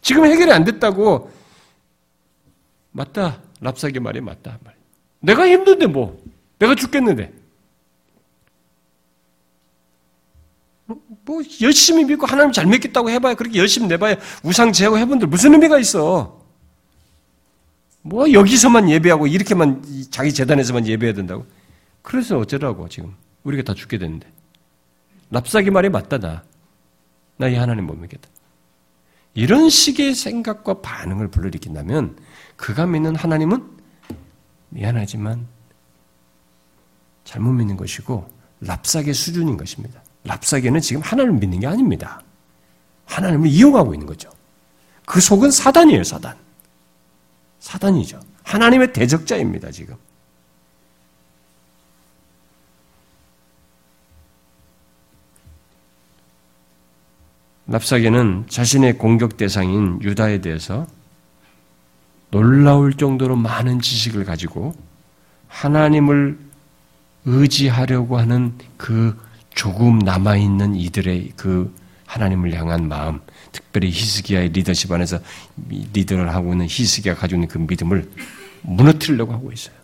지금 0.00 0.26
해결이 0.26 0.52
안 0.52 0.64
됐다고, 0.64 1.32
맞다. 2.92 3.40
랍사기 3.64 3.98
말이 3.98 4.20
맞다. 4.20 4.58
말. 4.62 4.74
내가 5.20 5.48
힘든데 5.48 5.86
뭐. 5.86 6.22
내가 6.58 6.74
죽겠는데. 6.74 7.32
뭐, 10.84 11.00
뭐 11.24 11.42
열심히 11.62 12.04
믿고 12.04 12.26
하나님 12.26 12.52
잘 12.52 12.66
믿겠다고 12.66 13.08
해봐야 13.08 13.34
그렇게 13.34 13.58
열심히 13.58 13.88
내봐야 13.88 14.16
우상 14.42 14.70
제하고 14.70 14.98
해본들 14.98 15.28
무슨 15.28 15.54
의미가 15.54 15.78
있어? 15.78 16.42
뭐 18.02 18.30
여기서만 18.30 18.90
예배하고 18.90 19.26
이렇게만 19.26 19.82
자기 20.10 20.34
재단에서만 20.34 20.86
예배해야 20.86 21.14
된다고? 21.14 21.46
그래서 22.02 22.36
어쩌라고 22.38 22.86
지금 22.90 23.16
우리가 23.44 23.62
다 23.62 23.72
죽게 23.72 23.96
되는데 23.96 24.30
랍사기 25.30 25.70
말이 25.70 25.88
맞다 25.88 26.18
나. 26.18 26.44
나 27.38 27.48
이 27.48 27.54
하나님 27.54 27.86
못 27.86 27.94
믿겠다. 27.94 28.28
이런 29.32 29.68
식의 29.70 30.14
생각과 30.14 30.82
반응을 30.82 31.28
불러일으킨다면 31.28 32.16
그가 32.56 32.86
믿는 32.86 33.16
하나님은 33.16 33.70
미안하지만 34.70 35.46
잘못 37.24 37.52
믿는 37.52 37.76
것이고 37.76 38.28
랍사계 38.60 39.12
수준인 39.12 39.56
것입니다. 39.56 40.02
랍사계는 40.24 40.80
지금 40.80 41.02
하나님을 41.02 41.38
믿는 41.40 41.60
게 41.60 41.66
아닙니다. 41.66 42.22
하나님을 43.06 43.48
이용하고 43.48 43.94
있는 43.94 44.06
거죠. 44.06 44.30
그 45.06 45.20
속은 45.20 45.50
사단이에요, 45.50 46.02
사단. 46.02 46.36
사단이죠. 47.60 48.20
하나님의 48.42 48.92
대적자입니다, 48.92 49.70
지금. 49.70 49.96
납사계는 57.66 58.46
자신의 58.48 58.98
공격 58.98 59.36
대상인 59.36 60.00
유다에 60.02 60.40
대해서 60.40 60.86
놀라울 62.34 62.94
정도로 62.94 63.36
많은 63.36 63.80
지식을 63.80 64.24
가지고 64.24 64.74
하나님을 65.46 66.36
의지하려고 67.26 68.18
하는 68.18 68.54
그 68.76 69.16
조금 69.54 70.00
남아있는 70.00 70.74
이들의 70.74 71.34
그 71.36 71.72
하나님을 72.06 72.52
향한 72.54 72.88
마음, 72.88 73.20
특별히 73.52 73.88
히스기야의 73.90 74.48
리더십 74.48 74.90
안에서 74.90 75.20
리더를 75.92 76.34
하고 76.34 76.50
있는 76.50 76.66
히스기야가 76.68 77.20
가지고 77.20 77.36
있는 77.36 77.48
그 77.48 77.58
믿음을 77.58 78.10
무너뜨리려고 78.62 79.32
하고 79.32 79.52
있어요. 79.52 79.76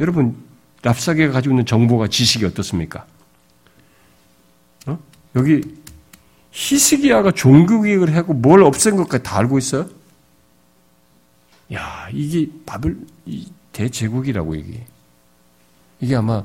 여러분, 0.00 0.36
랍사계가 0.82 1.32
가지고 1.32 1.54
있는 1.54 1.64
정보가 1.64 2.08
지식이 2.08 2.44
어떻습니까? 2.44 3.06
어? 4.86 4.98
여기 5.36 5.60
히스기야가 6.50 7.30
종교개혁을 7.30 8.16
하고 8.16 8.34
뭘 8.34 8.64
없앤 8.64 8.96
것까지 8.96 9.22
다 9.22 9.38
알고 9.38 9.58
있어요? 9.58 9.97
야, 11.74 12.08
이게 12.12 12.48
바벨 12.66 12.96
대제국이라고 13.72 14.54
이게. 14.54 14.86
이게 16.00 16.14
아마 16.16 16.44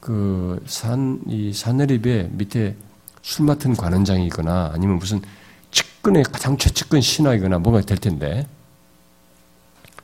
그 0.00 0.60
산 0.66 1.22
이 1.28 1.52
사내립의 1.52 2.30
밑에 2.32 2.76
술 3.22 3.46
맡은 3.46 3.74
관원장이거나 3.74 4.72
아니면 4.74 4.96
무슨 4.98 5.22
측근의 5.70 6.24
가장 6.24 6.58
최측근 6.58 7.00
신하이거나 7.00 7.58
뭐가 7.58 7.80
될 7.82 7.98
텐데. 7.98 8.46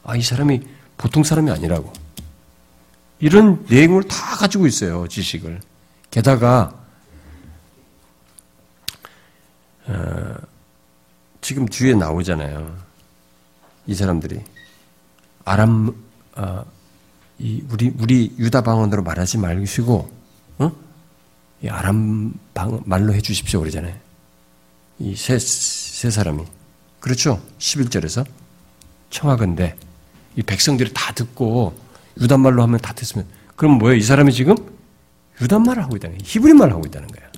아, 0.02 0.16
이 0.16 0.22
사람이 0.22 0.62
보통 0.96 1.22
사람이 1.22 1.50
아니라고. 1.50 1.92
이런 3.18 3.64
내용을 3.68 4.04
다 4.04 4.36
가지고 4.36 4.66
있어요, 4.66 5.06
지식을. 5.06 5.60
게다가, 6.10 6.74
어, 9.86 10.34
지금 11.42 11.66
뒤에 11.66 11.94
나오잖아요. 11.94 12.76
이 13.90 13.94
사람들이 13.94 14.40
아람 15.44 15.92
어, 16.36 16.64
이 17.40 17.64
우리 17.70 17.92
우리 17.98 18.32
유다 18.38 18.62
방언으로 18.62 19.02
말하지 19.02 19.38
말시고 19.38 20.08
어? 20.58 20.72
이 21.62 21.68
아람 21.68 22.32
방 22.54 22.80
말로 22.84 23.12
해 23.12 23.20
주십시오 23.20 23.58
그러잖아요. 23.58 23.96
이 25.00 25.12
세 25.14 25.38
세 25.40 26.08
사람이 26.08 26.44
그렇죠? 27.00 27.42
11절에서 27.58 28.24
청하건대 29.10 29.74
이 30.36 30.42
백성들이 30.42 30.92
다 30.94 31.12
듣고 31.12 31.76
유다 32.20 32.36
말로 32.38 32.62
하면 32.62 32.78
다 32.78 32.92
됐으면 32.92 33.26
그럼 33.56 33.78
뭐예요? 33.78 33.96
이 33.98 34.02
사람이 34.02 34.32
지금 34.32 34.54
유다 35.40 35.58
말을 35.58 35.82
하고 35.82 35.96
있다는 35.96 36.16
거예요. 36.16 36.28
히브리 36.30 36.54
말을 36.54 36.74
하고 36.74 36.86
있다는 36.86 37.08
거예요. 37.08 37.28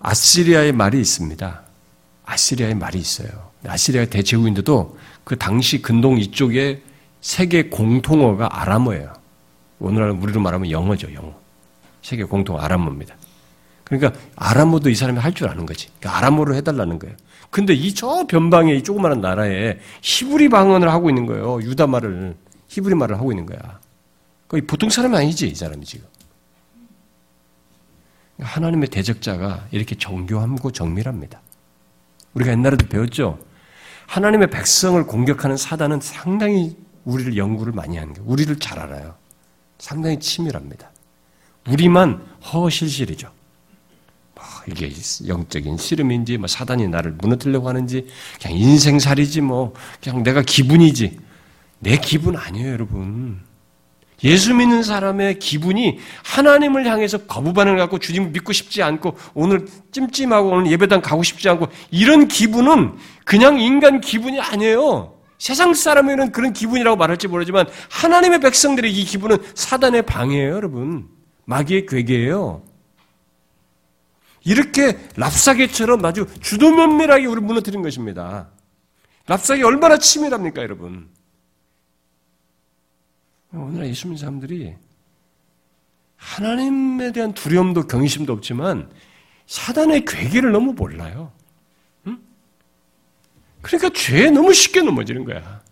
아시리아의 0.00 0.72
말이 0.72 1.00
있습니다. 1.00 1.62
아시리아의 2.26 2.74
말이 2.74 2.98
있어요. 2.98 3.53
아시리아 3.66 4.04
대제국인데도 4.06 4.96
그 5.24 5.36
당시 5.38 5.80
근동 5.80 6.18
이쪽에 6.18 6.82
세계 7.20 7.68
공통어가 7.68 8.60
아람어예요. 8.60 9.12
오늘날 9.78 10.10
우리로 10.10 10.40
말하면 10.40 10.70
영어죠, 10.70 11.12
영어. 11.14 11.34
세계 12.02 12.24
공통 12.24 12.60
아람어입니다. 12.60 13.16
그러니까 13.84 14.18
아람어도 14.36 14.90
이 14.90 14.94
사람이 14.94 15.18
할 15.18 15.32
줄 15.34 15.48
아는 15.48 15.66
거지. 15.66 15.88
그러니까 15.98 16.18
아람어로 16.18 16.54
해달라는 16.54 16.98
거예요. 16.98 17.16
근데 17.50 17.72
이 17.74 17.94
저 17.94 18.26
변방에 18.26 18.74
이 18.74 18.82
조그마한 18.82 19.20
나라에 19.20 19.78
히브리 20.02 20.48
방언을 20.48 20.90
하고 20.90 21.08
있는 21.08 21.26
거예요. 21.26 21.60
유다 21.62 21.86
말을 21.86 22.34
히브리 22.68 22.94
말을 22.94 23.16
하고 23.16 23.32
있는 23.32 23.46
거야. 23.46 23.80
거의 24.48 24.62
보통 24.62 24.90
사람이 24.90 25.16
아니지 25.16 25.48
이 25.48 25.54
사람이 25.54 25.84
지금. 25.84 26.06
하나님의 28.40 28.88
대적자가 28.88 29.68
이렇게 29.70 29.94
정교하고 29.94 30.72
정밀합니다. 30.72 31.40
우리가 32.34 32.50
옛날에도 32.52 32.86
배웠죠. 32.88 33.38
하나님의 34.06 34.50
백성을 34.50 35.02
공격하는 35.06 35.56
사단은 35.56 36.00
상당히 36.00 36.76
우리를 37.04 37.36
연구를 37.36 37.72
많이 37.72 37.96
하는 37.96 38.14
거예요. 38.14 38.28
우리를 38.28 38.58
잘 38.58 38.78
알아요. 38.78 39.14
상당히 39.78 40.18
치밀합니다. 40.18 40.90
우리만 41.68 42.24
허실실이죠. 42.52 43.30
뭐 44.34 44.44
이게 44.66 44.92
영적인 45.26 45.76
씨름인지, 45.76 46.38
뭐 46.38 46.46
사단이 46.46 46.88
나를 46.88 47.12
무너뜨리려고 47.12 47.68
하는지, 47.68 48.06
그냥 48.40 48.58
인생살이지, 48.58 49.40
뭐, 49.40 49.74
그냥 50.02 50.22
내가 50.22 50.42
기분이지. 50.42 51.18
내 51.80 51.96
기분 51.98 52.36
아니에요, 52.36 52.72
여러분. 52.72 53.40
예수 54.24 54.54
믿는 54.54 54.82
사람의 54.82 55.38
기분이 55.38 55.98
하나님을 56.24 56.86
향해서 56.86 57.26
거부 57.26 57.52
반응을 57.52 57.78
갖고 57.78 57.98
주님 57.98 58.32
믿고 58.32 58.52
싶지 58.52 58.82
않고 58.82 59.16
오늘 59.34 59.66
찜찜하고 59.92 60.48
오늘 60.48 60.72
예배당 60.72 61.02
가고 61.02 61.22
싶지 61.22 61.48
않고 61.48 61.68
이런 61.90 62.26
기분은 62.26 62.94
그냥 63.24 63.60
인간 63.60 64.00
기분이 64.00 64.40
아니에요. 64.40 65.14
세상 65.38 65.74
사람에는 65.74 66.32
그런 66.32 66.54
기분이라고 66.54 66.96
말할지 66.96 67.28
모르지만 67.28 67.66
하나님의 67.90 68.40
백성들의 68.40 68.90
이 68.90 69.04
기분은 69.04 69.38
사단의 69.54 70.02
방해예요, 70.02 70.54
여러분. 70.54 71.08
마귀의 71.44 71.84
괴계예요. 71.86 72.62
이렇게 74.44 74.98
랍사계처럼 75.16 76.04
아주 76.04 76.26
주도면밀하게 76.40 77.26
우리 77.26 77.40
무너뜨린 77.42 77.82
것입니다. 77.82 78.48
랍사계 79.26 79.62
얼마나 79.62 79.98
치밀합니까, 79.98 80.62
여러분? 80.62 81.08
오늘날 83.56 83.88
예수 83.88 84.06
믿는 84.06 84.18
사람들이 84.18 84.74
하나님에 86.16 87.12
대한 87.12 87.34
두려움도 87.34 87.86
경심도 87.86 88.32
없지만 88.32 88.90
사단의 89.46 90.04
괴계를 90.04 90.52
너무 90.52 90.72
몰라요. 90.72 91.32
응? 92.06 92.18
그러니까 93.62 93.90
죄에 93.90 94.30
너무 94.30 94.52
쉽게 94.52 94.82
넘어지는 94.82 95.24
거야. 95.24 95.62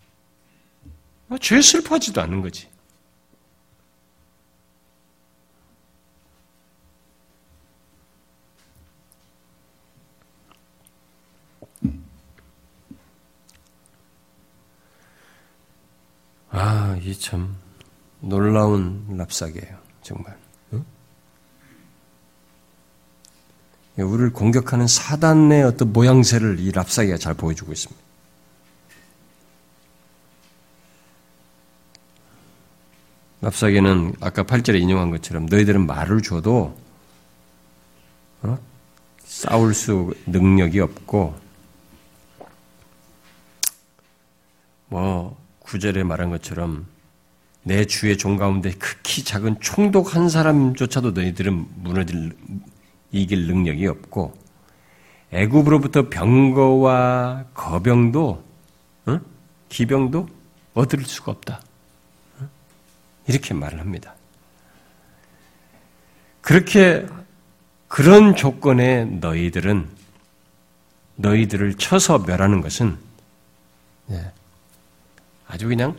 죄 1.41 1.61
슬퍼하지도 1.61 2.21
않는 2.21 2.41
거지. 2.41 2.67
아, 16.51 16.95
이 17.01 17.17
참. 17.17 17.62
놀라운 18.23 19.05
납사계예요. 19.09 19.77
정말. 20.01 20.37
우리를 23.97 24.33
공격하는 24.33 24.87
사단의 24.87 25.63
어떤 25.63 25.93
모양새를 25.93 26.59
이 26.59 26.71
랍사기가 26.71 27.17
잘 27.17 27.35
보여주고 27.35 27.71
있습니다. 27.71 28.01
랍사기는 33.41 34.15
아까 34.21 34.43
8절에 34.43 34.81
인용한 34.81 35.11
것처럼 35.11 35.45
너희들은 35.45 35.85
말을 35.85 36.21
줘도 36.21 36.75
어? 38.41 38.57
싸울 39.25 39.73
수 39.73 40.13
능력이 40.25 40.79
없고 40.79 41.35
뭐 44.87 45.37
구절에 45.59 46.03
말한 46.03 46.29
것처럼 46.29 46.92
내 47.63 47.85
주의 47.85 48.17
종 48.17 48.35
가운데 48.35 48.71
극히 48.71 49.23
작은 49.23 49.59
총독 49.61 50.15
한 50.15 50.29
사람조차도 50.29 51.11
너희들은 51.11 51.65
무너질 51.77 52.35
이길 53.11 53.47
능력이 53.47 53.87
없고 53.87 54.33
애굽으로부터 55.31 56.09
병거와 56.09 57.45
거병도 57.53 58.43
응? 59.07 59.19
기병도 59.69 60.27
얻을 60.73 61.03
수가 61.05 61.31
없다. 61.31 61.61
이렇게 63.27 63.53
말을 63.53 63.79
합니다. 63.79 64.15
그렇게 66.41 67.05
그런 67.87 68.35
조건에 68.35 69.05
너희들은 69.05 69.87
너희들을 71.15 71.75
쳐서 71.75 72.19
멸하는 72.19 72.61
것은 72.61 72.97
예, 74.09 74.31
아주 75.47 75.67
그냥 75.67 75.95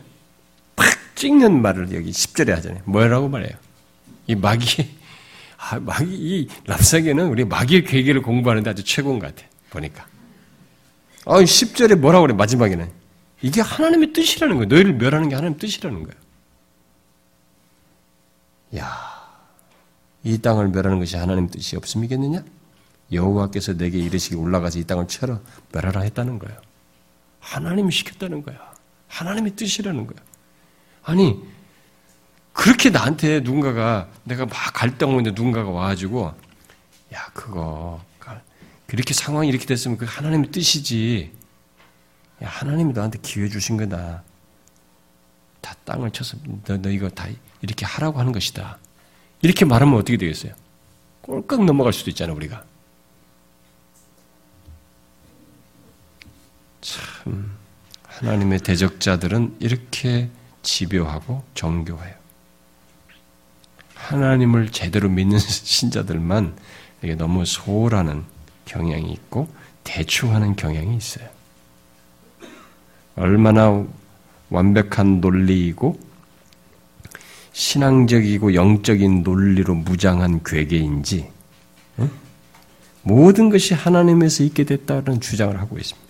찍는 1.15 1.61
말을 1.61 1.93
여기 1.93 2.11
10절에 2.11 2.49
하잖아요. 2.55 2.81
뭐라고 2.85 3.29
말해요? 3.29 3.57
이 4.27 4.35
마귀, 4.35 4.95
아, 5.57 5.79
마귀, 5.79 6.05
이 6.11 6.47
랍사계는 6.65 7.27
우리 7.27 7.45
마귀의 7.45 7.85
괴계를 7.85 8.21
공부하는데 8.21 8.69
아주 8.69 8.83
최고인 8.83 9.19
것 9.19 9.33
같아. 9.33 9.47
보니까. 9.69 10.05
아, 11.25 11.39
10절에 11.39 11.95
뭐라고 11.95 12.27
그래, 12.27 12.35
마지막에는. 12.35 12.89
이게 13.41 13.61
하나님의 13.61 14.13
뜻이라는 14.13 14.55
거예요. 14.55 14.67
너희를 14.67 14.93
멸하는 14.93 15.29
게 15.29 15.35
하나님의 15.35 15.59
뜻이라는 15.59 16.03
거예요. 16.03 16.25
야, 18.77 19.15
이 20.23 20.37
땅을 20.39 20.69
멸하는 20.69 20.99
것이 20.99 21.15
하나님의 21.15 21.51
뜻이 21.51 21.77
없음이겠느냐? 21.77 22.43
여호와께서 23.11 23.73
내게 23.77 23.99
이르시기 23.99 24.35
올라가서 24.35 24.79
이 24.79 24.83
땅을 24.83 25.07
쳐러 25.07 25.39
멸하라 25.71 26.01
했다는 26.01 26.39
거예요. 26.39 26.59
하나님이 27.39 27.91
시켰다는 27.91 28.41
거야. 28.41 28.57
하나님의 29.07 29.55
뜻이라는 29.55 30.07
거야. 30.07 30.17
아니, 31.05 31.41
그렇게 32.53 32.89
나한테 32.89 33.39
누군가가, 33.39 34.09
내가 34.23 34.45
막 34.45 34.55
갈등하는데 34.73 35.31
누군가가 35.31 35.69
와가지고, 35.69 36.33
야, 37.13 37.25
그거, 37.33 38.01
그렇게 38.87 39.13
상황이 39.13 39.49
이렇게 39.49 39.65
됐으면 39.65 39.97
그 39.97 40.05
하나님의 40.05 40.51
뜻이지. 40.51 41.31
야, 42.43 42.47
하나님이 42.47 42.93
너한테 42.93 43.19
기회 43.21 43.49
주신 43.49 43.77
거다. 43.77 44.23
다 45.61 45.75
땅을 45.85 46.11
쳐서 46.11 46.37
너, 46.65 46.77
너 46.77 46.89
이거 46.89 47.09
다 47.09 47.27
이렇게 47.61 47.85
하라고 47.85 48.19
하는 48.19 48.31
것이다. 48.31 48.77
이렇게 49.41 49.65
말하면 49.65 49.95
어떻게 49.95 50.17
되겠어요? 50.17 50.53
꼴깍 51.21 51.65
넘어갈 51.65 51.93
수도 51.93 52.11
있잖아요, 52.11 52.35
우리가. 52.35 52.63
참, 56.81 57.57
하나님의 58.03 58.59
대적자들은 58.59 59.57
이렇게 59.59 60.29
집요하고 60.65 61.43
정교해요. 61.53 62.13
하나님을 63.93 64.71
제대로 64.71 65.07
믿는 65.07 65.39
신자들만 65.39 66.55
이게 67.01 67.15
너무 67.15 67.45
소홀하는 67.45 68.23
경향이 68.65 69.11
있고 69.13 69.47
대충하는 69.83 70.55
경향이 70.55 70.97
있어요. 70.97 71.29
얼마나 73.15 73.85
완벽한 74.49 75.21
논리이고 75.21 75.97
신앙적이고 77.53 78.53
영적인 78.53 79.23
논리로 79.23 79.75
무장한 79.75 80.43
괴계인지 80.43 81.31
모든 83.03 83.49
것이 83.49 83.73
하나님에서 83.75 84.43
있게 84.43 84.63
됐다는 84.63 85.21
주장을 85.21 85.57
하고 85.59 85.77
있습니다. 85.77 86.05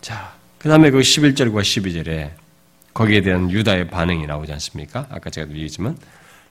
자, 0.00 0.33
그 0.64 0.70
다음에 0.70 0.90
그 0.90 1.00
11절과 1.00 1.60
12절에 1.60 2.30
거기에 2.94 3.20
대한 3.20 3.50
유다의 3.50 3.88
반응이 3.88 4.26
나오지 4.26 4.50
않습니까? 4.54 5.06
아까 5.10 5.28
제가 5.28 5.50
얘기했지만 5.50 5.98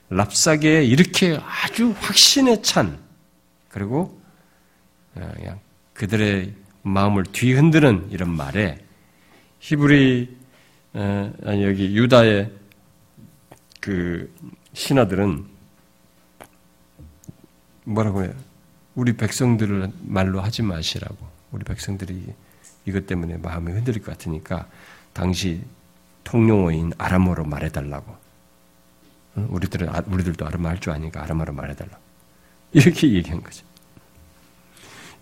랍사계에 0.08 0.84
이렇게 0.84 1.36
아주 1.42 1.92
확신에 1.98 2.62
찬 2.62 2.96
그리고 3.70 4.16
어, 5.16 5.32
그냥 5.34 5.58
그들의 5.94 6.54
마음을 6.82 7.24
뒤흔드는 7.24 8.10
이런 8.12 8.30
말에 8.30 8.78
히브리 9.58 10.36
어, 10.92 11.32
아니 11.44 11.64
여기 11.64 11.96
유다의 11.96 12.52
그 13.80 14.32
신하들은 14.74 15.44
뭐라고 17.82 18.22
해요? 18.22 18.32
우리 18.94 19.14
백성들을 19.14 19.90
말로 20.02 20.40
하지 20.40 20.62
마시라고 20.62 21.16
우리 21.50 21.64
백성들이 21.64 22.26
이것 22.86 23.06
때문에 23.06 23.38
마음이 23.38 23.72
흔들릴 23.72 24.02
것 24.02 24.12
같으니까 24.12 24.66
당시 25.12 25.62
통용어인 26.24 26.92
아람어로 26.98 27.44
말해달라고. 27.44 28.14
우리들은 29.36 29.88
아, 29.88 30.02
우리들도 30.06 30.46
아람어 30.46 30.68
할 30.68 30.78
줄 30.78 30.92
아니까 30.92 31.22
아람어로 31.22 31.52
말해달라고. 31.52 32.02
이렇게 32.72 33.12
얘기한 33.12 33.42
거죠. 33.42 33.64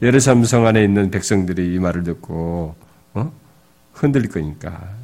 예루살렘 0.00 0.44
성 0.44 0.66
안에 0.66 0.82
있는 0.84 1.10
백성들이 1.10 1.74
이 1.74 1.78
말을 1.78 2.02
듣고 2.02 2.74
어? 3.14 3.32
흔들릴 3.92 4.30
거니까 4.30 4.94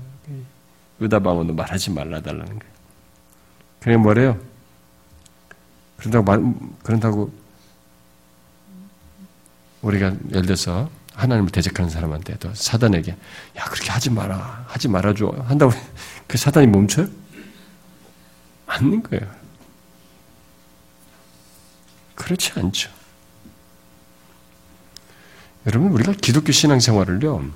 유다 1.00 1.20
방언도 1.20 1.54
말하지 1.54 1.92
말라 1.92 2.20
달라는 2.20 2.58
거예요. 2.58 2.74
그게 3.80 3.96
뭐래요? 3.96 4.40
그런다고, 5.98 6.54
그런다고 6.82 7.32
우리가 9.82 10.14
예를 10.30 10.42
들어서 10.42 10.90
하나님을 11.18 11.50
대적하는 11.50 11.90
사람한테도 11.90 12.54
사단에게 12.54 13.10
야 13.56 13.64
그렇게 13.64 13.90
하지 13.90 14.08
마라 14.08 14.64
하지 14.68 14.86
말아줘 14.86 15.34
한다고 15.46 15.72
그 16.28 16.38
사단이 16.38 16.68
멈춰요? 16.68 17.08
맞는 18.66 19.02
거예요. 19.02 19.26
그렇지 22.14 22.52
않죠. 22.56 22.90
여러분 25.66 25.90
우리가 25.90 26.12
기독교 26.12 26.52
신앙생활을요 26.52 27.50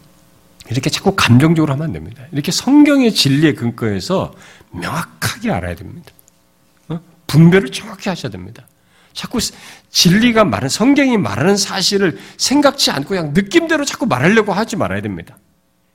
이렇게 0.68 0.90
자꾸 0.90 1.14
감정적으로 1.14 1.72
하면 1.74 1.86
안 1.86 1.92
됩니다. 1.92 2.24
이렇게 2.32 2.50
성경의 2.50 3.12
진리의 3.14 3.54
근거에서 3.54 4.34
명확하게 4.72 5.52
알아야 5.52 5.76
됩니다. 5.76 6.10
어? 6.88 7.00
분별을 7.28 7.70
정확히 7.70 8.08
하셔야 8.08 8.32
됩니다. 8.32 8.66
자꾸 9.12 9.38
진리가 9.90 10.44
말하는 10.44 10.68
성경이 10.68 11.18
말하는 11.18 11.56
사실을 11.56 12.18
생각지 12.36 12.90
않고 12.90 13.10
그냥 13.10 13.32
느낌대로 13.34 13.84
자꾸 13.84 14.06
말하려고 14.06 14.52
하지 14.52 14.76
말아야 14.76 15.00
됩니다. 15.00 15.36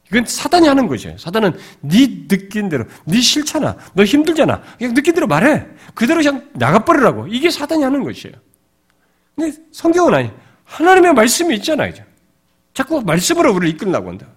이건 0.10 0.26
사단이 0.26 0.68
하는 0.68 0.88
것이에요. 0.88 1.18
사단은 1.18 1.58
네 1.82 2.28
느낀 2.28 2.70
대로, 2.70 2.86
네 3.06 3.20
싫잖아, 3.20 3.76
너 3.94 4.04
힘들잖아, 4.04 4.62
그냥 4.78 4.94
느낀 4.94 5.14
대로 5.14 5.28
말해. 5.28 5.66
그대로 5.94 6.22
그냥 6.22 6.50
나가버리라고. 6.54 7.28
이게 7.28 7.50
사단이 7.50 7.84
하는 7.84 8.04
것이에요. 8.04 8.36
근데 9.36 9.58
성경은 9.72 10.14
아니. 10.14 10.32
하나님의 10.68 11.14
말씀이 11.14 11.56
있잖아요. 11.56 11.94
자꾸 12.74 13.02
말씀으로 13.02 13.54
우리를 13.54 13.76
이끌라고 13.76 14.10
한다. 14.10 14.28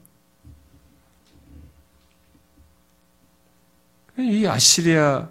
이 4.17 4.47
아시리아 4.47 5.29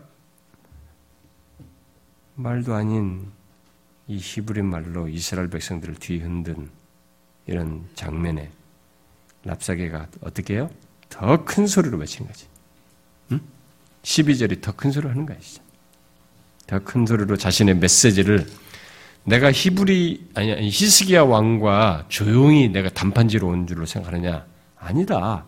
말도 2.35 2.73
아닌 2.73 3.31
이 4.09 4.17
히브리 4.17 4.63
말로 4.63 5.07
이스라엘 5.07 5.49
백성들을 5.49 5.95
뒤흔든 5.95 6.67
이런 7.45 7.85
장면에 7.93 8.49
랍사게가 9.45 10.07
어떻게 10.21 10.55
해요? 10.55 10.69
더 11.09 11.45
큰 11.45 11.67
소리로 11.67 11.97
외친 11.99 12.25
거지. 12.25 12.47
응? 13.31 13.39
12절이 14.01 14.61
더 14.61 14.71
큰 14.71 14.91
소리로 14.91 15.11
하는 15.11 15.25
거야, 15.27 15.37
진짜. 15.39 15.61
더 16.65 16.79
큰 16.79 17.05
소리로 17.05 17.37
자신의 17.37 17.75
메시지를 17.77 18.47
내가 19.25 19.51
히브리, 19.51 20.31
아니, 20.33 20.69
히스기야 20.69 21.21
왕과 21.23 22.05
조용히 22.09 22.67
내가 22.69 22.89
단판지로 22.89 23.47
온 23.47 23.67
줄로 23.67 23.85
생각하느냐? 23.85 24.45
아니다. 24.79 25.45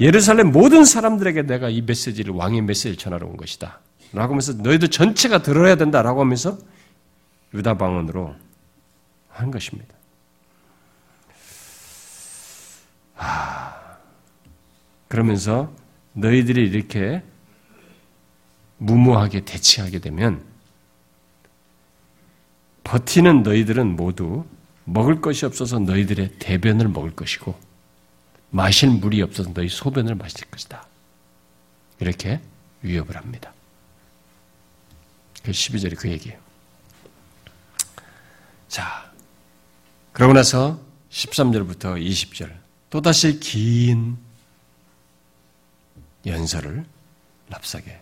예루살렘 0.00 0.50
모든 0.50 0.84
사람들에게 0.84 1.42
내가 1.42 1.68
이 1.68 1.80
메시지를 1.82 2.34
왕의 2.34 2.62
메시지를 2.62 2.96
전하러 2.96 3.28
온 3.28 3.36
것이다. 3.36 3.80
라고 4.12 4.32
하면서 4.32 4.52
너희들 4.54 4.88
전체가 4.88 5.42
들어야 5.42 5.76
된다라고 5.76 6.20
하면서 6.20 6.58
유다 7.54 7.76
방언으로 7.76 8.34
한 9.28 9.50
것입니다. 9.50 9.94
아, 13.16 13.96
그러면서 15.08 15.72
너희들이 16.14 16.68
이렇게 16.68 17.22
무모하게 18.78 19.44
대치하게 19.44 20.00
되면 20.00 20.42
버티는 22.84 23.42
너희들은 23.42 23.96
모두 23.96 24.44
먹을 24.84 25.20
것이 25.20 25.46
없어서 25.46 25.78
너희들의 25.78 26.38
대변을 26.38 26.88
먹을 26.88 27.14
것이고 27.14 27.58
마실 28.50 28.90
물이 28.90 29.22
없어서 29.22 29.52
너희 29.54 29.68
소변을 29.68 30.14
마실 30.16 30.44
것이다. 30.50 30.86
이렇게 32.00 32.40
위협을 32.82 33.16
합니다. 33.16 33.52
그 35.42 35.52
12절이 35.52 35.96
그 35.96 36.10
얘기예요. 36.10 36.38
자, 38.72 39.12
그러고 40.14 40.32
나서 40.32 40.80
13절부터 41.10 42.02
20절, 42.02 42.50
또다시 42.88 43.38
긴 43.38 44.16
연설을 46.24 46.82
납사게, 47.50 48.00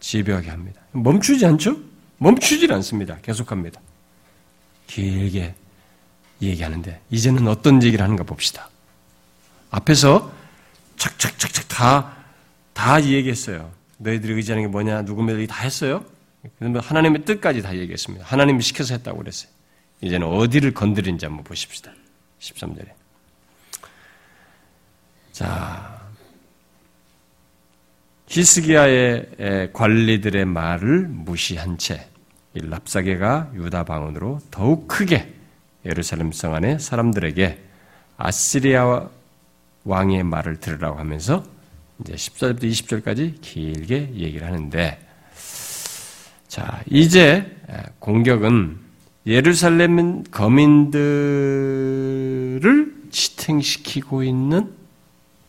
지배하게 0.00 0.50
합니다. 0.50 0.80
멈추지 0.90 1.46
않죠? 1.46 1.76
멈추질 2.18 2.72
않습니다. 2.72 3.18
계속합니다. 3.18 3.80
길게 4.88 5.54
얘기하는데, 6.42 7.00
이제는 7.10 7.46
어떤 7.46 7.80
얘기를 7.80 8.02
하는가 8.02 8.24
봅시다. 8.24 8.70
앞에서 9.70 10.32
착착착착 10.96 11.68
다, 11.68 12.16
다 12.72 13.00
얘기했어요. 13.04 13.70
너희들이 13.98 14.32
의지하는 14.32 14.64
게 14.64 14.68
뭐냐, 14.68 15.02
누구며 15.02 15.46
다 15.46 15.62
했어요. 15.62 16.04
그러면 16.58 16.82
하나님의 16.82 17.24
뜻까지 17.24 17.62
다 17.62 17.76
얘기했습니다. 17.76 18.24
하나님이 18.26 18.62
시켜서 18.62 18.94
했다고 18.94 19.18
그랬어요. 19.18 19.61
이제는 20.02 20.26
어디를 20.26 20.74
건드린지 20.74 21.24
한번 21.24 21.44
보십시다. 21.44 21.92
13절에. 22.40 22.88
자, 25.32 26.02
히스기야의 28.26 29.70
관리들의 29.72 30.44
말을 30.44 31.06
무시한 31.08 31.78
채 31.78 32.08
랍사게가 32.54 33.52
유다 33.54 33.84
방언으로 33.84 34.40
더욱 34.50 34.88
크게 34.88 35.32
예루살렘 35.84 36.32
성 36.32 36.54
안에 36.54 36.78
사람들에게 36.78 37.62
아시리아 38.16 39.08
왕의 39.84 40.22
말을 40.24 40.60
들으라고 40.60 40.98
하면서 40.98 41.44
이제 42.00 42.14
14절부터 42.14 42.62
20절까지 42.64 43.40
길게 43.40 44.12
얘기를 44.14 44.46
하는데 44.46 44.98
자, 46.48 46.82
이제 46.86 47.56
공격은 47.98 48.81
예루살렘 49.26 50.24
거민들을 50.24 50.92
지탱시키고 53.10 54.24
있는 54.24 54.72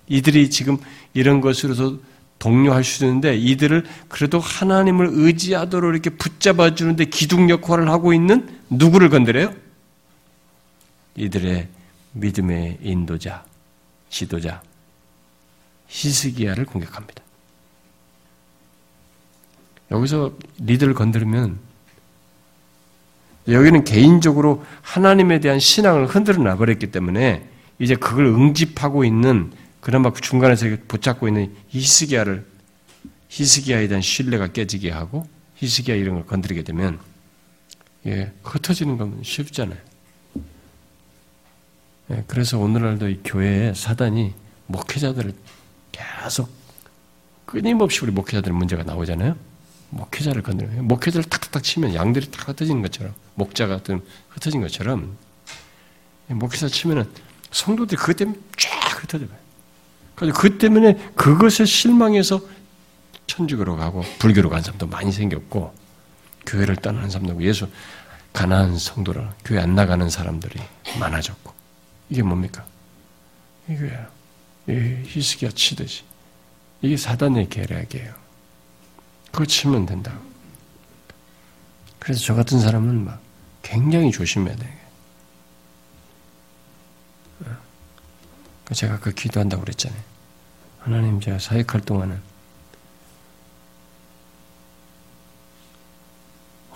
이들이 0.08 0.50
지금 0.50 0.78
이런 1.14 1.42
것으로서 1.42 1.98
동료할 2.38 2.84
수 2.84 3.06
있는데 3.06 3.38
이들을 3.38 3.86
그래도 4.10 4.40
하나님을 4.40 5.10
의지하도록 5.12 5.94
이렇게 5.94 6.10
붙잡아 6.10 6.76
주는데 6.76 7.06
기둥 7.06 7.50
역할을 7.50 7.90
하고 7.90 8.14
있는 8.14 8.60
누구를 8.70 9.10
건드려요? 9.10 9.54
이들의 11.16 11.70
믿음의 12.14 12.80
인도자, 12.82 13.46
지도자 14.10 14.62
히스기야를 15.88 16.66
공격합니다. 16.66 17.24
여기서 19.92 20.34
리더를 20.60 20.96
건드리면 20.96 21.60
여기는 23.48 23.84
개인적으로 23.84 24.64
하나님에 24.82 25.40
대한 25.40 25.60
신앙을 25.60 26.08
흔들어 26.08 26.42
놔버렸기 26.42 26.92
때문에 26.92 27.48
이제 27.80 27.96
그걸 27.96 28.26
응집하고 28.26 29.04
있는 29.04 29.52
그나마 29.82 30.12
그 30.12 30.22
중간에서 30.22 30.68
붙잡고 30.88 31.28
있는 31.28 31.54
히스기야를 31.68 32.46
히스기야에 33.28 33.88
대한 33.88 34.02
신뢰가 34.02 34.48
깨지게 34.54 34.92
하고 34.92 35.28
히스기야 35.56 35.96
이런 35.96 36.16
걸 36.16 36.26
건드리게 36.26 36.64
되면 36.64 37.00
예, 38.06 38.32
흩어지는 38.44 38.98
건 38.98 39.20
쉽잖아요. 39.24 39.78
예, 42.12 42.24
그래서 42.28 42.60
오늘날도 42.60 43.10
이 43.10 43.20
교회에 43.24 43.74
사단이 43.74 44.34
목회자들을 44.68 45.34
계속 45.92 46.50
끊임없이 47.46 48.00
우리 48.04 48.12
목회자들 48.12 48.54
문제가 48.54 48.84
나오잖아요. 48.84 49.36
목회자를 49.94 50.42
건드려요. 50.42 50.84
목회자를 50.84 51.24
탁탁탁 51.30 51.64
치면 51.64 51.94
양들이 51.94 52.32
탁 52.32 52.50
흩어지는 52.50 52.82
것처럼 52.82 53.14
목자 53.36 53.68
같은 53.68 54.02
흩어진 54.30 54.62
것처럼 54.62 55.18
목회자 56.28 56.68
치면은 56.68 57.10
성도들이 57.52 57.98
그것 57.98 58.16
때문에 58.16 58.40
쫙 58.58 59.04
흩어져요. 59.04 59.30
그래서 60.16 60.40
그 60.40 60.58
때문에 60.58 60.96
그것에 61.16 61.66
실망해서 61.66 62.42
천주교로 63.28 63.78
가고 63.78 64.04
불교로 64.20 64.50
간 64.50 64.62
사람도 64.62 64.88
많이 64.88 65.12
생겼고 65.12 65.74
교회를 66.46 66.76
떠나는 66.78 67.10
사람도 67.10 67.42
예수 67.44 67.68
가난한 68.34 68.78
성도를 68.78 69.30
교회 69.46 69.60
안 69.60 69.76
나가는 69.76 70.10
사람들이 70.10 70.60
많아졌고 71.00 71.54
이게 72.10 72.24
뭡니까? 72.24 72.66
이거예요. 73.70 74.08
히스기야 75.06 75.52
치듯이 75.52 76.04
이게 76.82 76.98
사단의 76.98 77.50
계략이에요. 77.50 78.23
그거 79.34 79.46
치면 79.46 79.88
된다. 79.88 80.14
그래서 81.98 82.22
저 82.24 82.36
같은 82.36 82.60
사람은 82.60 83.04
막 83.04 83.20
굉장히 83.64 84.12
조심해야 84.12 84.56
돼. 84.56 84.80
어. 87.46 87.58
제가 88.74 89.00
그 89.00 89.12
기도한다고 89.12 89.64
그랬잖아요. 89.64 90.00
하나님 90.82 91.20
제가 91.20 91.40
사역할 91.40 91.82
동안은 91.82 92.22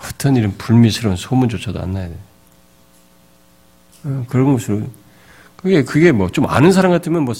어떤 0.02 0.34
이런 0.34 0.56
불미스러운 0.58 1.14
소문조차도 1.16 1.80
안 1.80 1.92
나야 1.92 2.08
돼. 2.08 2.18
어, 4.04 4.26
그런 4.28 4.52
것으로 4.52 4.90
그게 5.56 5.84
그게 5.84 6.10
뭐 6.10 6.28
좀 6.30 6.46
아는 6.46 6.72
사람 6.72 6.90
같으면 6.90 7.24
뭐 7.24 7.34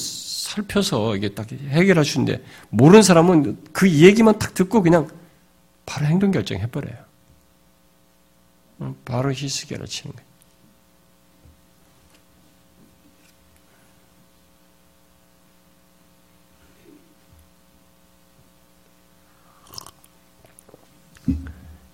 살펴서 0.48 1.14
이게 1.14 1.34
딱 1.34 1.50
해결할 1.50 2.04
수 2.06 2.18
있는데 2.18 2.42
모르는 2.70 3.02
사람은 3.02 3.64
그 3.72 3.90
얘기만 3.90 4.38
딱 4.38 4.54
듣고 4.54 4.82
그냥 4.82 5.10
바로 5.84 6.06
행동 6.06 6.30
결정 6.30 6.58
해 6.58 6.66
버려요. 6.66 6.96
바로 9.04 9.30
히스기야를 9.30 9.86
치는 9.86 10.14
거예요. 10.14 10.28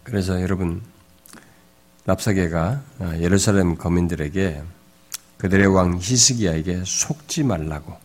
그래서 0.05 0.41
여러분 0.41 0.81
랍사계가 2.05 2.83
예루살렘 3.19 3.77
거민들에게 3.77 4.63
그들의 5.39 5.67
왕 5.67 5.99
히스기야에게 6.01 6.85
속지 6.85 7.43
말라고 7.43 8.04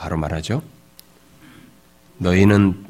바로 0.00 0.16
말하죠. 0.16 0.62
너희는 2.16 2.86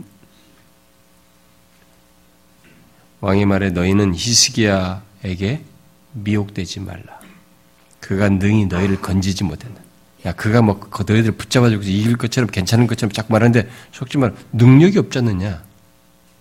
왕의 3.21 3.47
말에 3.47 3.71
너희는 3.71 4.15
히스기야에게 4.15 5.65
미혹되지 6.13 6.81
말라. 6.81 7.21
그가 7.99 8.29
능히 8.29 8.67
너희를 8.67 9.01
건지지 9.01 9.43
못한다. 9.43 9.83
야, 10.25 10.33
그가 10.33 10.63
뭐 10.63 10.81
너희들 11.05 11.33
붙잡아주고 11.33 11.83
이길 11.83 12.17
것처럼 12.17 12.49
괜찮은 12.49 12.87
것처럼 12.87 13.11
자꾸 13.11 13.33
말하는데 13.33 13.69
속지 13.91 14.17
말 14.19 14.33
능력이 14.53 14.97
없지 14.99 15.19
않느냐. 15.19 15.65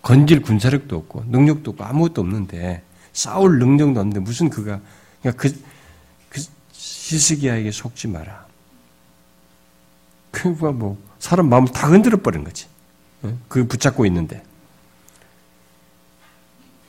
건질 0.03 0.43
군사력도 0.43 0.95
없고 0.95 1.25
능력도 1.29 1.71
없고 1.71 1.83
아무것도 1.83 2.21
없는데 2.21 2.83
싸울 3.11 3.57
능력도 3.57 3.99
없는데 3.99 4.19
무슨 4.19 4.51
그가 4.51 4.79
그러니까 5.21 5.41
그, 5.41 5.61
그 6.29 6.41
히스기야에게 6.73 7.71
속지 7.71 8.07
마라. 8.07 8.48
그가 10.31 10.71
뭐 10.71 10.97
사람 11.19 11.49
마음을 11.49 11.71
다 11.71 11.87
흔들어 11.87 12.17
버린 12.17 12.43
거지. 12.43 12.67
그 13.47 13.67
붙잡고 13.67 14.05
있는데. 14.05 14.43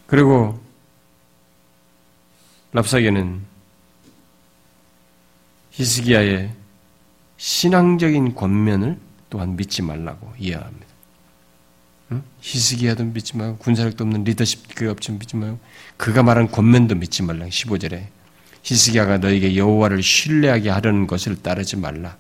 그리고 0.07 0.61
랍사게는 2.73 3.43
히스기야의 5.71 6.53
신앙적인 7.37 8.35
권면을 8.35 8.99
또한 9.29 9.57
믿지 9.57 9.83
말라고 9.83 10.33
이해합니다. 10.39 10.87
응? 12.13 12.23
히스기야도 12.41 13.05
믿지 13.05 13.37
말고 13.37 13.59
군사력도 13.59 14.05
없는 14.05 14.25
리더십 14.25 14.75
그 14.75 14.91
업체 14.91 15.13
믿지 15.13 15.37
말고 15.37 15.59
그가 15.97 16.23
말한 16.23 16.51
권면도 16.51 16.97
믿지 16.97 17.23
말라. 17.23 17.47
15절에 17.47 18.07
히스기야가 18.63 19.19
너에게 19.19 19.57
여호와를 19.57 20.03
신뢰하게 20.03 20.71
하려는 20.71 21.07
것을 21.07 21.41
따르지 21.41 21.77
말라. 21.77 22.17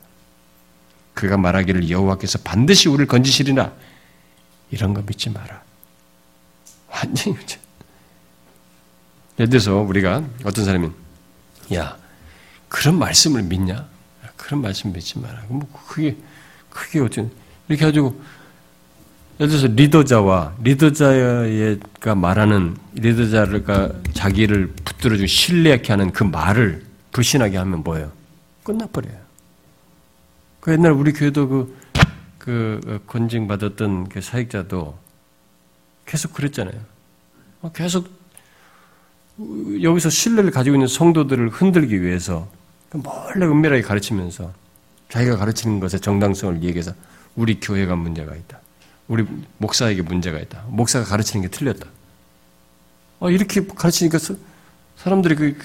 그가 1.20 1.36
말하기를 1.36 1.90
여호와께서 1.90 2.38
반드시 2.42 2.88
우리를 2.88 3.06
건지시리나 3.06 3.74
이런 4.70 4.94
거 4.94 5.02
믿지 5.02 5.28
마라. 5.28 5.62
완전히 6.90 7.36
예를 9.38 9.50
들어서 9.50 9.76
우리가 9.76 10.24
어떤 10.44 10.64
사람이 10.64 10.88
야 11.74 11.98
그런 12.70 12.98
말씀을 12.98 13.42
믿냐? 13.42 13.86
그런 14.38 14.62
말씀 14.62 14.94
믿지 14.94 15.18
마라. 15.18 15.42
뭐 15.48 15.68
그게 15.88 16.16
그게 16.70 17.00
어떤 17.00 17.30
이렇게 17.68 17.84
가지고 17.84 18.18
예를 19.38 19.50
들어서 19.50 19.66
리더자와 19.66 20.54
리더자가 20.62 22.14
말하는 22.14 22.78
리더자가 22.94 23.90
자기를 24.14 24.68
붙들어주고 24.86 25.26
신뢰하게 25.26 25.92
하는 25.92 26.12
그 26.12 26.24
말을 26.24 26.86
불신하게 27.12 27.58
하면 27.58 27.82
뭐예요? 27.82 28.10
끝나버려요. 28.62 29.29
그 30.60 30.72
옛날 30.72 30.92
우리 30.92 31.12
교회도 31.12 31.48
그, 31.48 31.76
그 32.38 33.02
권징 33.06 33.48
받았던 33.48 34.08
그 34.08 34.20
사역자도 34.20 34.98
계속 36.06 36.34
그랬잖아요. 36.34 36.80
어, 37.62 37.72
계속 37.72 38.08
여기서 39.82 40.10
신뢰를 40.10 40.50
가지고 40.50 40.76
있는 40.76 40.86
성도들을 40.86 41.48
흔들기 41.48 42.02
위해서 42.02 42.48
몰래 42.92 43.46
은밀하게 43.46 43.82
가르치면서 43.82 44.52
자기가 45.08 45.36
가르치는 45.36 45.80
것의 45.80 46.00
정당성을 46.00 46.62
얘기해서 46.62 46.92
우리 47.36 47.58
교회가 47.58 47.96
문제가 47.96 48.34
있다. 48.34 48.60
우리 49.08 49.26
목사에게 49.58 50.02
문제가 50.02 50.38
있다. 50.38 50.64
목사가 50.68 51.04
가르치는 51.04 51.42
게 51.42 51.48
틀렸다. 51.48 51.86
어, 53.20 53.30
이렇게 53.30 53.66
가르치니까 53.66 54.18
사람들이 54.96 55.34
그, 55.36 55.56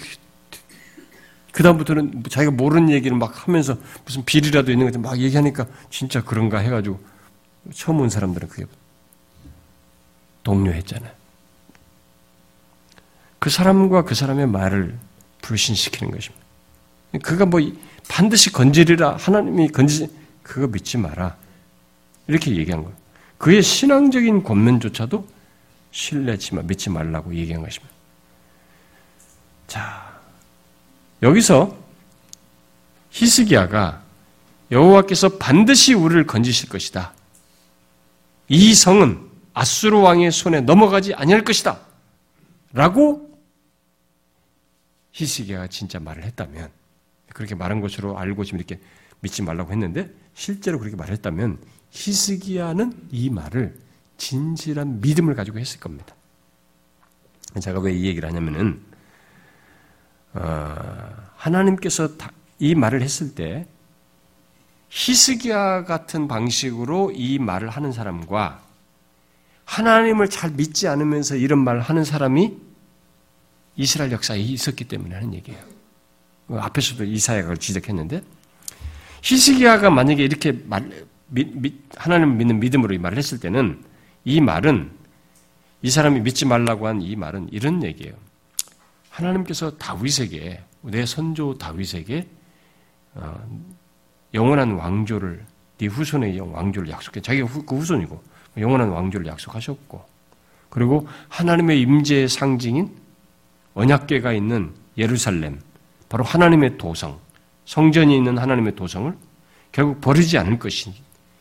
그다음부터는 1.56 2.24
자기가 2.30 2.52
모르는 2.52 2.90
얘기를 2.90 3.16
막 3.16 3.48
하면서 3.48 3.78
무슨 4.04 4.26
비리라도 4.26 4.72
있는 4.72 4.88
것들 4.88 5.00
막 5.00 5.18
얘기하니까 5.18 5.66
진짜 5.90 6.22
그런가 6.22 6.60
해가지고 6.60 7.00
처음 7.74 8.02
온 8.02 8.10
사람들은 8.10 8.50
그게 8.50 8.66
동료했잖아요. 10.44 11.12
그 13.40 13.50
사람과 13.50 14.04
그 14.04 14.16
사람의 14.16 14.48
말을 14.48 14.98
불신시키는 15.42 16.12
것입니다. 16.12 16.46
그가 17.24 17.46
뭐 17.46 17.62
반드시 18.10 18.52
건지리라 18.52 19.16
하나님이 19.16 19.70
건지 19.70 20.10
그거 20.44 20.68
믿지 20.68 20.98
마라 20.98 21.38
이렇게 22.28 22.54
얘기한 22.54 22.84
거예요. 22.84 22.96
그의 23.38 23.64
신앙적인 23.64 24.44
권면조차도 24.44 25.26
신뢰치 25.92 26.56
마 26.56 26.64
믿지 26.64 26.90
말라고 26.90 27.34
얘기한 27.34 27.64
것입니다. 27.64 27.96
자 29.68 30.05
여기서 31.22 31.78
히스기야가 33.12 34.04
여호와께서 34.72 35.38
반드시 35.38 35.94
우리를 35.94 36.26
건지실 36.28 36.70
것이다. 36.70 37.14
이 38.48 38.74
성은 38.74 39.30
아수르 39.54 40.00
왕의 40.00 40.32
손에 40.32 40.62
넘어가지 40.62 41.14
아니할 41.14 41.44
것이다. 41.44 41.80
라고 42.74 43.40
히스기야가 45.14 45.68
진짜 45.68 46.00
말을 46.00 46.24
했다면 46.24 46.70
그렇게 47.34 47.56
말한 47.56 47.80
것으로 47.80 48.18
알고 48.18 48.44
지금 48.44 48.60
이렇게 48.60 48.80
믿지 49.22 49.42
말라고 49.42 49.72
했는데 49.72 50.10
실제로 50.34 50.78
그렇게 50.78 50.98
말했다면 50.98 51.60
히스기야는 51.92 53.08
이 53.12 53.30
말을 53.30 53.80
진실한 54.18 55.00
믿음을 55.00 55.36
가지고 55.36 55.60
했을 55.60 55.80
겁니다. 55.80 56.14
제가 57.62 57.80
왜 57.80 57.94
이 57.94 58.06
얘기를 58.06 58.28
하냐면은 58.28 58.84
어, 58.85 58.85
하나님께서 61.36 62.10
이 62.60 62.76
말을 62.76 63.02
했을 63.02 63.36
때 63.36 63.68
히스기야 64.90 65.84
같은 65.86 66.28
방식으로 66.28 67.12
이 67.14 67.40
말을 67.40 67.70
하는 67.70 67.92
사람과 67.92 68.62
하나님을 69.66 70.30
잘 70.30 70.52
믿지 70.52 70.88
않으면서 70.88 71.36
이런 71.36 71.60
말을 71.60 71.82
하는 71.82 72.04
사람이 72.04 72.56
이스라엘 73.76 74.12
역사에 74.12 74.40
있었기 74.40 74.86
때문에 74.86 75.16
하는 75.16 75.34
얘기예요. 75.34 75.60
그 76.48 76.58
앞에서도 76.58 77.04
이사야가 77.04 77.56
지적했는데 77.56 78.22
히스기야가 79.24 79.90
만약에 79.90 80.24
이렇게 80.24 80.52
말, 80.52 80.90
하나님을 81.98 82.36
믿는 82.36 82.60
믿음으로 82.60 82.94
이 82.94 82.98
말을 83.00 83.18
했을 83.18 83.40
때는 83.40 83.84
이 84.24 84.40
말은 84.40 84.92
이 85.82 85.90
사람이 85.90 86.22
믿지 86.22 86.46
말라고 86.46 86.88
한 86.88 87.02
이 87.02 87.16
말은 87.16 87.50
이런 87.52 87.84
얘기예요. 87.84 88.14
하나님께서 89.16 89.78
다윗에게 89.78 90.62
내 90.82 91.06
선조 91.06 91.58
다윗에게 91.58 92.28
어, 93.16 93.48
영원한 94.34 94.74
왕조를 94.74 95.46
네 95.78 95.88
후손의 95.88 96.40
왕조를 96.40 96.90
약속해. 96.90 97.22
자기가 97.22 97.48
후, 97.48 97.64
그 97.64 97.78
후손이고 97.78 98.22
영원한 98.58 98.90
왕조를 98.90 99.26
약속하셨고 99.28 100.06
그리고 100.70 101.08
하나님의 101.30 101.82
임재의 101.82 102.28
상징인 102.28 102.94
언약궤가 103.74 104.34
있는 104.34 104.74
예루살렘 104.98 105.62
바로 106.10 106.24
하나님의 106.24 106.78
도성 106.78 107.20
성전이 107.66 108.16
있는 108.16 108.38
하나님의 108.38 108.76
도성을 108.76 109.14
결국 109.72 110.02
버리지 110.02 110.38
않을 110.38 110.60
것이 110.60 110.94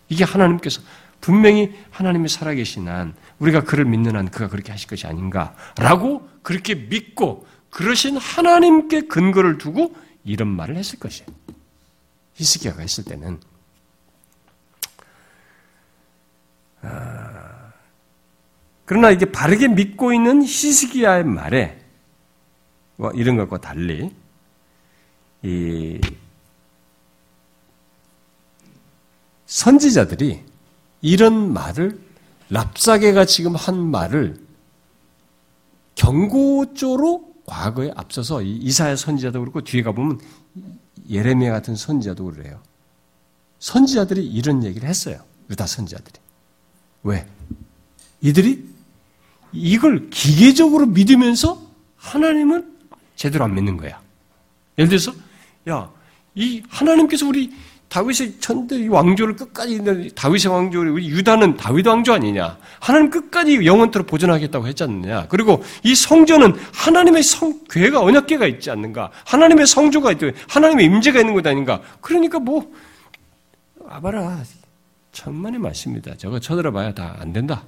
이게 0.09 0.24
하나님께서 0.24 0.80
분명히 1.20 1.72
하나님이 1.90 2.28
살아계신 2.28 2.88
한 2.88 3.14
우리가 3.38 3.62
그를 3.62 3.84
믿는 3.84 4.16
한 4.16 4.28
그가 4.28 4.48
그렇게 4.48 4.72
하실 4.72 4.88
것이 4.88 5.06
아닌가라고 5.06 6.28
그렇게 6.42 6.74
믿고 6.74 7.46
그러신 7.74 8.16
하나님께 8.16 9.09
근거를 9.09 9.59
두고 9.59 9.96
이런 10.24 10.46
말을 10.46 10.76
했을 10.76 11.01
것이에요. 11.01 11.26
히스기야가 12.34 12.80
했을 12.80 13.02
때는 13.02 13.40
아, 16.82 17.72
그러나 18.84 19.10
이게 19.10 19.24
바르게 19.24 19.66
믿고 19.68 20.12
있는 20.12 20.44
히스기야의 20.44 21.24
말에 21.24 21.84
뭐 22.94 23.10
이런 23.10 23.36
것과 23.36 23.59
달리 23.59 24.14
이 25.42 26.01
선지자들이 29.46 30.44
이런 31.02 31.52
말을 31.52 32.01
랍사게가 32.51 33.24
지금 33.24 33.56
한 33.56 33.76
말을 33.84 34.36
경고조로 35.96 37.34
과거에 37.47 37.91
앞서서 37.95 38.43
이사야 38.43 38.97
선지자도 38.97 39.41
그렇고 39.41 39.62
뒤에 39.62 39.83
가보면 39.83 40.21
예레미야 41.09 41.53
같은 41.53 41.77
선지자도 41.77 42.25
그래요. 42.25 42.61
선지자들이 43.59 44.27
이런 44.27 44.65
얘기를 44.65 44.89
했어요. 44.89 45.23
유다 45.51 45.66
선지자들이. 45.66 46.19
왜? 47.03 47.27
이들이 48.21 48.66
이걸 49.53 50.09
기계적으로 50.11 50.87
믿으면서 50.87 51.62
하나님은 51.97 52.77
제대로 53.16 53.45
안 53.45 53.55
믿는 53.55 53.77
거야. 53.77 54.01
예를 54.79 54.89
들어서, 54.89 55.12
야, 55.69 55.91
이 56.35 56.62
하나님께서 56.69 57.27
우리 57.27 57.53
다윗의 57.89 58.40
천대 58.40 58.89
왕조를 58.89 59.36
끝까지 59.36 60.11
다윗의 60.15 60.51
왕조를 60.51 60.90
우리 60.90 61.09
유다는 61.09 61.56
다윗 61.56 61.86
왕조 61.86 62.12
아니냐? 62.12 62.59
하나님 62.81 63.11
끝까지 63.11 63.65
영원토록 63.65 64.06
보존하겠다고 64.09 64.66
했지 64.66 64.82
않느냐? 64.82 65.27
그리고 65.28 65.62
이 65.85 65.94
성전은 65.94 66.55
하나님의 66.73 67.23
성 67.23 67.61
괴가 67.70 68.01
언약궤가 68.01 68.47
있지 68.47 68.70
않는가? 68.70 69.11
하나님의 69.24 69.66
성조가 69.66 70.12
있고 70.12 70.31
하나님의 70.48 70.86
임재가 70.86 71.20
있는 71.20 71.35
것 71.35 71.47
아닌가? 71.47 71.81
그러니까 72.01 72.40
뭐 72.40 72.70
아바라 73.89 74.43
천만의 75.12 75.61
말씀입니다. 75.61 76.16
저거 76.16 76.40
쳐들어봐야 76.40 76.94
다 76.94 77.16
안 77.20 77.32
된다. 77.32 77.62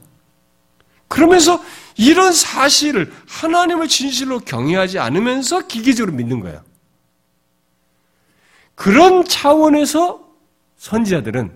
그러면서 1.08 1.62
이런 1.96 2.32
사실을 2.32 3.12
하나님을 3.28 3.86
진실로 3.88 4.40
경외하지 4.40 4.98
않으면서 4.98 5.66
기계적으로 5.66 6.12
믿는 6.16 6.40
거예요. 6.40 6.62
그런 8.76 9.24
차원에서 9.24 10.24
선지자들은 10.76 11.50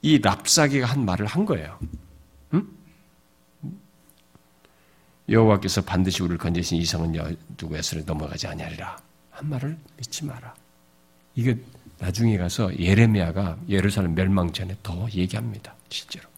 이 0.00 0.18
랍사기가 0.18 0.86
한 0.86 1.04
말을 1.04 1.26
한 1.26 1.44
거예요. 1.44 1.78
응? 2.54 2.66
여호와께서 5.28 5.82
반드시 5.82 6.22
우리를 6.22 6.38
건지신 6.38 6.78
이성은 6.78 7.36
누구에서 7.60 7.98
넘어가지 8.06 8.46
아니하리라. 8.46 8.96
한 9.30 9.48
말을 9.50 9.76
믿지 9.96 10.24
마라. 10.24 10.54
이게 11.34 11.58
나중에 11.98 12.38
가서 12.38 12.76
예레미야가 12.78 13.58
예루살렘 13.68 14.14
멸망 14.14 14.52
전에 14.52 14.76
더 14.82 15.08
얘기합니다. 15.12 15.74
실제로. 15.90 16.28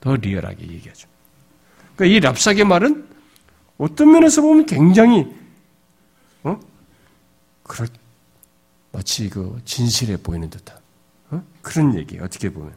더 0.00 0.16
리얼하게 0.16 0.66
얘기하죠. 0.66 1.06
그러니까 1.94 2.16
이 2.16 2.20
랍사기 2.20 2.64
말은 2.64 3.06
어떤 3.76 4.10
면에서 4.10 4.40
보면 4.40 4.64
굉장히 4.64 5.26
어? 6.42 6.58
그럴 7.62 7.88
마치 8.96 9.28
그 9.28 9.60
진실해 9.66 10.16
보이는 10.16 10.48
듯한 10.48 10.74
어? 11.30 11.42
그런 11.60 11.94
얘기 11.98 12.18
어떻게 12.18 12.48
보면 12.48 12.72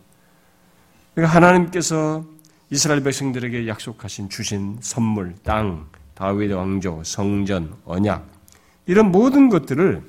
그러니까 1.16 1.34
하나님께서 1.34 2.26
이스라엘 2.70 3.02
백성들에게 3.02 3.68
약속하신 3.68 4.30
주신 4.30 4.78
선물, 4.82 5.34
땅, 5.44 5.88
다윗의 6.16 6.54
왕조, 6.54 7.02
성전, 7.06 7.74
언약 7.86 8.28
이런 8.86 9.12
모든 9.12 9.48
것들을 9.48 10.04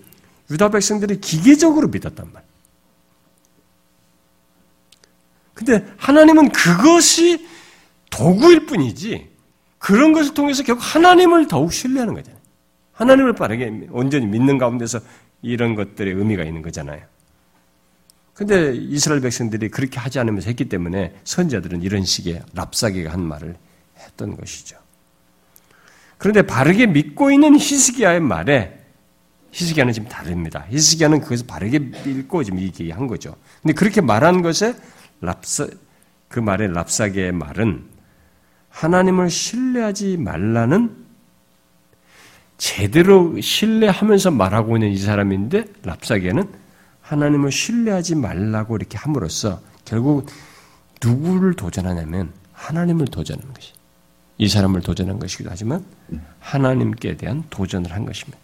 유다 0.51 0.71
백성들이 0.71 1.21
기계적으로 1.21 1.87
믿었단 1.87 2.33
말. 2.33 2.43
근데 5.55 5.87
하나님은 5.97 6.51
그것이 6.51 7.47
도구일 8.11 8.67
뿐이지 8.67 9.31
그런 9.79 10.13
것을 10.13 10.35
통해서 10.35 10.65
결국 10.65 10.83
하나님을 10.83 11.47
더욱 11.47 11.73
신뢰하는 11.73 12.15
거잖아요. 12.15 12.41
하나님을 12.95 13.35
빠르게 13.35 13.87
온전히 13.91 14.27
믿는 14.27 14.59
가운데서 14.59 14.99
이런 15.43 15.75
것들의 15.75 16.15
의미가 16.15 16.45
있는 16.45 16.63
거잖아요. 16.63 17.03
근데 18.35 18.75
이스라엘 18.75 19.21
백성들이 19.21 19.69
그렇게 19.69 19.99
하지 19.99 20.19
않으면서 20.19 20.49
했기 20.49 20.67
때문에 20.67 21.15
선자들은 21.25 21.83
이런 21.83 22.05
식의 22.05 22.43
랍사기가 22.55 23.13
한 23.13 23.21
말을 23.21 23.57
했던 23.99 24.37
것이죠. 24.37 24.79
그런데 26.17 26.43
바르게 26.43 26.87
믿고 26.87 27.31
있는 27.31 27.59
히스기야의 27.59 28.21
말에 28.21 28.79
히스기야는 29.53 29.93
지금 29.93 30.09
다릅니다. 30.09 30.65
히스기야는 30.71 31.21
그것을 31.21 31.47
바르게 31.47 31.79
믿고 31.79 32.45
지금 32.45 32.61
얘기한 32.61 33.07
거죠. 33.07 33.37
근데 33.63 33.75
그렇게 33.75 34.01
말한 34.01 34.43
것에 34.43 34.75
랍사 35.21 35.69
그 36.29 36.39
말의 36.39 36.73
랍사기의 36.73 37.33
말은 37.33 37.85
하나님을 38.69 39.29
신뢰하지 39.29 40.17
말라는 40.17 41.00
제대로 42.61 43.41
신뢰하면서 43.41 44.33
말하고 44.33 44.77
있는 44.77 44.91
이 44.91 44.99
사람인데 44.99 45.65
랍사게는 45.83 46.45
하나님을 47.01 47.51
신뢰하지 47.51 48.17
말라고 48.17 48.77
이렇게 48.77 48.99
함으로써 48.99 49.63
결국 49.87 50.27
누구를 51.03 51.55
도전하냐면 51.55 52.31
하나님을 52.53 53.07
도전하는 53.07 53.55
것이 53.55 53.73
이 54.37 54.47
사람을 54.47 54.83
도전한 54.83 55.19
것이기도 55.19 55.49
하지만 55.51 55.83
하나님께 56.39 57.17
대한 57.17 57.45
도전을 57.49 57.93
한 57.93 58.05
것입니다. 58.05 58.39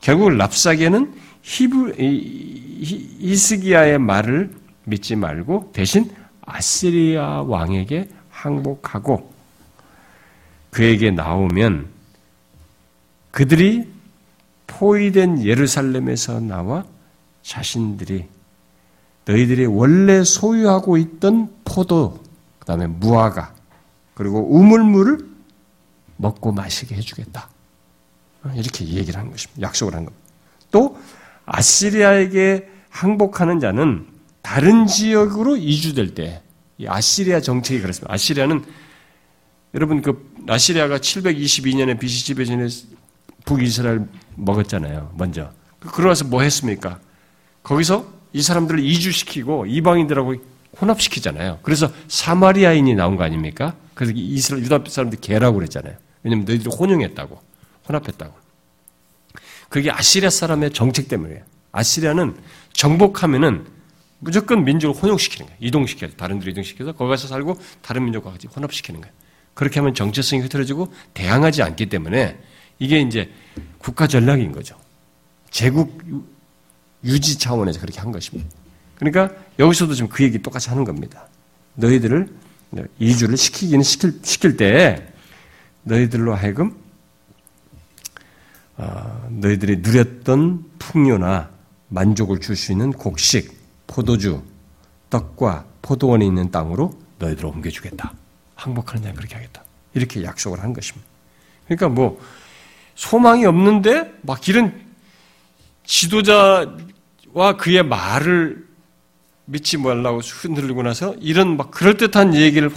결국 0.00 0.30
랍사게는 0.30 1.12
히브 1.42 1.96
이스기야의 1.98 3.98
말을 3.98 4.52
믿지 4.84 5.16
말고 5.16 5.72
대신 5.72 6.12
아시리아 6.42 7.42
왕에게 7.42 8.08
항복하고 8.30 9.32
그에게 10.70 11.10
나오면 11.10 12.01
그들이 13.32 13.88
포위된 14.68 15.44
예루살렘에서 15.44 16.38
나와 16.38 16.84
자신들이 17.42 18.26
너희들이 19.24 19.66
원래 19.66 20.22
소유하고 20.22 20.96
있던 20.98 21.52
포도, 21.64 22.20
그 22.58 22.66
다음에 22.66 22.86
무화과, 22.86 23.54
그리고 24.14 24.54
우물물을 24.54 25.26
먹고 26.16 26.52
마시게 26.52 26.94
해주겠다. 26.94 27.48
이렇게 28.54 28.84
얘기를 28.86 29.18
한 29.18 29.30
것입니다. 29.30 29.62
약속을 29.62 29.94
한 29.94 30.04
겁니다. 30.04 30.24
또, 30.70 30.98
아시리아에게 31.46 32.68
항복하는 32.90 33.60
자는 33.60 34.06
다른 34.42 34.86
지역으로 34.86 35.56
이주될 35.56 36.14
때, 36.14 36.42
이 36.78 36.86
아시리아 36.86 37.40
정책이 37.40 37.80
그렇습니다. 37.80 38.12
아시리아는, 38.12 38.64
여러분, 39.74 40.02
그, 40.02 40.34
아시리아가 40.48 40.98
722년에 40.98 41.98
BC 41.98 42.26
지배전에 42.26 42.66
북이스라엘 43.44 44.06
먹었잖아요. 44.36 45.12
먼저. 45.16 45.50
그러고서 45.80 46.24
뭐 46.24 46.42
했습니까? 46.42 47.00
거기서 47.62 48.06
이 48.32 48.42
사람들을 48.42 48.80
이주시키고 48.80 49.66
이방인들하고 49.66 50.36
혼합시키잖아요. 50.80 51.58
그래서 51.62 51.90
사마리아인이 52.08 52.94
나온 52.94 53.16
거 53.16 53.24
아닙니까? 53.24 53.74
그래서 53.94 54.12
이스라엘 54.16 54.64
유다 54.64 54.84
사람들 54.88 55.20
개라고 55.20 55.56
그랬잖아요. 55.58 55.96
왜냐면 56.22 56.44
너희들이 56.44 56.70
혼용했다고. 56.74 57.40
혼합했다고. 57.88 58.34
그게 59.68 59.90
아시리아 59.90 60.30
사람의 60.30 60.72
정책 60.72 61.08
때문이에요. 61.08 61.42
아시리아는 61.72 62.36
정복하면은 62.72 63.66
무조건 64.18 64.64
민족을 64.64 65.00
혼용시키는 65.02 65.46
거예요. 65.46 65.58
이동시켜요. 65.60 66.12
다른 66.16 66.38
들 66.38 66.48
이동시켜서 66.48 66.92
거기 66.92 67.10
가서 67.10 67.26
살고 67.26 67.58
다른 67.80 68.04
민족과 68.04 68.30
같이 68.30 68.46
혼합시키는 68.46 69.00
거예요. 69.00 69.12
그렇게 69.54 69.80
하면 69.80 69.94
정체성이 69.94 70.42
흐트러지고 70.42 70.92
대항하지 71.14 71.62
않기 71.62 71.86
때문에 71.86 72.38
이게 72.82 73.00
이제 73.00 73.30
국가 73.78 74.08
전략인 74.08 74.50
거죠. 74.50 74.76
제국 75.50 76.02
유지 77.04 77.38
차원에서 77.38 77.78
그렇게 77.78 78.00
한 78.00 78.10
것입니다. 78.10 78.50
그러니까 78.96 79.30
여기서도 79.60 79.94
지금 79.94 80.08
그 80.10 80.24
얘기 80.24 80.42
똑같이 80.42 80.68
하는 80.68 80.82
겁니다. 80.82 81.28
너희들을 81.76 82.28
이주를 82.98 83.36
시키기는 83.36 83.84
시킬, 83.84 84.18
시킬 84.24 84.56
때 84.56 85.12
너희들로 85.84 86.34
하여금 86.34 86.76
어, 88.76 89.28
너희들이 89.30 89.76
누렸던 89.76 90.64
풍요나 90.80 91.50
만족을 91.88 92.40
줄 92.40 92.56
수 92.56 92.72
있는 92.72 92.92
곡식, 92.92 93.52
포도주, 93.86 94.42
떡과 95.08 95.66
포도원이 95.82 96.26
있는 96.26 96.50
땅으로 96.50 96.98
너희들을 97.20 97.48
옮겨주겠다. 97.48 98.12
항복하는 98.56 99.04
자 99.04 99.12
그렇게 99.12 99.36
하겠다. 99.36 99.62
이렇게 99.94 100.24
약속을 100.24 100.60
한 100.60 100.72
것입니다. 100.72 101.06
그러니까 101.66 101.88
뭐 101.88 102.18
소망이 102.94 103.44
없는데 103.44 104.12
막 104.22 104.46
이런 104.48 104.80
지도자와 105.84 107.56
그의 107.58 107.82
말을 107.82 108.66
믿지 109.44 109.76
말라고 109.76 110.20
흔들리고 110.20 110.82
나서 110.82 111.14
이런 111.20 111.56
막 111.56 111.70
그럴듯한 111.70 112.34
얘기를 112.34 112.70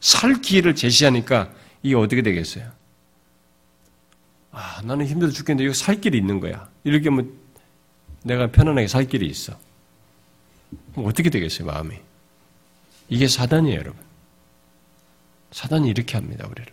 살 0.00 0.40
기회를 0.40 0.74
제시하니까 0.74 1.50
이게 1.82 1.94
어떻게 1.94 2.22
되겠어요? 2.22 2.70
아, 4.52 4.80
나는 4.84 5.06
힘들어 5.06 5.30
죽겠는데 5.30 5.64
이거 5.64 5.74
살 5.74 6.00
길이 6.00 6.16
있는 6.16 6.40
거야. 6.40 6.68
이렇게 6.84 7.08
하면 7.10 7.32
내가 8.22 8.46
편안하게 8.50 8.88
살 8.88 9.06
길이 9.06 9.26
있어. 9.26 9.58
어떻게 10.96 11.28
되겠어요, 11.28 11.66
마음이? 11.66 11.96
이게 13.08 13.28
사단이에요, 13.28 13.78
여러분. 13.78 14.00
사단이 15.52 15.88
이렇게 15.88 16.16
합니다, 16.16 16.46
우리를. 16.50 16.72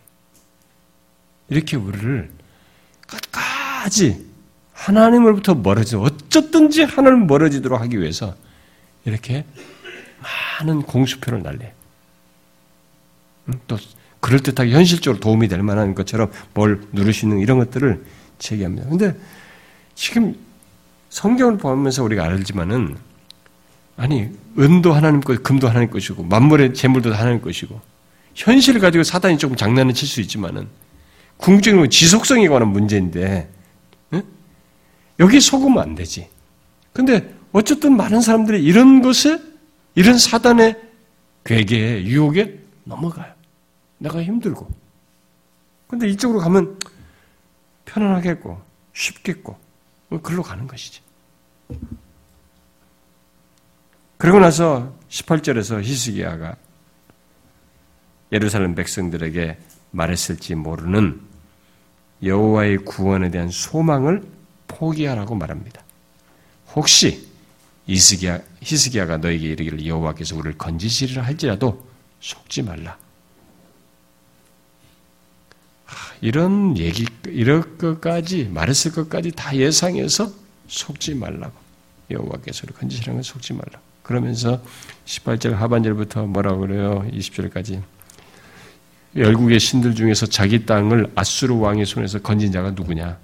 이렇게 1.48 1.76
우리를 1.76 2.30
끝까지 3.06 4.26
하나님으로부터 4.72 5.54
멀어져 5.54 6.00
어쩌든지 6.00 6.82
하나님 6.82 7.26
멀어지도록 7.26 7.80
하기 7.80 8.00
위해서 8.00 8.34
이렇게 9.04 9.44
많은 10.60 10.82
공수표를 10.82 11.42
날려. 11.42 11.66
또 13.66 13.78
그럴 14.20 14.40
듯하게 14.40 14.70
현실적으로 14.72 15.20
도움이 15.20 15.48
될 15.48 15.62
만한 15.62 15.94
것처럼 15.94 16.30
뭘 16.54 16.80
있는 17.24 17.40
이런 17.40 17.58
것들을 17.58 18.04
제기합니다. 18.38 18.88
근데 18.88 19.14
지금 19.94 20.34
성경을 21.10 21.58
보면서 21.58 22.02
우리가 22.02 22.24
알지만은 22.24 22.96
아니 23.96 24.28
은도 24.58 24.92
하나님 24.92 25.20
것, 25.20 25.42
금도 25.42 25.68
하나님 25.68 25.90
것이고 25.90 26.24
만물의 26.24 26.74
재물도 26.74 27.14
하나님 27.14 27.40
것이고 27.40 27.80
현실을 28.34 28.80
가지고 28.80 29.04
사단이 29.04 29.38
조금 29.38 29.56
장난을 29.56 29.94
칠 29.94 30.08
수 30.08 30.20
있지만은 30.20 30.68
궁극적으로 31.36 31.88
지속성에 31.88 32.48
관한 32.48 32.68
문제인데 32.68 33.50
응? 34.12 34.22
여기 35.18 35.40
속으면 35.40 35.78
안 35.78 35.94
되지. 35.94 36.28
근데 36.92 37.34
어쨌든 37.52 37.96
많은 37.96 38.20
사람들이 38.20 38.64
이런 38.64 39.02
것에 39.02 39.40
이런 39.94 40.18
사단의 40.18 40.80
괴계에 41.44 42.04
유혹에 42.04 42.60
넘어가요. 42.84 43.32
내가 43.98 44.22
힘들고. 44.22 44.68
근데 45.86 46.08
이쪽으로 46.08 46.40
가면 46.40 46.78
편안하겠고 47.84 48.60
쉽겠고 48.92 49.56
글로 50.22 50.42
가는 50.42 50.66
것이지. 50.66 51.00
그러고 54.16 54.38
나서 54.40 54.94
18절에서 55.08 55.82
히스기야가 55.82 56.56
예루살렘 58.32 58.74
백성들에게 58.74 59.58
말했을지 59.94 60.54
모르는 60.54 61.20
여호와의 62.22 62.78
구원에 62.78 63.30
대한 63.30 63.48
소망을 63.50 64.22
포기하라고 64.66 65.34
말합니다. 65.34 65.82
혹시 66.74 67.28
이스기야, 67.86 68.40
히스기야가 68.60 69.18
너에게 69.18 69.48
이르기를 69.48 69.86
여호와께서 69.86 70.36
우리를 70.36 70.58
건지시리라 70.58 71.22
할지라도 71.22 71.86
속지 72.20 72.62
말라. 72.62 72.96
이런 76.20 76.76
얘기, 76.78 77.06
이럴 77.26 77.76
것까지, 77.76 78.44
말했을 78.44 78.92
것까지 78.92 79.32
다 79.32 79.54
예상해서 79.54 80.32
속지 80.66 81.14
말라고. 81.14 81.52
여호와께서 82.10 82.62
우리 82.66 82.74
건지시라는 82.74 83.16
걸 83.16 83.24
속지 83.24 83.52
말라. 83.52 83.80
그러면서 84.02 84.62
18절 85.04 85.52
하반절부터 85.52 86.26
뭐라고 86.26 86.60
그래요? 86.60 87.06
20절까지. 87.12 87.82
열국의 89.16 89.60
신들 89.60 89.94
중에서 89.94 90.26
자기 90.26 90.66
땅을 90.66 91.12
아수르 91.14 91.54
왕의 91.54 91.86
손에서 91.86 92.18
건진 92.20 92.50
자가 92.52 92.72
누구냐? 92.72 93.16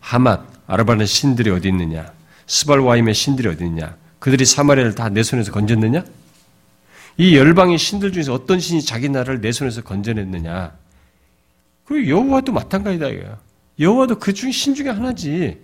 하맛, 0.00 0.40
아르바는 0.66 1.06
신들이 1.06 1.50
어디 1.50 1.68
있느냐? 1.68 2.10
스발와임의 2.46 3.14
신들이 3.14 3.48
어디 3.48 3.64
있느냐? 3.64 3.96
그들이 4.18 4.44
사마리아를 4.44 4.94
다 4.94 5.08
내 5.10 5.22
손에서 5.22 5.52
건졌느냐? 5.52 6.04
이 7.18 7.36
열방의 7.36 7.76
신들 7.78 8.12
중에서 8.12 8.32
어떤 8.32 8.58
신이 8.60 8.82
자기 8.82 9.08
나라를 9.08 9.40
내 9.42 9.52
손에서 9.52 9.82
건져냈느냐? 9.82 10.72
그리고 11.84 12.08
여호와도 12.08 12.52
마찬가지다 12.52 13.08
이거야. 13.08 13.38
여호와도 13.78 14.18
그 14.18 14.32
중 14.32 14.50
신 14.50 14.74
중에 14.74 14.88
하나지. 14.88 15.58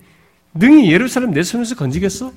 능히 0.53 0.93
예루살렘 0.93 1.31
내 1.33 1.43
손에서 1.43 1.75
건지겠어? 1.75 2.33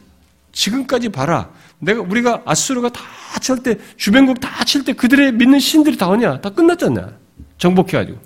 지금까지 0.52 1.10
봐라. 1.10 1.50
내가 1.80 2.02
우리가 2.02 2.42
아수르가 2.46 2.90
다 2.90 3.02
칠 3.42 3.64
때 3.64 3.78
주변국 3.98 4.40
다 4.40 4.64
칠 4.66 4.84
때 4.84 4.94
그들의 4.94 5.32
믿는 5.34 5.60
신들이 5.60 5.98
다 5.98 6.08
오냐? 6.10 6.42
다 6.42 6.50
끝났잖아. 6.50 7.14
정복해가지고 7.58 8.20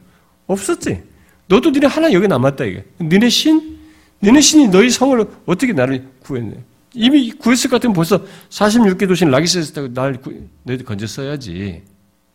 없었지. 0.48 1.04
너도 1.48 1.70
니네 1.70 1.88
하나 1.88 2.12
여기 2.12 2.28
남았다 2.28 2.66
이게. 2.66 2.84
니네 3.00 3.30
신, 3.30 3.80
니네 4.24 4.42
신이 4.42 4.68
너희 4.70 4.90
성을 4.90 5.26
어떻게 5.46 5.74
나를 5.74 6.08
구했네? 6.20 6.64
이미 6.96 7.32
구했을 7.32 7.70
것 7.70 7.76
같으면 7.78 7.94
벌써 7.94 8.24
46개 8.50 9.08
도시는 9.08 9.32
라기스에서 9.32 9.90
날 9.94 10.18
너희들 10.64 10.86
건졌어야지. 10.86 11.84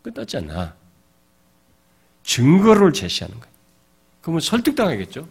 끝났잖아. 0.02 0.74
증거를 2.24 2.92
제시하는 2.92 3.38
거예요. 3.40 3.52
그러면 4.20 4.40
설득당하겠죠? 4.40 5.26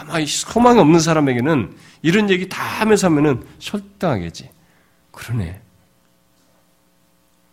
가만히 0.00 0.26
소망이 0.26 0.78
없는 0.78 0.98
사람에게는 1.00 1.76
이런 2.02 2.30
얘기 2.30 2.48
다 2.48 2.62
하면서 2.62 3.06
하면은 3.08 3.44
설득당하겠지. 3.58 4.50
그러네. 5.12 5.60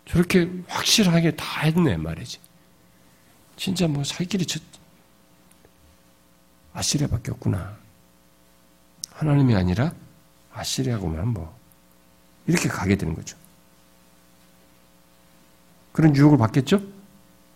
저렇게 0.06 0.50
확실하게 0.66 1.36
다 1.36 1.60
했네 1.62 1.96
말이지. 1.98 2.38
진짜 3.56 3.86
뭐 3.86 4.02
살 4.04 4.26
길이 4.26 4.46
저 4.46 4.58
아시리아밖에 6.72 7.32
없구나. 7.32 7.76
하나님이 9.12 9.54
아니라 9.54 9.92
아시리아고만 10.54 11.28
뭐 11.28 11.54
이렇게 12.46 12.68
가게 12.68 12.96
되는 12.96 13.14
거죠. 13.14 13.36
그런 15.92 16.14
유혹을 16.16 16.38
받겠죠? 16.38 16.80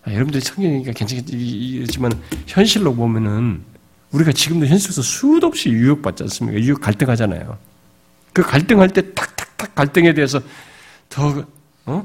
아, 0.05 0.12
여러분들이 0.12 0.43
성경이니까 0.44 0.93
괜찮겠지만 0.93 2.20
현실로 2.48 2.94
보면은 2.94 3.64
우리가 4.12 4.32
지금도 4.32 4.66
현실에서 4.66 5.02
수도 5.02 5.47
없이 5.47 5.70
유혹받지 5.70 6.22
않습니까? 6.24 6.60
유혹 6.60 6.80
갈등하잖아요. 6.80 7.59
그 8.32 8.43
갈등할 8.43 8.90
때 8.90 9.14
탁탁탁 9.14 9.74
갈등에 9.74 10.14
대해서 10.14 10.40
더 11.09 11.44
어? 11.86 12.05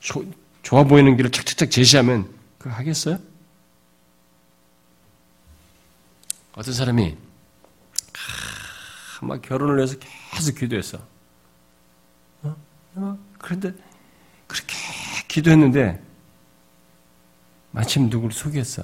조, 0.00 0.24
좋아 0.62 0.84
보이는 0.84 1.16
길을 1.16 1.30
착착착 1.30 1.70
제시하면 1.70 2.28
그거 2.58 2.70
하겠어요? 2.70 3.18
어떤 6.54 6.74
사람이 6.74 7.16
아, 8.14 9.24
막 9.26 9.42
결혼을 9.42 9.76
위해서 9.76 9.96
계속 10.32 10.56
기도했어. 10.56 10.98
어? 12.42 12.56
어? 12.94 13.18
그런데 13.38 13.72
그렇게 14.46 14.74
기도했는데 15.28 16.02
마침 17.70 18.08
누구를 18.08 18.32
속였어. 18.32 18.82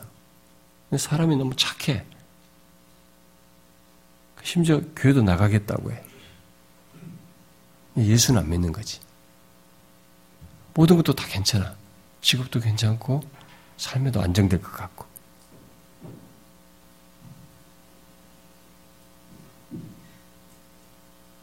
사람이 0.96 1.36
너무 1.36 1.54
착해. 1.56 2.04
심지어 4.44 4.80
교회도 4.94 5.22
나가겠다고 5.22 5.90
해. 5.90 6.04
예수는 7.96 8.42
안 8.42 8.50
믿는 8.50 8.72
거지. 8.72 9.00
모든 10.74 10.96
것도 10.96 11.14
다 11.14 11.26
괜찮아. 11.26 11.74
직업도 12.20 12.60
괜찮고, 12.60 13.22
삶에도 13.78 14.20
안정될 14.20 14.60
것 14.60 14.70
같고. 14.70 15.06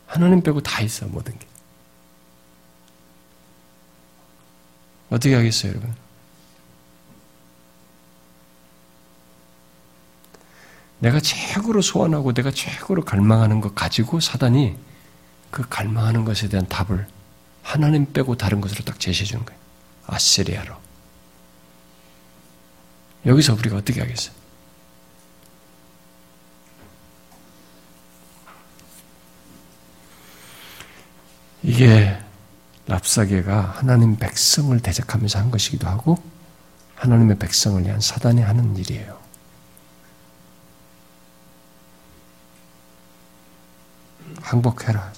하나님 0.05 0.43
빼고 0.43 0.61
다 0.61 0.81
있어, 0.81 1.07
모든 1.07 1.37
게. 1.39 1.47
어떻게 5.09 5.33
하겠어요, 5.33 5.71
여러분? 5.71 5.95
내가 11.01 11.19
최고로 11.19 11.81
소원하고 11.81 12.31
내가 12.31 12.51
최고로 12.51 13.03
갈망하는 13.05 13.59
것 13.59 13.73
가지고 13.73 14.19
사단이 14.19 14.77
그 15.49 15.67
갈망하는 15.67 16.25
것에 16.25 16.47
대한 16.47 16.67
답을 16.67 17.07
하나님 17.63 18.13
빼고 18.13 18.37
다른 18.37 18.61
것으로 18.61 18.85
딱 18.85 18.99
제시해 18.99 19.25
주는 19.25 19.43
거예요. 19.43 19.59
아시리아로. 20.05 20.75
여기서 23.25 23.55
우리가 23.55 23.77
어떻게 23.77 23.99
하겠어요? 23.99 24.33
이게 31.63 32.17
랍사계가 32.85 33.75
하나님 33.77 34.17
백성을 34.17 34.79
대적하면서 34.79 35.39
한 35.39 35.51
것이기도 35.51 35.87
하고 35.87 36.17
하나님의 36.95 37.39
백성을 37.39 37.83
위한 37.83 37.99
사단이 37.99 38.41
하는 38.41 38.75
일이에요. 38.77 39.20
항복해라. 44.41 45.11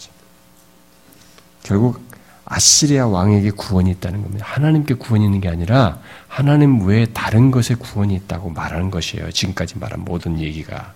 결국 1.64 2.02
아시리아 2.46 3.08
왕에게 3.08 3.52
구원이 3.52 3.92
있다는 3.92 4.22
겁니다. 4.22 4.46
하나님께 4.48 4.96
구원이 4.96 5.26
있는 5.26 5.40
게 5.42 5.50
아니라 5.50 6.00
하나님 6.28 6.86
외에 6.86 7.06
다른 7.06 7.52
것에 7.52 7.76
구원이 7.76 8.14
있다고 8.16 8.50
말하는 8.50 8.92
것이에요. 8.92 9.32
지금까지 9.32 9.80
말한 9.80 10.04
모든 10.04 10.40
얘기가. 10.40 10.94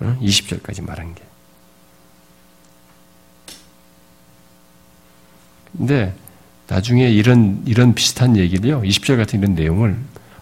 20절까지 0.00 0.84
말한 0.84 1.14
게. 1.14 1.22
근데 5.76 6.14
나중에 6.68 7.08
이런, 7.10 7.62
이런 7.66 7.94
비슷한 7.94 8.36
얘기를요, 8.36 8.82
20절 8.82 9.16
같은 9.16 9.40
이런 9.40 9.54
내용을 9.54 9.98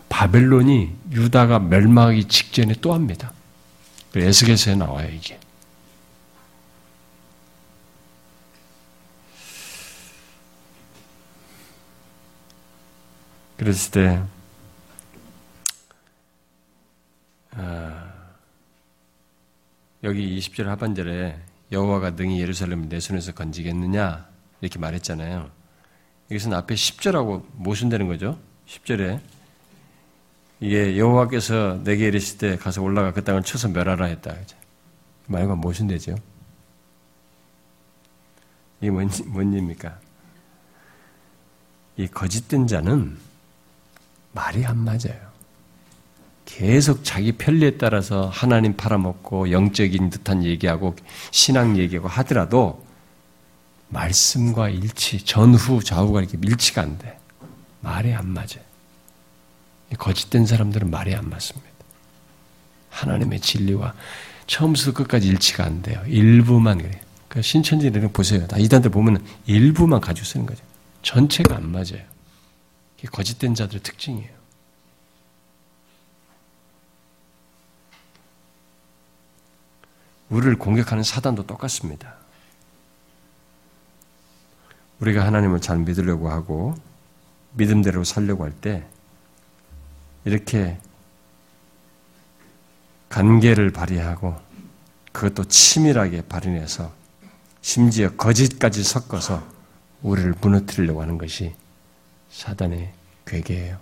바벨론이 0.09 0.91
유다가 1.13 1.59
멸망하기 1.59 2.25
직전에 2.25 2.75
또 2.81 2.95
합니다. 2.95 3.33
에스겔서에 4.15 4.77
나와요, 4.77 5.09
이게. 5.15 5.39
그랬을 13.57 13.91
때 13.91 14.23
아, 17.53 18.13
여기 20.05 20.39
20절 20.39 20.65
하반절에 20.65 21.41
여호와가 21.73 22.11
능히 22.11 22.41
예루살렘을 22.41 22.89
내 22.89 23.01
손에서 23.01 23.33
건지겠느냐 23.33 24.29
이렇게 24.61 24.79
말했잖아요. 24.79 25.51
여기서는 26.31 26.57
앞에 26.59 26.75
10절하고 26.75 27.45
모순되는 27.55 28.07
거죠. 28.09 28.39
10절에 28.67 29.21
이게 30.61 30.99
여호와께서 30.99 31.81
내게 31.83 32.09
이르실 32.09 32.39
때 32.39 32.57
가서 32.57 32.83
올라가 32.83 33.13
그 33.13 33.25
땅을 33.25 33.43
쳐서 33.43 33.69
멸하라 33.69 34.07
했다. 34.07 34.35
그 34.35 35.33
말과 35.33 35.55
모순되죠. 35.55 36.15
이게 38.81 38.91
뭔, 38.91 39.09
뭔 39.27 39.53
입니까? 39.53 39.99
이 41.97 42.07
거짓된 42.07 42.67
자는 42.67 43.19
말이 44.37 44.65
안 44.67 44.77
맞아요. 44.79 45.27
계속 46.45 47.05
자기 47.05 47.33
편리에 47.33 47.79
따라서 47.79 48.29
하나님 48.29 48.77
팔아먹고 48.77 49.51
영적인 49.51 50.11
듯한 50.11 50.45
얘기하고 50.45 50.95
신앙 51.33 51.77
얘기하고 51.79 52.07
하더라도 52.09 52.85
말씀과 53.89 54.69
일치, 54.69 55.25
전후, 55.25 55.83
좌우가 55.83 56.21
이렇게 56.21 56.39
일치가 56.43 56.83
안 56.83 56.99
돼. 56.99 57.19
말이 57.81 58.13
안 58.13 58.29
맞아요. 58.29 58.65
거짓된 59.99 60.47
사람들은 60.47 60.91
말이 60.91 61.15
안 61.15 61.29
맞습니다. 61.31 61.67
하나님의 62.91 63.41
진리와 63.41 63.95
처음부터 64.47 64.93
끝까지 64.93 65.29
일치가 65.29 65.65
안 65.65 65.83
돼요. 65.83 66.03
일부만 66.07 66.79
그래요. 66.79 67.01
그러니까 67.29 67.43
신천지들은 67.43 68.13
보세요. 68.13 68.47
이단들 68.57 68.91
보면 68.91 69.25
일부만 69.47 70.01
가지고 70.01 70.27
쓰는 70.27 70.47
거죠. 70.47 70.63
전체가 71.03 71.57
안 71.57 71.71
맞아요. 71.71 72.16
이게 72.99 73.09
거짓된 73.09 73.55
자들의 73.55 73.83
특징이에요. 73.83 74.35
우리를 80.31 80.57
공격하는 80.59 81.03
사단도 81.05 81.47
똑같습니다. 81.47 82.15
우리가 85.01 85.25
하나님을 85.25 85.61
잘 85.61 85.79
믿으려고 85.79 86.31
하고 86.31 86.75
믿음대로 87.53 88.03
살려고 88.05 88.45
할 88.45 88.53
때 88.61 88.87
이렇게 90.25 90.79
관계를 93.09 93.71
발휘하고 93.71 94.35
그것도 95.13 95.45
치밀하게 95.45 96.23
발휘해서 96.23 96.93
심지어 97.63 98.11
거짓까지 98.17 98.83
섞어서 98.83 99.47
우리를 100.03 100.35
무너뜨리려고 100.41 101.01
하는 101.03 101.17
것이 101.19 101.55
사단의 102.37 102.93
괴계예요. 103.25 103.79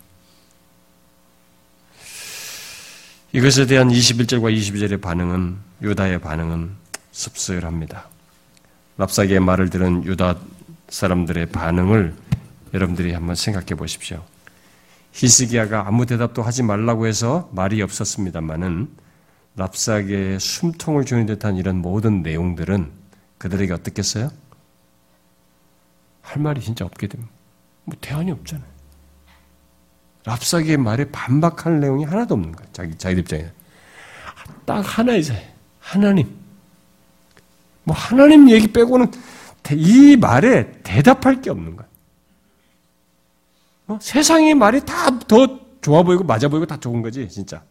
이것에 3.32 3.66
대한 3.66 3.88
21절과 3.88 4.56
22절의 4.56 5.00
반응은 5.00 5.56
유다의 5.82 6.20
반응은 6.20 6.70
씁쓸합니다. 7.10 8.08
랍사기의 8.96 9.40
말을 9.40 9.70
들은 9.70 10.04
유다 10.04 10.38
사람들의 10.88 11.46
반응을 11.46 12.14
여러분들이 12.72 13.12
한번 13.12 13.34
생각해 13.34 13.74
보십시오. 13.74 14.24
히스기야가 15.12 15.88
아무 15.88 16.06
대답도 16.06 16.42
하지 16.42 16.62
말라고 16.62 17.08
해서 17.08 17.50
말이 17.52 17.82
없었습니다만은 17.82 18.88
랍사계의 19.56 20.38
숨통을 20.38 21.04
주는 21.04 21.26
듯한 21.26 21.56
이런 21.56 21.78
모든 21.78 22.22
내용들은 22.22 22.90
그들에게 23.38 23.72
어떻겠어요? 23.72 24.30
할 26.22 26.40
말이 26.40 26.60
진짜 26.60 26.84
없게 26.84 27.08
됩니다. 27.08 27.33
뭐 27.84 27.96
대안이 28.00 28.30
없잖아요. 28.30 28.66
랍사기의 30.24 30.78
말에 30.78 31.04
반박할 31.10 31.80
내용이 31.80 32.04
하나도 32.04 32.34
없는 32.34 32.52
거예요. 32.52 32.72
자기, 32.72 32.96
자기 32.96 33.20
입장에. 33.20 33.50
딱 34.64 34.80
하나 34.80 35.14
있어요. 35.14 35.38
하나님. 35.80 36.34
뭐 37.82 37.94
하나님 37.94 38.50
얘기 38.50 38.68
빼고는 38.72 39.10
이 39.72 40.16
말에 40.16 40.72
대답할 40.82 41.42
게 41.42 41.50
없는 41.50 41.76
거예요. 41.76 41.90
어? 43.88 43.98
세상의 44.00 44.54
말이 44.54 44.80
다 44.84 45.10
더 45.28 45.60
좋아 45.82 46.02
보이고 46.02 46.24
맞아 46.24 46.48
보이고 46.48 46.64
다 46.64 46.80
좋은 46.80 47.02
거지, 47.02 47.28
진짜. 47.28 47.62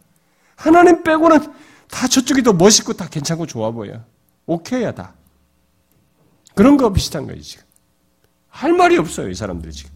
하나님 0.54 1.02
빼고는 1.02 1.52
다 1.90 2.06
저쪽이 2.06 2.44
더 2.44 2.52
멋있고 2.52 2.92
다 2.92 3.08
괜찮고 3.08 3.46
좋아 3.46 3.72
보여. 3.72 4.04
오케이야, 4.46 4.92
다. 4.92 5.14
그런 6.54 6.76
거 6.76 6.92
비슷한 6.92 7.26
거예요, 7.26 7.40
지금. 7.40 7.64
할 8.48 8.72
말이 8.72 8.96
없어요, 8.96 9.28
이 9.28 9.34
사람들이 9.34 9.72
지금. 9.72 9.90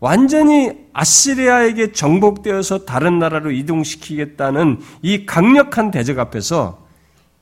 완전히 0.00 0.88
아시리아에게 0.92 1.92
정복되어서 1.92 2.84
다른 2.84 3.18
나라로 3.18 3.50
이동시키겠다는 3.50 4.80
이 5.02 5.26
강력한 5.26 5.90
대적 5.90 6.18
앞에서 6.18 6.86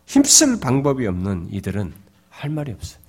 힘쓸 0.07 0.59
방법이 0.61 1.07
없는 1.07 1.49
이들은 1.51 1.93
할 2.31 2.51
말이 2.51 2.73
없어요. 2.73 3.01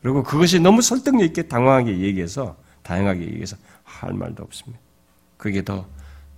그리고 0.00 0.22
그것이 0.22 0.60
너무 0.60 0.82
설득력 0.82 1.24
있게 1.24 1.42
당황하게 1.42 1.98
얘기해서 1.98 2.56
다양하게 2.82 3.22
얘기해서 3.22 3.56
할 3.84 4.12
말도 4.14 4.42
없습니다. 4.42 4.80
그게 5.36 5.64
더 5.64 5.86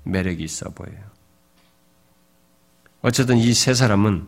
매력이 0.04 0.42
있어 0.42 0.70
보여요. 0.70 0.98
어쨌든 3.02 3.36
이 3.38 3.52
세 3.52 3.74
사람은 3.74 4.26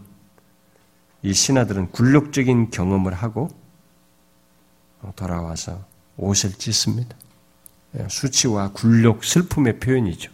이 1.23 1.33
신하들은 1.35 1.91
굴욕적인 1.91 2.71
경험을 2.71 3.13
하고 3.15 3.51
돌아와서 5.17 5.85
옷을 6.17 6.53
찢습니다. 6.53 7.17
예, 7.99 8.07
수치와 8.09 8.71
굴욕, 8.73 9.25
슬픔의 9.25 9.81
표현이죠. 9.81 10.31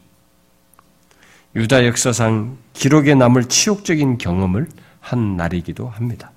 유다 1.55 1.87
역사상 1.87 2.59
기록에 2.75 3.15
남을 3.15 3.49
치욕적인 3.49 4.19
경험을 4.19 4.69
한 5.01 5.37
날이기도 5.37 5.89
합니다. 5.89 6.31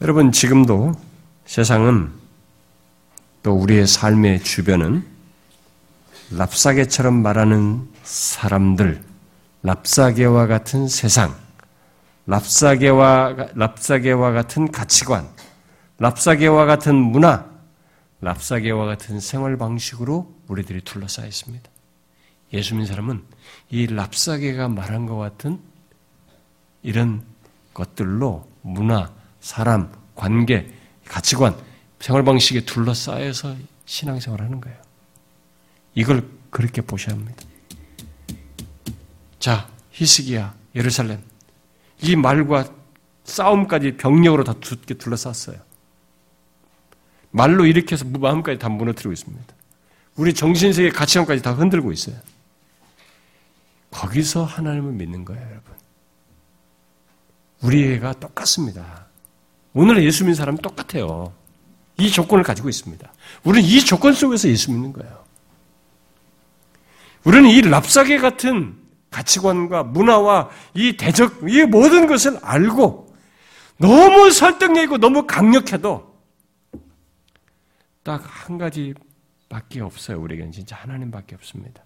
여러분, 0.00 0.32
지금도 0.32 0.94
세상은 1.44 2.10
또 3.42 3.52
우리의 3.52 3.86
삶의 3.86 4.42
주변은 4.42 5.06
랍사게처럼 6.32 7.22
말하는 7.22 7.88
사람들, 8.02 9.00
랍사게와 9.62 10.48
같은 10.48 10.88
세상, 10.88 11.36
랍사게와, 12.26 13.36
랍사게와 13.54 14.32
같은 14.32 14.72
가치관, 14.72 15.28
랍사게와 15.98 16.66
같은 16.66 16.96
문화, 16.96 17.55
랍사게와 18.26 18.86
같은 18.86 19.20
생활 19.20 19.56
방식으로 19.56 20.34
우리들이 20.48 20.80
둘러싸여 20.80 21.28
있습니다. 21.28 21.70
예수 22.54 22.74
믿는 22.74 22.86
사람은 22.86 23.22
이 23.70 23.86
랍사게가 23.86 24.68
말한 24.68 25.06
것 25.06 25.16
같은 25.16 25.60
이런 26.82 27.22
것들로 27.72 28.50
문화, 28.62 29.12
사람, 29.40 29.92
관계, 30.16 30.72
가치관, 31.04 31.56
생활 32.00 32.24
방식에 32.24 32.64
둘러싸여서 32.64 33.56
신앙생활 33.84 34.40
하는 34.40 34.60
거예요. 34.60 34.76
이걸 35.94 36.28
그렇게 36.50 36.82
보셔야 36.82 37.14
합니다. 37.14 37.44
자, 39.38 39.68
히스기야, 39.92 40.52
예루살렘. 40.74 41.22
이 42.02 42.16
말과 42.16 42.68
싸움까지 43.22 43.96
병력으로 43.96 44.42
다 44.42 44.54
둘러쌌어요. 44.60 45.65
말로 47.36 47.66
일으켜서 47.66 48.06
마음까지 48.06 48.58
다 48.58 48.70
무너뜨리고 48.70 49.12
있습니다. 49.12 49.54
우리 50.16 50.32
정신세계 50.32 50.88
가치관까지 50.88 51.42
다 51.42 51.52
흔들고 51.52 51.92
있어요. 51.92 52.16
거기서 53.90 54.44
하나님을 54.44 54.92
믿는 54.92 55.26
거예요, 55.26 55.42
여러분. 55.42 55.74
우리 57.60 57.92
애가 57.92 58.14
똑같습니다. 58.14 59.06
오늘 59.74 60.02
예수 60.02 60.24
믿는 60.24 60.34
사람은 60.34 60.62
똑같아요. 60.62 61.32
이 61.98 62.10
조건을 62.10 62.42
가지고 62.42 62.70
있습니다. 62.70 63.12
우리는 63.44 63.68
이 63.68 63.80
조건 63.80 64.14
속에서 64.14 64.48
예수 64.48 64.72
믿는 64.72 64.94
거예요. 64.94 65.24
우리는 67.24 67.50
이 67.50 67.60
랍사계 67.60 68.18
같은 68.18 68.76
가치관과 69.10 69.82
문화와 69.82 70.48
이 70.72 70.96
대적, 70.96 71.50
이 71.50 71.64
모든 71.64 72.06
것을 72.06 72.38
알고 72.42 73.14
너무 73.76 74.30
설득력 74.30 74.84
있고 74.84 74.96
너무 74.96 75.26
강력해도 75.26 76.15
딱 78.06 78.24
한 78.24 78.56
가지밖에 78.56 79.80
없어요. 79.80 80.20
우리에게는 80.20 80.52
진짜 80.52 80.76
하나님밖에 80.76 81.34
없습니다. 81.34 81.82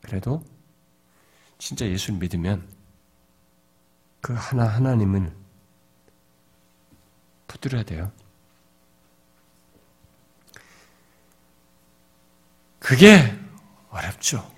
그래도 0.00 0.42
진짜 1.58 1.86
예수를 1.86 2.18
믿으면 2.18 2.68
그 4.20 4.32
하나 4.32 4.66
하나님을 4.66 5.32
붙들어야 7.46 7.84
돼요. 7.84 8.10
그게 12.80 13.32
어렵죠. 13.90 14.50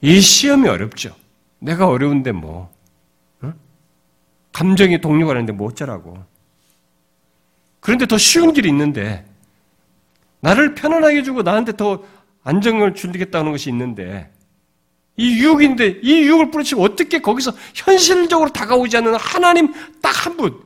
이 0.00 0.20
시험이 0.20 0.68
어렵죠. 0.68 1.16
내가 1.58 1.88
어려운데 1.88 2.30
뭐, 2.30 2.72
응? 3.42 3.52
감정이 4.52 5.00
독립하는데 5.00 5.50
뭐 5.54 5.66
어쩌라고. 5.66 6.24
그런데 7.80 8.06
더 8.06 8.16
쉬운 8.16 8.52
길이 8.52 8.68
있는데, 8.68 9.26
나를 10.40 10.74
편안하게 10.74 11.22
주고 11.22 11.42
나한테 11.42 11.76
더 11.76 12.02
안정을 12.42 12.94
주겠다는 12.94 13.52
것이 13.52 13.70
있는데, 13.70 14.32
이 15.16 15.38
유혹인데, 15.40 16.00
이 16.02 16.22
유혹을 16.22 16.50
뿌리치고 16.50 16.82
어떻게 16.82 17.20
거기서 17.20 17.52
현실적으로 17.74 18.50
다가오지 18.52 18.96
않는 18.98 19.14
하나님 19.16 19.72
딱 20.00 20.18
한 20.26 20.36
분, 20.36 20.60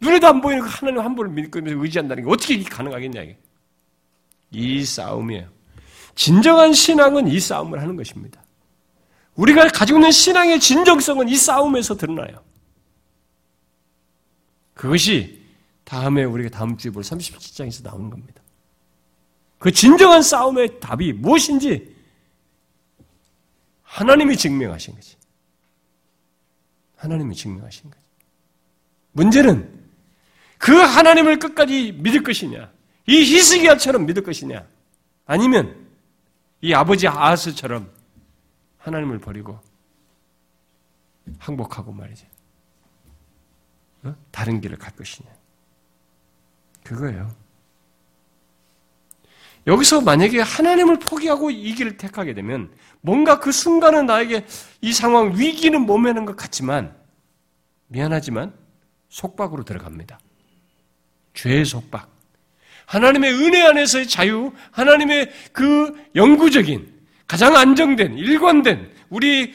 눈에도 0.00 0.26
안 0.28 0.40
보이는 0.40 0.62
그 0.62 0.68
하나님 0.68 1.00
한 1.00 1.14
분을 1.14 1.30
믿고 1.30 1.60
의지한다는 1.62 2.24
게 2.24 2.30
어떻게 2.30 2.54
이게 2.54 2.68
가능하겠냐, 2.68 3.22
이게. 3.22 3.38
이 4.50 4.84
싸움이에요. 4.84 5.48
진정한 6.14 6.72
신앙은 6.72 7.28
이 7.28 7.40
싸움을 7.40 7.80
하는 7.80 7.96
것입니다. 7.96 8.42
우리가 9.34 9.66
가지고 9.68 9.98
있는 9.98 10.10
신앙의 10.12 10.60
진정성은 10.60 11.28
이 11.28 11.36
싸움에서 11.36 11.96
드러나요. 11.96 12.42
그것이 14.74 15.42
다음에 15.84 16.24
우리가 16.24 16.50
다음 16.50 16.76
주에 16.76 16.90
볼 16.90 17.02
37장에서 17.02 17.82
나오는 17.84 18.10
겁니다. 18.10 18.42
그 19.64 19.72
진정한 19.72 20.20
싸움의 20.20 20.78
답이 20.78 21.14
무엇인지 21.14 21.96
하나님이 23.82 24.36
증명하신 24.36 24.94
거지. 24.94 25.16
하나님이 26.96 27.34
증명하신 27.34 27.88
거지. 27.88 28.02
문제는 29.12 29.88
그 30.58 30.74
하나님을 30.74 31.38
끝까지 31.38 31.92
믿을 31.92 32.22
것이냐, 32.22 32.70
이 33.06 33.22
히스기야처럼 33.22 34.04
믿을 34.04 34.22
것이냐, 34.22 34.66
아니면 35.24 35.88
이 36.60 36.74
아버지 36.74 37.08
아하스처럼 37.08 37.90
하나님을 38.76 39.18
버리고 39.18 39.58
항복하고 41.38 41.90
말이지. 41.90 42.26
어? 44.02 44.14
다른 44.30 44.60
길을 44.60 44.76
갈 44.76 44.94
것이냐. 44.94 45.30
그거예요. 46.82 47.43
여기서 49.66 50.02
만약에 50.02 50.40
하나님을 50.40 50.98
포기하고 50.98 51.50
이 51.50 51.74
길을 51.74 51.96
택하게 51.96 52.34
되면 52.34 52.70
뭔가 53.00 53.38
그 53.40 53.50
순간은 53.50 54.06
나에게 54.06 54.46
이 54.80 54.92
상황 54.92 55.38
위기는 55.38 55.80
모면한 55.80 56.26
것 56.26 56.36
같지만 56.36 56.94
미안하지만 57.88 58.52
속박으로 59.08 59.64
들어갑니다. 59.64 60.18
죄의 61.34 61.64
속박. 61.64 62.12
하나님의 62.86 63.32
은혜 63.32 63.62
안에서의 63.62 64.08
자유, 64.08 64.52
하나님의 64.70 65.32
그 65.52 65.94
영구적인 66.14 66.92
가장 67.26 67.56
안정된 67.56 68.18
일관된 68.18 68.92
우리 69.08 69.54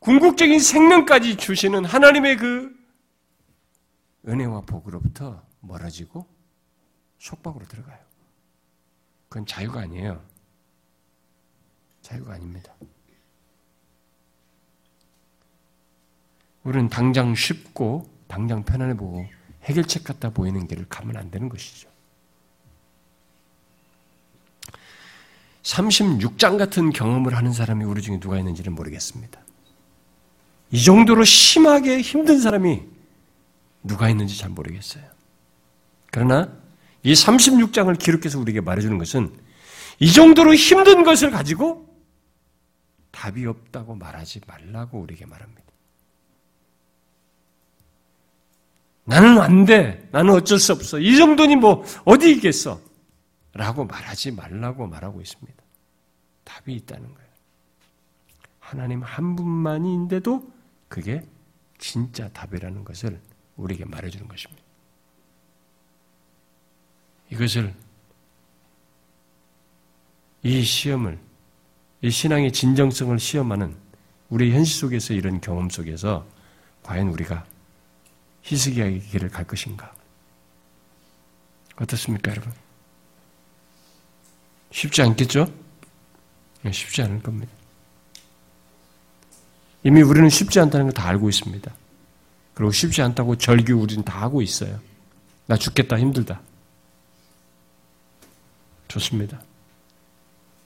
궁극적인 0.00 0.60
생명까지 0.60 1.36
주시는 1.36 1.84
하나님의 1.84 2.36
그 2.36 2.76
은혜와 4.28 4.62
복으로부터 4.62 5.42
멀어지고 5.60 6.26
속박으로 7.18 7.66
들어가요. 7.66 8.05
그건 9.28 9.46
자유가 9.46 9.80
아니에요. 9.80 10.22
자유가 12.02 12.34
아닙니다. 12.34 12.72
우리는 16.64 16.88
당장 16.88 17.34
쉽고 17.34 18.08
당장 18.28 18.64
편안해 18.64 18.96
보고 18.96 19.26
해결책 19.64 20.04
같다 20.04 20.30
보이는 20.30 20.66
길을 20.66 20.86
가면 20.88 21.16
안 21.16 21.30
되는 21.30 21.48
것이죠. 21.48 21.88
36장 25.62 26.58
같은 26.58 26.90
경험을 26.90 27.36
하는 27.36 27.52
사람이 27.52 27.84
우리 27.84 28.00
중에 28.00 28.20
누가 28.20 28.38
있는지는 28.38 28.72
모르겠습니다. 28.74 29.40
이 30.70 30.82
정도로 30.82 31.24
심하게 31.24 32.00
힘든 32.00 32.40
사람이 32.40 32.82
누가 33.82 34.08
있는지 34.08 34.38
잘 34.38 34.50
모르겠어요. 34.50 35.04
그러나 36.10 36.52
이 37.06 37.12
36장을 37.12 37.96
기록해서 38.00 38.40
우리에게 38.40 38.60
말해주는 38.60 38.98
것은 38.98 39.32
이 40.00 40.12
정도로 40.12 40.56
힘든 40.56 41.04
것을 41.04 41.30
가지고 41.30 41.86
답이 43.12 43.46
없다고 43.46 43.94
말하지 43.94 44.40
말라고 44.44 44.98
우리에게 44.98 45.24
말합니다. 45.24 45.62
나는 49.04 49.38
안 49.38 49.64
돼. 49.64 50.08
나는 50.10 50.32
어쩔 50.32 50.58
수 50.58 50.72
없어. 50.72 50.98
이 50.98 51.16
정도니 51.16 51.54
뭐 51.54 51.84
어디 52.04 52.32
있겠어. 52.32 52.80
라고 53.52 53.84
말하지 53.84 54.32
말라고 54.32 54.88
말하고 54.88 55.20
있습니다. 55.20 55.62
답이 56.42 56.74
있다는 56.74 57.14
거예요. 57.14 57.30
하나님 58.58 59.04
한 59.04 59.36
분만인데도 59.36 60.52
그게 60.88 61.22
진짜 61.78 62.28
답이라는 62.30 62.84
것을 62.84 63.20
우리에게 63.54 63.84
말해주는 63.84 64.26
것입니다. 64.26 64.65
이것을 67.30 67.74
이 70.42 70.62
시험을 70.62 71.18
이 72.02 72.10
신앙의 72.10 72.52
진정성을 72.52 73.18
시험하는 73.18 73.76
우리 74.28 74.52
현실 74.52 74.78
속에서 74.78 75.14
이런 75.14 75.40
경험 75.40 75.70
속에서 75.70 76.26
과연 76.82 77.08
우리가 77.08 77.44
희석이의 78.44 79.00
길을 79.00 79.28
갈 79.30 79.44
것인가? 79.44 79.92
어떻습니까, 81.76 82.30
여러분? 82.30 82.52
쉽지 84.70 85.02
않겠죠? 85.02 85.52
네, 86.62 86.70
쉽지 86.72 87.02
않을 87.02 87.22
겁니다. 87.22 87.52
이미 89.82 90.02
우리는 90.02 90.28
쉽지 90.28 90.60
않다는 90.60 90.86
걸 90.86 90.92
다 90.92 91.08
알고 91.08 91.28
있습니다. 91.28 91.74
그리고 92.54 92.72
쉽지 92.72 93.02
않다고 93.02 93.36
절규 93.36 93.74
우리는 93.74 94.04
다 94.04 94.22
하고 94.22 94.42
있어요. 94.42 94.78
나 95.46 95.56
죽겠다, 95.56 95.98
힘들다. 95.98 96.40
좋습니다. 98.96 99.40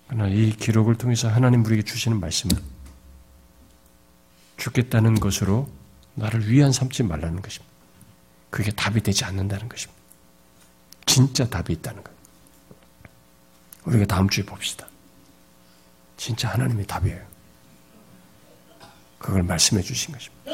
그러나 0.07 0.29
이 0.29 0.51
기록을 0.51 0.97
통해서 0.97 1.29
하나님 1.29 1.65
우리에게 1.65 1.85
주시는 1.85 2.21
말씀은 2.21 2.57
죽겠다는 4.57 5.21
것으로 5.21 5.69
나를 6.15 6.49
위한 6.49 6.73
삼지 6.73 7.03
말라는 7.03 7.43
것입니다. 7.43 7.71
그게 8.51 8.71
답이 8.71 9.01
되지 9.01 9.25
않는다는 9.25 9.69
것입니다. 9.69 10.01
진짜 11.07 11.49
답이 11.49 11.73
있다는 11.75 12.05
것. 12.05 12.13
우리가 13.85 14.05
다음 14.07 14.29
주에 14.29 14.45
봅시다. 14.45 14.87
진짜 16.17 16.49
하나님의 16.51 16.87
답이에요. 16.87 17.27
그걸 19.19 19.43
말씀해 19.43 19.83
주신 19.83 20.13
것입니다. 20.13 20.53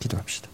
기도합시다. 0.00 0.49